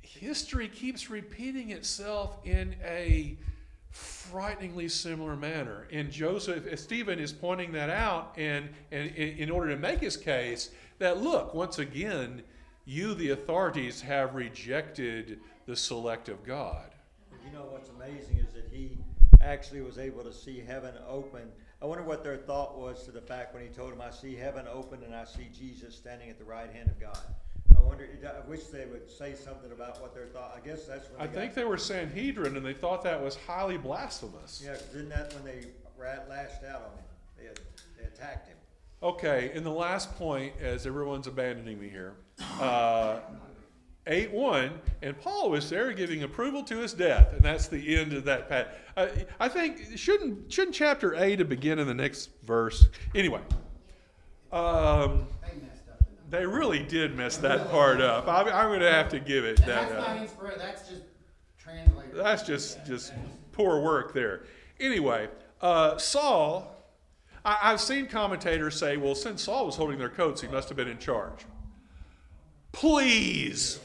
history 0.00 0.68
keeps 0.68 1.10
repeating 1.10 1.70
itself 1.70 2.38
in 2.44 2.74
a 2.84 3.36
frighteningly 3.90 4.88
similar 4.88 5.36
manner. 5.36 5.86
And 5.92 6.10
Joseph, 6.10 6.78
Stephen 6.78 7.18
is 7.18 7.32
pointing 7.32 7.72
that 7.72 7.90
out, 7.90 8.34
and, 8.36 8.68
and 8.90 9.10
in 9.16 9.38
in 9.38 9.50
order 9.50 9.70
to 9.70 9.76
make 9.76 10.00
his 10.00 10.16
case 10.16 10.70
that 10.98 11.22
look, 11.22 11.54
once 11.54 11.78
again, 11.78 12.42
you, 12.84 13.14
the 13.14 13.30
authorities, 13.30 14.00
have 14.00 14.34
rejected 14.34 15.40
the 15.66 15.76
select 15.76 16.28
of 16.28 16.44
God. 16.44 16.94
You 17.50 17.58
know 17.58 17.64
what's 17.70 17.88
amazing 17.88 18.36
is 18.38 18.52
that 18.52 18.68
he 18.70 18.98
actually 19.40 19.80
was 19.80 19.98
able 19.98 20.22
to 20.22 20.32
see 20.32 20.60
heaven 20.66 20.92
open 21.08 21.50
I 21.80 21.86
wonder 21.86 22.02
what 22.02 22.24
their 22.24 22.36
thought 22.36 22.76
was 22.76 23.04
to 23.04 23.12
the 23.12 23.20
fact 23.20 23.54
when 23.54 23.62
he 23.62 23.68
told 23.68 23.92
them, 23.92 24.00
I 24.00 24.10
see 24.10 24.34
heaven 24.34 24.66
open 24.70 25.00
and 25.04 25.14
I 25.14 25.24
see 25.24 25.48
Jesus 25.56 25.94
standing 25.94 26.28
at 26.28 26.36
the 26.36 26.44
right 26.44 26.68
hand 26.72 26.88
of 26.88 26.98
God. 26.98 27.18
I 27.76 27.80
wonder, 27.80 28.08
I 28.26 28.48
wish 28.48 28.64
they 28.64 28.84
would 28.86 29.08
say 29.08 29.34
something 29.34 29.70
about 29.70 30.02
what 30.02 30.12
their 30.12 30.26
thought, 30.26 30.60
I 30.60 30.66
guess 30.66 30.86
that's 30.86 31.08
when 31.08 31.20
I 31.20 31.32
think 31.32 31.54
they 31.54 31.62
were 31.62 31.78
Sanhedrin 31.78 32.56
and 32.56 32.66
they 32.66 32.72
thought 32.74 33.04
that 33.04 33.22
was 33.22 33.36
highly 33.36 33.78
blasphemous. 33.78 34.60
Yeah, 34.64 34.72
isn't 34.72 35.08
that 35.10 35.32
when 35.34 35.44
they 35.44 35.68
rat 35.96 36.26
lashed 36.28 36.64
out 36.64 36.82
on 36.82 36.98
him? 36.98 37.04
They, 37.38 37.44
had- 37.46 37.60
they 37.96 38.04
attacked 38.06 38.48
him. 38.48 38.56
Okay, 39.00 39.52
and 39.54 39.64
the 39.64 39.70
last 39.70 40.12
point, 40.18 40.54
as 40.60 40.84
everyone's 40.84 41.28
abandoning 41.28 41.80
me 41.80 41.88
here, 41.88 42.14
uh, 42.60 43.20
8 44.08 44.32
1, 44.32 44.80
and 45.02 45.20
Paul 45.20 45.50
was 45.50 45.68
there 45.70 45.92
giving 45.92 46.22
approval 46.22 46.62
to 46.64 46.78
his 46.78 46.92
death, 46.92 47.32
and 47.32 47.42
that's 47.42 47.68
the 47.68 47.96
end 47.96 48.12
of 48.14 48.24
that. 48.24 48.48
Pat. 48.48 48.78
Uh, 48.96 49.08
I 49.38 49.48
think, 49.48 49.96
shouldn't, 49.96 50.50
shouldn't 50.52 50.74
chapter 50.74 51.14
8 51.14 51.38
have 51.38 51.48
begin 51.48 51.78
in 51.78 51.86
the 51.86 51.94
next 51.94 52.30
verse? 52.44 52.88
Anyway, 53.14 53.40
um, 54.50 55.26
They 56.30 56.44
up 56.44 56.46
really 56.46 56.80
did 56.82 57.14
mess 57.16 57.36
that 57.38 57.70
part 57.70 58.00
up. 58.00 58.26
I'm, 58.26 58.48
I'm 58.48 58.68
going 58.68 58.80
to 58.80 58.92
have 58.92 59.08
to 59.10 59.20
give 59.20 59.44
it 59.44 59.60
And 59.60 59.68
that. 59.68 59.90
that's 59.90 59.92
uh, 59.92 60.12
not 60.12 60.22
inspiration, 60.22 60.58
that's 60.58 60.88
just 60.88 61.02
translated. 61.58 62.14
That's 62.14 62.42
just 62.42 62.84
just 62.86 63.12
poor 63.52 63.80
work 63.80 64.12
there. 64.14 64.42
Anyway, 64.80 65.28
uh, 65.60 65.98
Saul, 65.98 66.74
I, 67.44 67.58
I've 67.62 67.80
seen 67.80 68.06
commentators 68.06 68.76
say, 68.78 68.96
well, 68.96 69.14
since 69.14 69.42
Saul 69.42 69.66
was 69.66 69.76
holding 69.76 69.98
their 69.98 70.08
coats, 70.08 70.40
he 70.40 70.48
must 70.48 70.68
have 70.68 70.76
been 70.76 70.88
in 70.88 70.98
charge. 70.98 71.46
Please. 72.72 73.80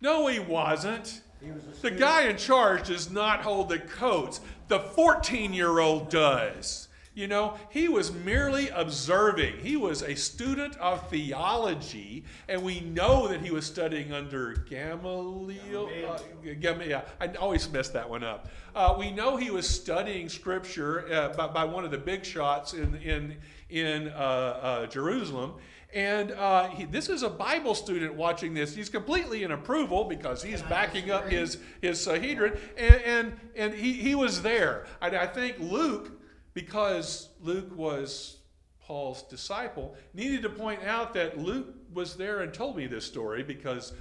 No, 0.00 0.26
he 0.26 0.38
wasn't. 0.38 1.22
He 1.42 1.50
was 1.50 1.62
The 1.80 1.90
guy 1.90 2.22
in 2.22 2.36
charge 2.36 2.88
does 2.88 3.10
not 3.10 3.42
hold 3.42 3.68
the 3.68 3.78
coats. 3.78 4.40
The 4.68 4.80
14 4.80 5.52
year 5.52 5.78
old 5.78 6.10
does. 6.10 6.88
You 7.14 7.26
know, 7.26 7.56
he 7.70 7.88
was 7.88 8.12
merely 8.12 8.68
observing. 8.68 9.58
He 9.58 9.76
was 9.76 10.02
a 10.02 10.14
student 10.14 10.76
of 10.76 11.08
theology, 11.10 12.22
and 12.48 12.62
we 12.62 12.78
know 12.78 13.26
that 13.26 13.40
he 13.40 13.50
was 13.50 13.66
studying 13.66 14.12
under 14.12 14.52
Gamaliel. 14.70 15.90
Uh, 16.08 16.18
Gam- 16.60 16.80
yeah, 16.82 17.00
I 17.20 17.26
always 17.34 17.68
mess 17.72 17.88
that 17.88 18.08
one 18.08 18.22
up. 18.22 18.48
Uh, 18.72 18.94
we 18.96 19.10
know 19.10 19.36
he 19.36 19.50
was 19.50 19.68
studying 19.68 20.28
scripture 20.28 21.12
uh, 21.12 21.36
by, 21.36 21.48
by 21.48 21.64
one 21.64 21.84
of 21.84 21.90
the 21.90 21.98
big 21.98 22.24
shots 22.24 22.74
in, 22.74 22.94
in, 22.96 23.34
in 23.68 24.10
uh, 24.10 24.12
uh, 24.12 24.86
Jerusalem. 24.86 25.54
And 25.94 26.32
uh, 26.32 26.68
he, 26.68 26.84
this 26.84 27.08
is 27.08 27.22
a 27.22 27.30
Bible 27.30 27.74
student 27.74 28.14
watching 28.14 28.52
this. 28.52 28.74
He's 28.74 28.90
completely 28.90 29.42
in 29.42 29.52
approval 29.52 30.04
because 30.04 30.42
he's 30.42 30.60
backing 30.62 31.10
up 31.10 31.28
his 31.30 31.58
his 31.80 31.98
Sanhedrin, 31.98 32.58
and 32.76 32.94
and, 33.02 33.40
and 33.56 33.74
he, 33.74 33.94
he 33.94 34.14
was 34.14 34.42
there. 34.42 34.84
I, 35.00 35.08
I 35.08 35.26
think 35.26 35.56
Luke, 35.58 36.12
because 36.52 37.30
Luke 37.40 37.74
was 37.74 38.36
Paul's 38.84 39.22
disciple, 39.22 39.96
needed 40.12 40.42
to 40.42 40.50
point 40.50 40.84
out 40.84 41.14
that 41.14 41.38
Luke 41.38 41.74
was 41.94 42.16
there 42.16 42.40
and 42.40 42.52
told 42.52 42.76
me 42.76 42.86
this 42.86 43.06
story 43.06 43.42
because 43.42 43.94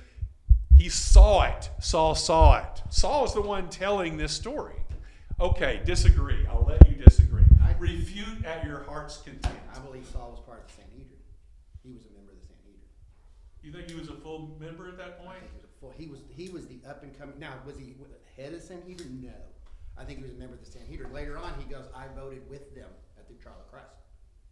he 0.78 0.90
saw 0.90 1.44
it. 1.44 1.70
Saul 1.80 2.16
saw 2.16 2.58
it. 2.60 2.84
Saul 2.90 3.24
is 3.24 3.34
the 3.34 3.42
one 3.42 3.70
telling 3.70 4.18
this 4.18 4.34
story. 4.34 4.76
Okay, 5.40 5.82
disagree. 5.86 6.46
I'll 6.48 6.66
let 6.68 6.88
you 6.90 6.96
disagree. 6.96 7.44
I- 7.64 7.76
Refute 7.80 8.44
at 8.44 8.66
your 8.66 8.84
heart's 8.84 9.18
content. 9.18 9.56
I 9.76 9.80
believe 9.80 10.06
Saul 10.08 10.32
was 10.32 10.40
part 10.40 10.62
of 10.62 10.68
the 10.68 10.74
Sanhedrin. 10.82 11.06
He 11.84 11.92
was 11.94 12.06
a 12.06 12.14
member 12.18 12.32
of 12.32 12.40
the 12.42 12.48
Sanhedrin. 12.48 12.82
You 13.68 13.74
think 13.74 13.90
he 13.90 14.00
was 14.00 14.08
a 14.08 14.14
full 14.14 14.56
member 14.62 14.88
at 14.88 14.98
that 14.98 15.20
I 15.20 15.26
point? 15.26 15.40
think 15.42 15.52
he 15.52 15.58
was 15.58 15.66
a 15.66 15.80
full, 15.82 15.94
he 15.98 16.08
was, 16.08 16.20
he 16.30 16.48
was 16.48 16.68
the 16.68 16.80
up 16.88 17.04
and 17.04 17.12
coming, 17.20 17.38
now, 17.38 17.52
was 17.66 17.78
he 17.78 17.96
head 18.38 18.54
of 18.54 18.62
Sanhedrin? 18.62 19.22
No. 19.22 19.34
I 19.98 20.06
think 20.06 20.20
he 20.20 20.24
was 20.24 20.32
a 20.32 20.38
member 20.38 20.54
of 20.54 20.64
the 20.64 20.72
Sanhedrin. 20.72 21.12
Later 21.12 21.38
on, 21.38 21.54
he 21.60 21.66
goes, 21.66 21.84
I 21.94 22.06
voted 22.18 22.50
with 22.50 22.74
them 22.74 22.88
at 23.18 23.28
the 23.28 23.34
trial 23.34 23.58
of 23.60 23.70
Christ. 23.70 23.92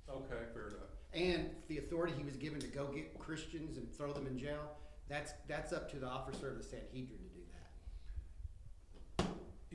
Okay, 0.10 0.44
fair 0.54 0.68
enough. 0.68 0.92
And 1.14 1.50
the 1.70 1.78
authority 1.78 2.14
he 2.18 2.26
was 2.26 2.36
given 2.36 2.60
to 2.60 2.68
go 2.68 2.88
get 2.88 3.18
Christians 3.18 3.78
and 3.78 3.90
throw 3.90 4.12
them 4.12 4.28
in 4.28 4.38
jail, 4.38 4.76
that's, 5.08 5.32
that's 5.48 5.72
up 5.72 5.90
to 5.92 5.98
the 5.98 6.08
officer 6.08 6.50
of 6.50 6.58
the 6.58 6.64
Sanhedrin 6.64 7.18
to 7.20 7.30
do. 7.34 7.35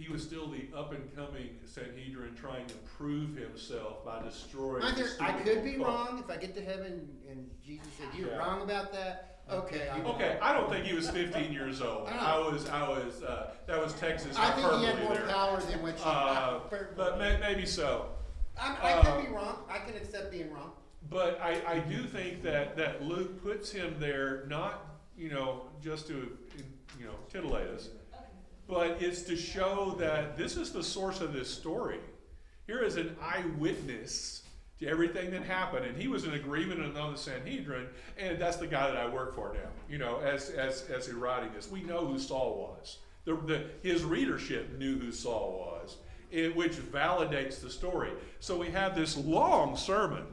He 0.01 0.11
was 0.11 0.22
still 0.22 0.48
the 0.48 0.66
up 0.74 0.92
and 0.92 1.14
coming 1.14 1.51
Sanhedrin 1.66 2.34
trying 2.34 2.66
to 2.66 2.74
prove 2.96 3.36
himself 3.36 4.03
by 4.05 4.22
destroying. 4.22 4.82
I, 4.82 4.92
the 4.92 4.96
there- 5.03 5.11
I 5.20 5.32
could 5.32 5.62
be 5.62 5.74
cult. 5.74 5.86
wrong, 5.86 6.18
if 6.24 6.30
I 6.34 6.40
get 6.40 6.55
to 6.55 6.64
heaven 6.64 7.07
and 7.30 7.51
Jesus 7.64 7.86
said, 7.98 8.09
you're 8.18 8.30
Yeah. 8.30 8.38
wrong 8.38 8.62
about 8.62 8.92
that, 8.92 9.40
okay. 9.51 9.90
I- 9.90 10.01
Okay, 10.01 10.38
I 10.40 10.55
don't 10.55 10.70
think 10.70 10.86
he 10.86 10.94
was 10.94 11.11
15 11.11 11.53
years 11.53 11.82
old. 11.82 12.09
I 12.09 12.34
I 12.36 12.38
was, 12.38 12.66
I 12.70 12.88
was, 12.88 13.22
uh, 13.22 13.51
that 13.66 13.78
was 13.78 13.92
Texas 13.94 14.38
I 14.38 14.53
think 14.53 14.72
he 14.72 14.86
had 14.86 15.03
more 15.03 15.14
there. 15.14 15.26
power 15.26 15.61
than 15.61 15.82
what 15.82 15.98
you. 15.98 16.05
Uh, 16.05 16.61
but 16.96 17.18
may, 17.18 17.38
maybe 17.38 17.66
so. 17.66 18.07
I'm, 18.59 18.76
I 18.82 18.92
uh, 18.94 19.03
could 19.16 19.26
be 19.26 19.32
wrong, 19.32 19.59
I 19.68 19.78
can 19.80 19.96
accept 19.96 20.30
being 20.30 20.51
wrong. 20.51 20.72
But 21.11 21.38
I, 21.42 21.61
I 21.66 21.78
do 21.80 22.05
think 22.05 22.42
that, 22.42 22.74
that 22.78 23.03
Luke 23.05 23.42
puts 23.42 23.70
him 23.70 23.96
there 23.98 24.46
not, 24.48 24.86
you 25.16 25.28
know, 25.30 25.64
just 25.82 26.07
to, 26.09 26.36
you 26.98 27.05
know, 27.05 27.14
titillate 27.28 27.68
us, 27.68 27.88
but 28.70 29.02
it's 29.02 29.22
to 29.22 29.36
show 29.36 29.96
that 29.98 30.38
this 30.38 30.56
is 30.56 30.72
the 30.72 30.82
source 30.82 31.20
of 31.20 31.32
this 31.32 31.50
story. 31.50 31.98
Here 32.66 32.82
is 32.82 32.96
an 32.96 33.16
eyewitness 33.20 34.42
to 34.78 34.86
everything 34.86 35.30
that 35.32 35.42
happened, 35.42 35.84
and 35.84 35.96
he 35.96 36.08
was 36.08 36.24
in 36.24 36.34
agreement 36.34 36.96
on 36.96 37.12
the 37.12 37.18
Sanhedrin, 37.18 37.88
and 38.16 38.38
that's 38.38 38.56
the 38.56 38.66
guy 38.66 38.86
that 38.90 38.96
I 38.96 39.08
work 39.08 39.34
for 39.34 39.52
now. 39.52 39.68
You 39.88 39.98
know, 39.98 40.20
as 40.20 40.50
as 40.50 40.88
as 40.88 41.06
he's 41.06 41.14
writing 41.14 41.50
this, 41.52 41.70
we 41.70 41.82
know 41.82 42.06
who 42.06 42.18
Saul 42.18 42.76
was. 42.78 42.98
The, 43.24 43.34
the 43.34 43.66
his 43.82 44.04
readership 44.04 44.78
knew 44.78 44.98
who 44.98 45.12
Saul 45.12 45.66
was, 45.82 45.96
it, 46.30 46.54
which 46.56 46.72
validates 46.72 47.60
the 47.60 47.68
story. 47.68 48.12
So 48.38 48.56
we 48.56 48.70
have 48.70 48.94
this 48.94 49.16
long 49.18 49.76
sermon, 49.76 50.24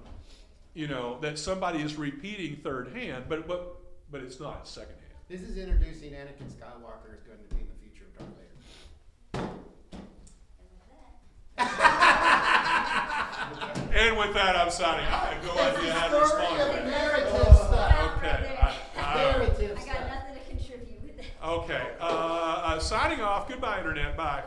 you 0.74 0.88
know, 0.88 1.18
that 1.22 1.38
somebody 1.38 1.82
is 1.82 1.96
repeating 1.96 2.58
third 2.58 2.94
hand, 2.94 3.26
but 3.28 3.48
but 3.48 3.82
but 4.12 4.22
it's 4.22 4.40
not 4.40 4.68
second 4.68 4.94
hand. 4.94 5.08
This 5.28 5.42
is 5.42 5.58
introducing 5.58 6.12
Anakin 6.12 6.48
Skywalker 6.48 7.14
is 7.14 7.22
going 7.24 7.40
to 7.50 7.54
be 7.54 7.60
in 7.60 7.68
the 7.68 7.76
future 7.82 8.06
of 8.06 8.18
Darth 8.18 8.30
Vader. 9.34 9.50
And 13.98 14.16
with 14.16 14.34
that, 14.36 14.56
I'm 14.56 14.70
signing. 14.70 15.06
I 15.08 15.34
have 15.34 15.44
no 15.44 15.54
idea 15.54 15.92
how 15.94 16.08
to 16.08 16.28
Story 16.28 16.42
respond 16.44 16.60
to 16.60 16.66
that. 16.78 16.86
narrative 16.86 17.30
stuff. 17.56 18.18
Okay. 18.18 18.58
I- 18.62 18.76
I- 19.02 19.16
Narrative 19.16 19.72
I 19.72 19.74
got 19.74 19.82
stuff. 19.84 20.08
nothing 20.08 20.36
to 20.36 20.40
contribute 20.58 21.02
with 21.04 21.18
that. 21.18 21.48
Okay. 21.48 21.82
Uh, 22.00 22.04
uh, 22.06 22.80
signing 22.80 23.22
off. 23.22 23.48
Goodbye, 23.50 23.80
Internet. 23.80 24.16
Bye. 24.16 24.44